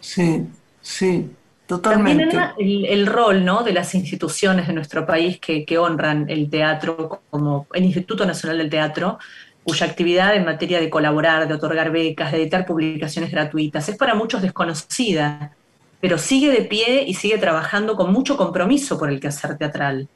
Sí, 0.00 0.46
sí, 0.80 1.37
totalmente. 1.68 2.36
Ana, 2.36 2.54
el, 2.58 2.84
el 2.86 3.06
rol 3.06 3.44
¿no? 3.44 3.62
de 3.62 3.72
las 3.72 3.94
instituciones 3.94 4.66
de 4.66 4.72
nuestro 4.72 5.06
país 5.06 5.38
que, 5.38 5.64
que 5.64 5.78
honran 5.78 6.28
el 6.28 6.50
teatro, 6.50 7.20
como 7.30 7.68
el 7.72 7.84
Instituto 7.84 8.26
Nacional 8.26 8.58
del 8.58 8.70
Teatro, 8.70 9.18
cuya 9.62 9.86
actividad 9.86 10.34
en 10.34 10.44
materia 10.44 10.80
de 10.80 10.88
colaborar, 10.88 11.46
de 11.46 11.54
otorgar 11.54 11.92
becas, 11.92 12.32
de 12.32 12.42
editar 12.42 12.64
publicaciones 12.66 13.30
gratuitas, 13.30 13.88
es 13.88 13.96
para 13.96 14.14
muchos 14.14 14.42
desconocida, 14.42 15.52
pero 16.00 16.16
sigue 16.16 16.50
de 16.50 16.62
pie 16.62 17.04
y 17.06 17.14
sigue 17.14 17.38
trabajando 17.38 17.94
con 17.94 18.12
mucho 18.12 18.36
compromiso 18.36 18.98
por 18.98 19.10
el 19.10 19.20
quehacer 19.20 19.58
teatral. 19.58 20.08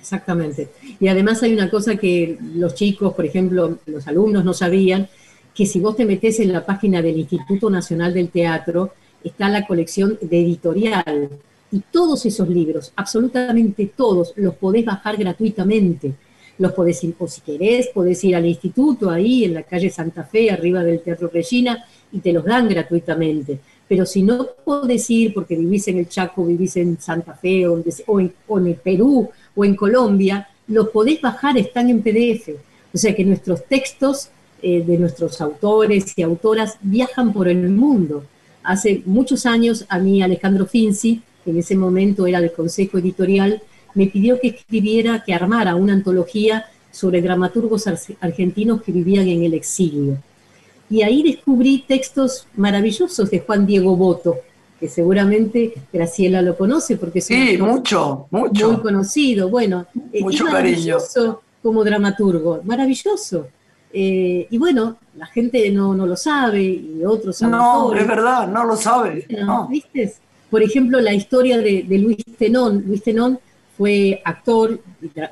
Exactamente. 0.00 0.70
Y 0.98 1.08
además 1.08 1.42
hay 1.42 1.52
una 1.52 1.70
cosa 1.70 1.96
que 1.96 2.36
los 2.54 2.74
chicos, 2.74 3.14
por 3.14 3.24
ejemplo, 3.24 3.78
los 3.86 4.08
alumnos 4.08 4.44
no 4.44 4.54
sabían, 4.54 5.08
que 5.54 5.66
si 5.66 5.78
vos 5.78 5.94
te 5.94 6.06
metés 6.06 6.40
en 6.40 6.52
la 6.52 6.64
página 6.64 7.02
del 7.02 7.18
Instituto 7.18 7.70
Nacional 7.70 8.14
del 8.14 8.30
Teatro, 8.30 8.92
está 9.24 9.48
la 9.48 9.66
colección 9.66 10.18
de 10.20 10.40
editorial. 10.40 11.28
Y 11.72 11.80
todos 11.90 12.26
esos 12.26 12.48
libros, 12.48 12.92
absolutamente 12.96 13.92
todos, 13.96 14.32
los 14.36 14.54
podés 14.54 14.84
bajar 14.84 15.16
gratuitamente. 15.16 16.14
Los 16.58 16.72
podés 16.72 17.02
ir, 17.04 17.14
o 17.18 17.26
si 17.26 17.40
querés, 17.40 17.88
podés 17.88 18.22
ir 18.24 18.36
al 18.36 18.44
instituto 18.44 19.08
ahí 19.08 19.44
en 19.44 19.54
la 19.54 19.62
calle 19.62 19.88
Santa 19.88 20.24
Fe, 20.24 20.50
arriba 20.50 20.82
del 20.82 21.00
Teatro 21.00 21.30
Regina, 21.32 21.84
y 22.12 22.18
te 22.18 22.32
los 22.32 22.44
dan 22.44 22.68
gratuitamente. 22.68 23.60
Pero 23.88 24.04
si 24.04 24.22
no 24.22 24.46
podés 24.64 25.08
ir 25.10 25.32
porque 25.32 25.56
vivís 25.56 25.88
en 25.88 25.98
el 25.98 26.08
Chaco, 26.08 26.44
vivís 26.44 26.76
en 26.76 27.00
Santa 27.00 27.34
Fe 27.34 27.66
o, 27.66 27.82
en 28.20 28.66
el 28.66 28.74
Perú 28.76 29.28
o 29.54 29.64
en 29.64 29.74
Colombia, 29.74 30.48
los 30.68 30.90
podés 30.90 31.20
bajar, 31.20 31.56
están 31.58 31.88
en 31.88 32.02
PDF. 32.02 32.50
O 32.92 32.98
sea 32.98 33.14
que 33.14 33.24
nuestros 33.24 33.64
textos 33.64 34.28
eh, 34.62 34.84
de 34.86 34.98
nuestros 34.98 35.40
autores 35.40 36.12
y 36.16 36.22
autoras 36.22 36.76
viajan 36.82 37.32
por 37.32 37.48
el 37.48 37.68
mundo. 37.68 38.24
Hace 38.70 39.02
muchos 39.04 39.46
años 39.46 39.84
a 39.88 39.98
mí 39.98 40.22
Alejandro 40.22 40.64
Finzi, 40.64 41.20
que 41.44 41.50
en 41.50 41.58
ese 41.58 41.74
momento 41.76 42.24
era 42.28 42.40
del 42.40 42.52
Consejo 42.52 42.98
Editorial, 42.98 43.60
me 43.94 44.06
pidió 44.06 44.38
que 44.40 44.48
escribiera, 44.48 45.24
que 45.24 45.34
armara 45.34 45.74
una 45.74 45.92
antología 45.94 46.66
sobre 46.92 47.20
dramaturgos 47.20 47.88
ar- 47.88 47.98
argentinos 48.20 48.80
que 48.82 48.92
vivían 48.92 49.26
en 49.26 49.42
el 49.42 49.54
exilio. 49.54 50.18
Y 50.88 51.02
ahí 51.02 51.22
descubrí 51.24 51.84
textos 51.88 52.46
maravillosos 52.56 53.28
de 53.28 53.40
Juan 53.40 53.66
Diego 53.66 53.96
Boto, 53.96 54.36
que 54.78 54.88
seguramente 54.88 55.74
Graciela 55.92 56.40
lo 56.40 56.56
conoce 56.56 56.96
porque 56.96 57.18
es 57.18 57.28
un 57.30 57.36
Sí, 57.36 57.48
actor 57.54 57.68
mucho, 57.68 58.26
muy 58.30 58.42
mucho. 58.50 58.82
conocido. 58.82 59.48
Bueno, 59.48 59.86
eh, 60.12 60.20
Mucho 60.22 60.46
es 60.46 60.52
maravilloso 60.52 61.42
como 61.60 61.82
dramaturgo, 61.82 62.60
maravilloso. 62.64 63.48
Eh, 63.92 64.46
y 64.48 64.56
bueno, 64.58 64.96
la 65.20 65.26
gente 65.26 65.70
no, 65.70 65.94
no 65.94 66.06
lo 66.06 66.16
sabe 66.16 66.62
y 66.62 67.04
otros 67.06 67.42
No, 67.42 67.92
es 67.94 68.08
verdad, 68.08 68.48
no 68.48 68.64
lo 68.64 68.74
sabe. 68.74 69.26
No. 69.28 69.68
¿viste? 69.68 70.14
Por 70.48 70.62
ejemplo, 70.62 70.98
la 70.98 71.12
historia 71.12 71.58
de, 71.58 71.82
de 71.82 71.98
Luis 71.98 72.24
Tenón. 72.38 72.82
Luis 72.86 73.02
Tenón 73.02 73.38
fue 73.76 74.22
actor, 74.24 74.80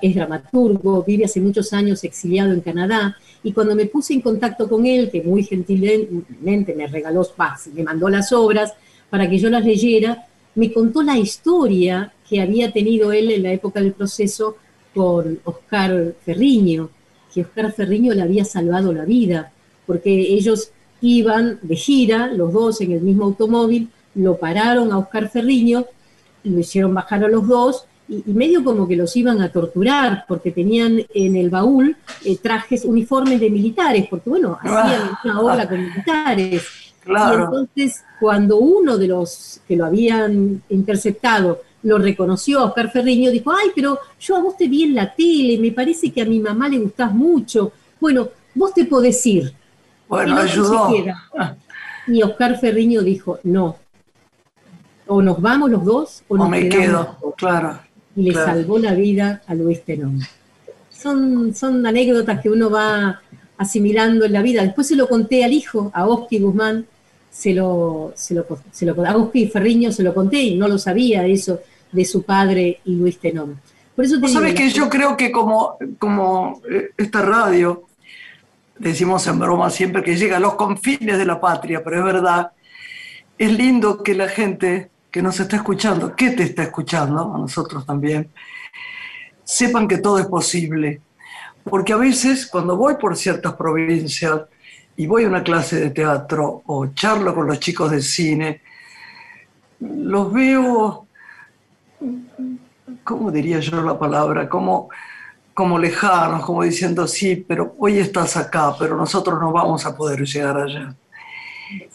es 0.03 0.15
dramaturgo, 0.15 1.03
vive 1.05 1.25
hace 1.25 1.41
muchos 1.41 1.73
años 1.73 2.05
exiliado 2.05 2.53
en 2.53 2.61
Canadá, 2.61 3.17
y 3.43 3.53
cuando 3.53 3.75
me 3.75 3.87
puse 3.87 4.13
en 4.13 4.21
contacto 4.21 4.69
con 4.69 4.85
él, 4.85 5.11
que 5.11 5.23
muy 5.23 5.43
gentilmente 5.43 6.75
me 6.75 6.87
regaló, 6.87 7.27
me 7.75 7.83
mandó 7.83 8.11
las 8.11 8.31
obras 8.33 8.75
para 9.09 9.29
que 9.29 9.39
yo 9.39 9.49
las 9.49 9.65
leyera, 9.65 10.27
me 10.55 10.71
contó 10.71 11.03
la 11.03 11.17
historia 11.17 12.13
que 12.29 12.43
había 12.43 12.73
tenido 12.73 13.13
él 13.13 13.31
en 13.31 13.43
la 13.43 13.53
época 13.53 13.81
del 13.81 13.93
proceso 13.93 14.57
con 14.95 15.41
Oscar 15.45 16.15
Ferriño, 16.25 16.91
que 17.33 17.41
Oscar 17.43 17.73
Ferriño 17.73 18.13
le 18.13 18.23
había 18.23 18.45
salvado 18.45 18.93
la 18.93 19.05
vida, 19.07 19.53
porque 19.89 20.13
ellos 20.13 20.71
iban 21.01 21.59
de 21.63 21.75
gira, 21.77 22.29
los 22.29 22.53
dos 22.53 22.81
en 22.83 22.93
el 22.93 23.01
mismo 23.01 23.25
automóvil, 23.25 23.89
lo 24.15 24.37
pararon 24.37 24.93
a 24.93 24.99
Oscar 24.99 25.29
Ferriño, 25.31 25.87
lo 26.45 26.59
hicieron 26.61 26.95
bajar 26.95 27.25
a 27.25 27.29
los 27.29 27.49
dos 27.49 27.87
y, 28.09 28.23
y 28.31 28.33
medio 28.35 28.65
como 28.65 28.87
que 28.89 28.97
los 28.97 29.17
iban 29.17 29.41
a 29.43 29.51
torturar 29.53 30.25
porque 30.29 30.51
tenían 30.53 31.01
en 31.15 31.37
el 31.37 31.51
baúl 31.51 31.97
eh, 32.25 32.37
trajes, 32.43 32.85
uniformes 32.85 33.41
de 33.41 33.51
militares, 33.51 34.07
porque 34.11 34.31
bueno, 34.31 34.59
hacían 34.61 35.03
una 35.25 35.41
obra 35.41 35.69
con 35.69 35.81
militares. 35.81 36.63
Y 37.05 37.05
Claro. 37.05 37.45
entonces, 37.45 38.05
cuando 38.21 38.59
uno 38.59 38.99
de 38.99 39.09
los 39.09 39.61
que 39.67 39.77
lo 39.77 39.87
habían 39.87 40.63
interceptado 40.69 41.63
lo 41.83 41.97
reconoció 41.99 42.59
a 42.61 42.65
Oscar 42.67 42.91
Ferriño, 42.91 43.31
dijo, 43.31 43.53
ay, 43.53 43.71
pero 43.75 43.99
yo 44.21 44.37
a 44.37 44.41
vos 44.43 44.57
te 44.57 44.69
vi 44.69 44.83
en 44.85 44.95
la 44.95 45.15
tele, 45.15 45.59
me 45.59 45.71
parece 45.73 46.11
que 46.13 46.23
a 46.23 46.27
mi 46.27 46.41
mamá 46.41 46.69
le 46.69 46.79
gustás 46.79 47.15
mucho. 47.15 47.73
Bueno, 48.01 48.29
vos 48.55 48.75
te 48.75 48.85
podés 48.85 49.25
ir. 49.27 49.53
Bueno, 50.09 50.39
ayudó. 50.39 50.91
Y 52.07 52.23
Oscar 52.23 52.59
Ferriño 52.59 53.03
dijo, 53.03 53.39
no, 53.45 53.77
o 55.07 55.23
nos 55.23 55.41
vamos 55.41 55.71
los 55.71 55.85
dos 55.85 56.23
o 56.29 56.35
O 56.35 56.39
nos 56.39 56.49
me 56.49 56.69
quedo, 56.69 56.93
los 56.93 57.21
dos". 57.21 57.35
claro. 57.37 57.79
Y 58.17 58.23
le 58.23 58.33
claro. 58.33 58.47
salvó 58.53 58.79
la 58.79 58.95
vida 58.95 59.43
a 59.47 59.55
Luis 59.55 59.85
Tenón. 59.85 60.21
Son, 60.91 61.55
son 61.55 61.87
anécdotas 61.87 62.41
que 62.41 62.51
uno 62.51 62.69
va 62.71 63.21
asimilando 63.59 64.25
en 64.25 64.33
la 64.33 64.43
vida. 64.43 64.63
Después 64.63 64.87
se 64.89 64.97
lo 64.97 65.09
conté 65.09 65.45
al 65.45 65.53
hijo, 65.53 65.91
a 65.95 66.07
Oski 66.07 66.39
Guzmán, 66.41 66.87
se 67.31 67.53
lo, 67.55 68.13
se 68.17 68.35
lo, 68.35 68.47
se 68.73 68.87
lo- 68.87 69.07
a 69.07 69.17
Oski 69.17 69.47
Ferriño 69.49 69.93
se 69.93 70.03
lo 70.03 70.15
conté 70.15 70.41
y 70.43 70.57
no 70.57 70.67
lo 70.67 70.79
sabía 70.79 71.27
eso 71.27 71.61
de 71.93 72.05
su 72.05 72.23
padre 72.23 72.81
y 72.85 72.97
Luis 72.97 73.19
Tenón. 73.19 73.61
Por 73.95 74.05
eso 74.05 74.19
te 74.21 74.27
digo, 74.27 74.41
la- 74.41 74.55
que 74.55 74.71
yo 74.71 74.89
creo 74.89 75.17
que 75.17 75.31
como, 75.31 75.77
como 75.99 76.61
eh, 76.71 76.91
esta 76.97 77.23
radio, 77.23 77.85
decimos 78.79 79.27
en 79.27 79.39
broma 79.39 79.71
siempre 79.71 80.03
que 80.03 80.17
llega 80.17 80.37
a 80.37 80.41
los 80.41 80.55
confines 80.55 81.19
de 81.19 81.25
la 81.25 81.41
patria, 81.41 81.83
pero 81.83 81.99
es 81.99 82.05
verdad, 82.05 82.53
es 83.37 83.53
lindo 83.53 84.03
que 84.03 84.15
la 84.15 84.29
gente 84.29 84.91
que 85.11 85.23
nos 85.23 85.39
está 85.41 85.57
escuchando, 85.57 86.15
que 86.15 86.31
te 86.31 86.45
está 86.45 86.65
escuchando, 86.65 87.35
a 87.35 87.39
nosotros 87.39 87.85
también, 87.87 88.31
sepan 89.45 89.89
que 89.89 89.99
todo 89.99 90.19
es 90.19 90.27
posible. 90.27 91.01
Porque 91.65 91.93
a 91.93 91.97
veces 91.97 92.47
cuando 92.47 92.77
voy 92.77 92.95
por 92.97 93.17
ciertas 93.17 93.55
provincias 93.55 94.43
y 94.97 95.07
voy 95.07 95.25
a 95.25 95.29
una 95.29 95.43
clase 95.43 95.81
de 95.81 95.91
teatro 95.91 96.63
o 96.67 96.87
charlo 96.89 97.35
con 97.35 97.47
los 97.47 97.61
chicos 97.61 97.91
de 97.91 98.03
cine, 98.03 98.61
los 99.81 100.33
veo 100.33 101.07
¿cómo 103.05 103.31
diría 103.31 103.59
yo 103.61 103.83
la 103.83 103.99
palabra? 103.99 104.49
Como, 104.49 104.91
como 105.59 105.77
lejanos, 105.77 106.45
como 106.45 106.63
diciendo, 106.63 107.09
sí, 107.09 107.35
pero 107.35 107.75
hoy 107.79 107.99
estás 107.99 108.37
acá, 108.37 108.77
pero 108.79 108.97
nosotros 108.97 109.41
no 109.41 109.51
vamos 109.51 109.85
a 109.87 109.97
poder 109.97 110.23
llegar 110.23 110.57
allá. 110.57 110.95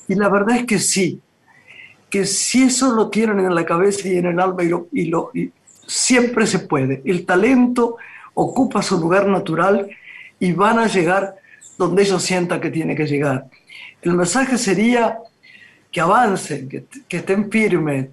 Y 0.06 0.16
la 0.16 0.28
verdad 0.28 0.58
es 0.58 0.66
que 0.66 0.80
sí, 0.80 1.22
que 2.10 2.26
si 2.26 2.64
eso 2.64 2.94
lo 2.94 3.10
tienen 3.10 3.40
en 3.40 3.56
la 3.56 3.66
cabeza 3.66 4.10
y 4.10 4.18
en 4.18 4.26
el 4.26 4.38
alma 4.42 4.64
y, 4.64 4.68
lo, 4.68 4.88
y, 4.92 5.06
lo, 5.06 5.32
y 5.34 5.50
siempre 5.88 6.46
se 6.46 6.60
puede. 6.60 7.04
El 7.06 7.26
talento 7.26 7.96
ocupa 8.34 8.82
su 8.82 9.00
lugar 9.00 9.30
natural 9.30 9.90
y 10.42 10.52
van 10.52 10.80
a 10.80 10.88
llegar 10.88 11.36
donde 11.78 12.04
ellos 12.04 12.22
sientan 12.22 12.60
que 12.60 12.70
tiene 12.70 12.98
que 12.98 13.08
llegar. 13.08 13.46
El 14.02 14.12
mensaje 14.12 14.58
sería 14.58 15.20
que 15.90 16.02
avancen, 16.02 16.68
que, 16.68 16.84
que 17.08 17.16
estén 17.16 17.50
firmes, 17.50 18.10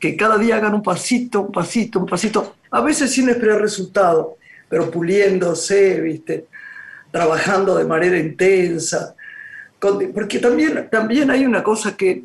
que 0.00 0.16
cada 0.16 0.38
día 0.38 0.56
hagan 0.56 0.72
un 0.72 0.82
pasito, 0.82 1.42
un 1.42 1.52
pasito, 1.52 1.98
un 1.98 2.06
pasito, 2.06 2.54
a 2.70 2.80
veces 2.80 3.12
sin 3.12 3.28
esperar 3.28 3.60
resultado, 3.60 4.38
pero 4.72 4.90
puliéndose, 4.90 6.00
¿viste? 6.00 6.46
trabajando 7.10 7.76
de 7.76 7.84
manera 7.84 8.18
intensa. 8.18 9.14
Porque 9.78 10.38
también, 10.38 10.88
también 10.90 11.30
hay 11.30 11.44
una 11.44 11.62
cosa 11.62 11.94
que 11.94 12.24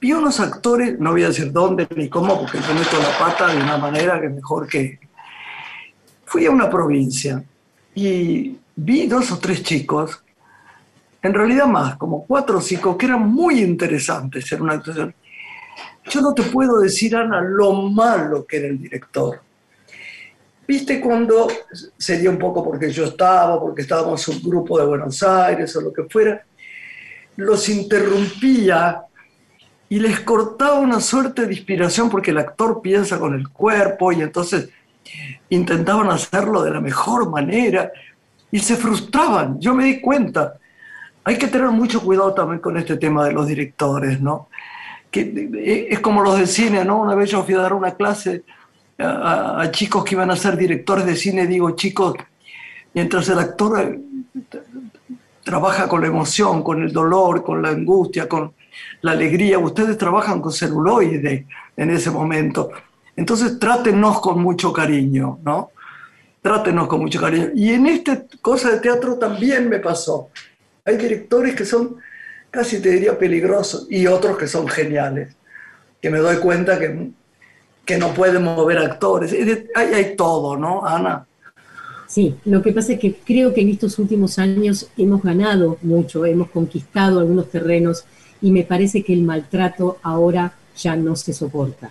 vi 0.00 0.14
unos 0.14 0.40
actores, 0.40 0.98
no 0.98 1.10
voy 1.10 1.24
a 1.24 1.28
decir 1.28 1.52
dónde 1.52 1.86
ni 1.94 2.08
cómo, 2.08 2.40
porque 2.40 2.56
yo 2.66 2.72
meto 2.72 2.96
la 2.98 3.18
pata 3.18 3.48
de 3.48 3.58
una 3.58 3.76
manera 3.76 4.18
que 4.22 4.30
mejor 4.30 4.66
que... 4.66 4.98
Fui 6.24 6.46
a 6.46 6.50
una 6.50 6.70
provincia 6.70 7.44
y 7.94 8.56
vi 8.74 9.06
dos 9.06 9.30
o 9.30 9.38
tres 9.38 9.62
chicos, 9.62 10.24
en 11.20 11.34
realidad 11.34 11.66
más, 11.66 11.96
como 11.96 12.24
cuatro 12.24 12.56
o 12.56 12.62
cinco, 12.62 12.96
que 12.96 13.04
eran 13.04 13.28
muy 13.28 13.60
interesantes 13.60 14.50
en 14.50 14.62
una 14.62 14.72
actuación. 14.72 15.14
Yo 16.08 16.22
no 16.22 16.32
te 16.32 16.42
puedo 16.44 16.80
decir, 16.80 17.14
Ana, 17.14 17.42
lo 17.42 17.74
malo 17.90 18.46
que 18.46 18.56
era 18.56 18.68
el 18.68 18.80
director. 18.80 19.43
Viste 20.66 21.00
cuando 21.00 21.48
sería 21.98 22.30
un 22.30 22.38
poco 22.38 22.64
porque 22.64 22.90
yo 22.90 23.04
estaba, 23.04 23.60
porque 23.60 23.82
estábamos 23.82 24.26
un 24.28 24.42
grupo 24.42 24.78
de 24.78 24.86
Buenos 24.86 25.22
Aires 25.22 25.74
o 25.76 25.80
lo 25.82 25.92
que 25.92 26.04
fuera, 26.04 26.42
los 27.36 27.68
interrumpía 27.68 29.02
y 29.88 29.98
les 30.00 30.20
cortaba 30.20 30.78
una 30.78 31.00
suerte 31.00 31.46
de 31.46 31.52
inspiración 31.52 32.08
porque 32.08 32.30
el 32.30 32.38
actor 32.38 32.80
piensa 32.80 33.18
con 33.18 33.34
el 33.34 33.48
cuerpo 33.48 34.12
y 34.12 34.22
entonces 34.22 34.70
intentaban 35.50 36.08
hacerlo 36.10 36.62
de 36.62 36.70
la 36.70 36.80
mejor 36.80 37.30
manera 37.30 37.92
y 38.50 38.58
se 38.60 38.76
frustraban. 38.76 39.60
Yo 39.60 39.74
me 39.74 39.84
di 39.84 40.00
cuenta. 40.00 40.54
Hay 41.24 41.36
que 41.36 41.48
tener 41.48 41.68
mucho 41.68 42.02
cuidado 42.02 42.32
también 42.32 42.60
con 42.60 42.76
este 42.76 42.96
tema 42.96 43.24
de 43.26 43.32
los 43.32 43.46
directores, 43.46 44.20
¿no? 44.20 44.48
Que 45.10 45.20
eh, 45.20 45.88
es 45.90 46.00
como 46.00 46.22
los 46.22 46.38
de 46.38 46.46
cine, 46.46 46.84
¿no? 46.84 47.00
Una 47.00 47.14
vez 47.14 47.30
yo 47.30 47.42
fui 47.42 47.54
a 47.54 47.60
dar 47.60 47.72
una 47.72 47.94
clase 47.94 48.44
a, 48.98 49.68
chicos 49.70 50.04
que 50.04 50.14
iban 50.14 50.30
a 50.30 50.36
ser 50.36 50.56
directores 50.56 51.04
de 51.06 51.16
cine, 51.16 51.46
digo, 51.46 51.70
chicos, 51.72 52.14
mientras 52.92 53.28
el 53.28 53.38
actor 53.38 53.80
eh, 53.80 54.00
trabaja 55.42 55.88
con 55.88 56.00
la 56.00 56.06
emoción, 56.06 56.62
con 56.62 56.82
el 56.82 56.92
dolor, 56.92 57.42
con 57.42 57.62
la 57.62 57.70
angustia, 57.70 58.28
con 58.28 58.52
la 59.02 59.12
alegría. 59.12 59.58
Ustedes 59.58 59.98
trabajan 59.98 60.40
con 60.40 60.52
celuloide 60.52 61.46
en 61.76 61.90
ese 61.90 62.10
momento. 62.10 62.70
Entonces 63.16 63.58
trátenos 63.58 64.20
con 64.20 64.40
mucho 64.40 64.72
cariño, 64.72 65.38
¿no? 65.44 65.70
Trátenos 66.40 66.88
con 66.88 67.00
mucho 67.00 67.20
cariño. 67.20 67.50
Y 67.54 67.70
en 67.70 67.86
esta 67.86 68.24
cosa 68.40 68.70
de 68.70 68.80
teatro 68.80 69.18
también 69.18 69.68
me 69.68 69.78
pasó. 69.78 70.30
Hay 70.84 70.96
directores 70.96 71.54
que 71.54 71.64
son 71.64 71.96
casi 72.54 72.80
te 72.80 72.90
diría 72.90 73.18
peligrosos 73.18 73.88
y 73.90 74.06
otros 74.06 74.38
que 74.38 74.46
son 74.46 74.68
geniales, 74.68 75.34
que 76.00 76.08
me 76.08 76.18
doy 76.18 76.36
cuenta 76.36 76.78
que, 76.78 77.10
que 77.84 77.98
no 77.98 78.14
pueden 78.14 78.44
mover 78.44 78.78
actores. 78.78 79.32
Hay, 79.74 79.88
hay 79.94 80.16
todo, 80.16 80.56
¿no, 80.56 80.84
Ana? 80.86 81.26
Sí, 82.06 82.36
lo 82.44 82.62
que 82.62 82.72
pasa 82.72 82.92
es 82.94 83.00
que 83.00 83.14
creo 83.24 83.54
que 83.54 83.62
en 83.62 83.70
estos 83.70 83.98
últimos 83.98 84.38
años 84.38 84.88
hemos 84.96 85.22
ganado 85.22 85.78
mucho, 85.82 86.24
hemos 86.26 86.50
conquistado 86.50 87.20
algunos 87.20 87.50
terrenos 87.50 88.04
y 88.40 88.50
me 88.52 88.62
parece 88.64 89.02
que 89.02 89.14
el 89.14 89.22
maltrato 89.22 89.98
ahora 90.02 90.54
ya 90.76 90.96
no 90.96 91.16
se 91.16 91.32
soporta. 91.32 91.90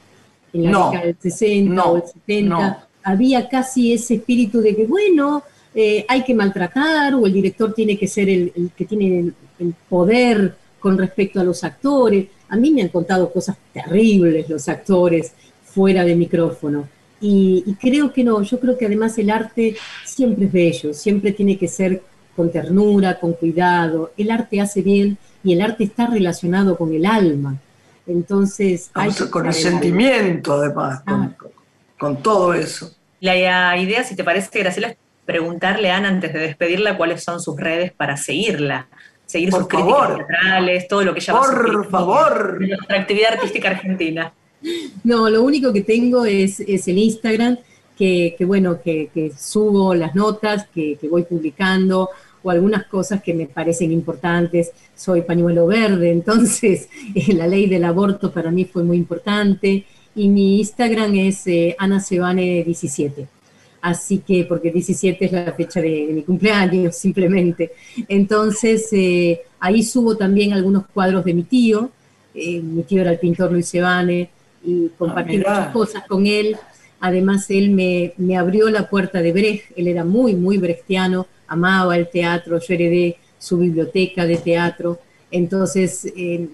En 0.53 0.65
la 0.65 0.71
No, 0.71 0.79
década 0.79 1.05
del 1.05 1.17
60 1.19 1.73
no, 1.73 1.83
o 1.83 1.97
el 1.97 2.03
70 2.03 2.43
no. 2.43 2.77
había 3.03 3.49
casi 3.49 3.91
ese 3.93 4.15
espíritu 4.15 4.61
de 4.61 4.75
que, 4.75 4.85
bueno, 4.85 5.43
eh, 5.73 6.05
hay 6.07 6.23
que 6.23 6.35
maltratar 6.35 7.15
o 7.15 7.25
el 7.25 7.33
director 7.33 7.73
tiene 7.73 7.97
que 7.97 8.07
ser 8.07 8.29
el, 8.29 8.51
el 8.55 8.71
que 8.71 8.85
tiene 8.85 9.19
el, 9.19 9.33
el 9.59 9.73
poder 9.89 10.55
con 10.79 10.97
respecto 10.97 11.39
a 11.39 11.43
los 11.43 11.63
actores. 11.63 12.27
A 12.49 12.55
mí 12.55 12.71
me 12.71 12.83
han 12.83 12.89
contado 12.89 13.31
cosas 13.33 13.57
terribles 13.73 14.47
los 14.47 14.69
actores 14.69 15.33
fuera 15.73 16.03
de 16.03 16.15
micrófono. 16.15 16.87
Y, 17.21 17.63
y 17.65 17.73
creo 17.75 18.11
que 18.11 18.23
no, 18.23 18.41
yo 18.41 18.59
creo 18.59 18.77
que 18.77 18.85
además 18.85 19.17
el 19.17 19.29
arte 19.29 19.75
siempre 20.05 20.45
es 20.45 20.51
bello, 20.51 20.93
siempre 20.93 21.31
tiene 21.31 21.57
que 21.57 21.67
ser 21.67 22.01
con 22.35 22.51
ternura, 22.51 23.19
con 23.19 23.33
cuidado. 23.33 24.11
El 24.17 24.29
arte 24.31 24.59
hace 24.59 24.81
bien 24.81 25.17
y 25.43 25.53
el 25.53 25.61
arte 25.61 25.83
está 25.85 26.07
relacionado 26.07 26.75
con 26.77 26.93
el 26.93 27.05
alma. 27.05 27.55
Entonces, 28.05 28.89
hay 28.93 29.07
Vamos 29.07 29.21
que 29.23 29.29
con 29.29 29.45
el 29.47 29.53
sentimiento, 29.53 30.53
además, 30.53 31.01
con, 31.01 31.21
Ah. 31.21 31.35
con- 31.37 31.51
con 31.97 32.21
todo 32.21 32.53
eso. 32.53 32.91
La 33.21 33.37
idea, 33.37 34.03
si 34.03 34.15
te 34.17 34.23
parece, 34.25 34.59
Graciela, 34.59 34.89
es 34.89 34.97
preguntarle 35.25 35.89
a 35.89 35.95
Ana 35.97 36.09
antes 36.09 36.33
de 36.33 36.39
despedirla 36.39 36.97
cuáles 36.97 37.23
son 37.23 37.39
sus 37.39 37.57
redes 37.57 37.93
para 37.93 38.17
seguirla. 38.17 38.87
Seguir 39.25 39.51
Por 39.51 39.61
sus 39.61 39.69
críticas 39.69 39.97
favor. 39.97 40.17
teatrales, 40.17 40.87
todo 40.89 41.03
lo 41.05 41.13
que 41.13 41.21
ella 41.21 41.33
va 41.33 41.39
Por 41.39 41.49
sugiriendo 41.55 41.89
favor. 41.89 42.59
de 42.59 42.67
nuestra 42.67 42.99
actividad 42.99 43.33
artística 43.35 43.69
argentina. 43.69 44.33
No, 45.03 45.29
lo 45.29 45.43
único 45.43 45.73
que 45.73 45.81
tengo 45.81 46.25
es, 46.25 46.59
el 46.59 46.97
Instagram, 46.97 47.57
que, 47.97 48.35
bueno, 48.41 48.81
que, 48.81 49.31
subo 49.37 49.93
las 49.93 50.15
notas, 50.15 50.67
que, 50.73 50.97
voy 51.09 51.23
publicando, 51.23 52.09
o 52.41 52.49
algunas 52.49 52.85
cosas 52.87 53.21
que 53.23 53.33
me 53.33 53.47
parecen 53.47 53.91
importantes. 53.91 54.71
Soy 54.95 55.21
pañuelo 55.21 55.67
verde, 55.67 56.11
entonces 56.11 56.89
eh, 57.15 57.33
la 57.33 57.47
ley 57.47 57.67
del 57.67 57.85
aborto 57.85 58.31
para 58.31 58.51
mí 58.51 58.65
fue 58.65 58.83
muy 58.83 58.97
importante. 58.97 59.85
Y 60.15 60.29
mi 60.29 60.59
Instagram 60.59 61.15
es 61.15 61.47
eh, 61.47 61.75
AnaSebane17. 61.79 63.27
Así 63.81 64.19
que, 64.19 64.45
porque 64.45 64.71
17 64.71 65.25
es 65.25 65.31
la 65.31 65.51
fecha 65.53 65.81
de, 65.81 66.07
de 66.07 66.13
mi 66.13 66.23
cumpleaños, 66.23 66.95
simplemente. 66.97 67.71
Entonces, 68.07 68.87
eh, 68.91 69.41
ahí 69.59 69.83
subo 69.83 70.15
también 70.15 70.53
algunos 70.53 70.85
cuadros 70.87 71.25
de 71.25 71.33
mi 71.33 71.43
tío. 71.43 71.89
Eh, 72.35 72.61
mi 72.61 72.83
tío 72.83 73.01
era 73.01 73.11
el 73.11 73.19
pintor 73.19 73.51
Luis 73.51 73.67
Sebane 73.67 74.29
y 74.63 74.89
compartí 74.97 75.37
Ah, 75.37 75.37
muchas 75.37 75.67
cosas 75.69 76.03
con 76.07 76.25
él. 76.25 76.57
Además, 76.99 77.49
él 77.49 77.71
me, 77.71 78.13
me 78.17 78.37
abrió 78.37 78.69
la 78.69 78.89
puerta 78.89 79.21
de 79.21 79.33
Brecht. 79.33 79.71
Él 79.75 79.87
era 79.87 80.05
muy, 80.05 80.35
muy 80.35 80.57
brechtiano, 80.57 81.27
amaba 81.47 81.97
el 81.97 82.09
teatro. 82.09 82.59
Yo 82.59 82.73
heredé 82.73 83.17
su 83.37 83.57
biblioteca 83.57 84.25
de 84.25 84.37
teatro. 84.37 84.99
Entonces, 85.29 86.05
eh, 86.15 86.47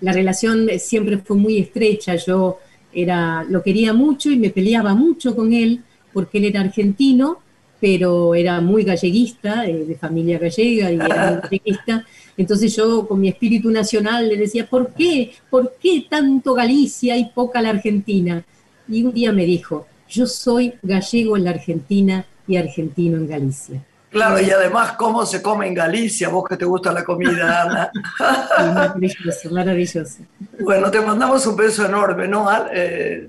la 0.00 0.12
relación 0.12 0.68
siempre 0.78 1.18
fue 1.18 1.36
muy 1.36 1.58
estrecha. 1.58 2.14
Yo 2.14 2.58
era, 2.92 3.44
lo 3.48 3.62
quería 3.62 3.92
mucho 3.92 4.30
y 4.30 4.36
me 4.36 4.50
peleaba 4.50 4.94
mucho 4.94 5.34
con 5.34 5.52
él 5.52 5.82
porque 6.12 6.38
él 6.38 6.44
era 6.46 6.60
argentino, 6.60 7.40
pero 7.80 8.34
era 8.34 8.60
muy 8.60 8.84
galleguista, 8.84 9.66
eh, 9.66 9.84
de 9.84 9.94
familia 9.96 10.38
gallega 10.38 10.90
y 10.90 10.94
era 10.94 11.32
muy 11.32 11.40
galleguista. 11.42 12.04
Entonces 12.36 12.74
yo 12.76 13.06
con 13.06 13.20
mi 13.20 13.28
espíritu 13.28 13.70
nacional 13.70 14.28
le 14.28 14.36
decía, 14.36 14.66
¿por 14.66 14.92
qué? 14.92 15.32
¿Por 15.48 15.74
qué 15.80 16.06
tanto 16.08 16.54
Galicia 16.54 17.16
y 17.16 17.26
poca 17.26 17.62
la 17.62 17.70
Argentina? 17.70 18.44
Y 18.88 19.04
un 19.04 19.12
día 19.12 19.32
me 19.32 19.44
dijo, 19.44 19.86
yo 20.08 20.26
soy 20.26 20.74
gallego 20.82 21.36
en 21.36 21.44
la 21.44 21.50
Argentina 21.50 22.26
y 22.46 22.56
argentino 22.56 23.16
en 23.16 23.26
Galicia. 23.26 23.82
Claro, 24.10 24.40
y 24.40 24.50
además, 24.50 24.92
¿cómo 24.92 25.26
se 25.26 25.42
come 25.42 25.66
en 25.66 25.74
Galicia? 25.74 26.28
Vos 26.28 26.48
que 26.48 26.56
te 26.56 26.64
gusta 26.64 26.92
la 26.92 27.04
comida, 27.04 27.62
Ana. 27.62 27.90
Maravilloso, 28.74 29.50
maravilloso. 29.50 30.18
Bueno, 30.60 30.90
te 30.90 31.00
mandamos 31.00 31.46
un 31.46 31.56
beso 31.56 31.84
enorme, 31.84 32.28
¿no? 32.28 32.48
Eh, 32.72 33.28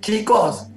chicos, 0.00 0.70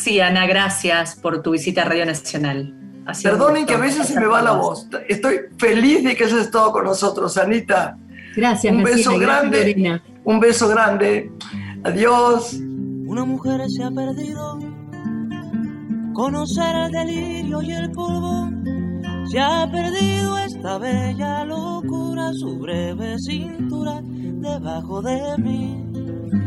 Sí, 0.00 0.18
Ana, 0.18 0.46
gracias 0.46 1.14
por 1.14 1.42
tu 1.42 1.50
visita 1.50 1.82
a 1.82 1.84
Radio 1.84 2.06
Nacional. 2.06 2.79
Perdonen 3.22 3.66
que 3.66 3.74
a 3.74 3.78
veces 3.78 4.06
se 4.06 4.20
me 4.20 4.26
va 4.26 4.42
la 4.42 4.52
voz. 4.52 4.88
Estoy 5.08 5.40
feliz 5.58 6.04
de 6.04 6.16
que 6.16 6.24
hayas 6.24 6.40
estado 6.40 6.72
con 6.72 6.84
nosotros, 6.84 7.36
Anita. 7.36 7.98
Gracias, 8.36 8.72
Un 8.72 8.82
beso 8.82 9.10
gracias, 9.18 9.20
grande. 9.20 9.58
Lorena. 9.58 10.02
Un 10.24 10.40
beso 10.40 10.68
grande. 10.68 11.32
Adiós. 11.84 12.54
Una 13.06 13.24
mujer 13.24 13.60
se 13.68 13.82
ha 13.82 13.90
perdido. 13.90 14.58
Conocer 16.12 16.76
el 16.76 16.92
delirio 16.92 17.62
y 17.62 17.72
el 17.72 17.90
polvo. 17.90 18.50
Se 19.30 19.40
ha 19.40 19.68
perdido 19.70 20.38
esta 20.38 20.78
bella 20.78 21.44
locura, 21.44 22.32
su 22.34 22.58
breve 22.58 23.18
cintura 23.18 24.00
debajo 24.02 25.02
de 25.02 25.38
mí. 25.38 25.84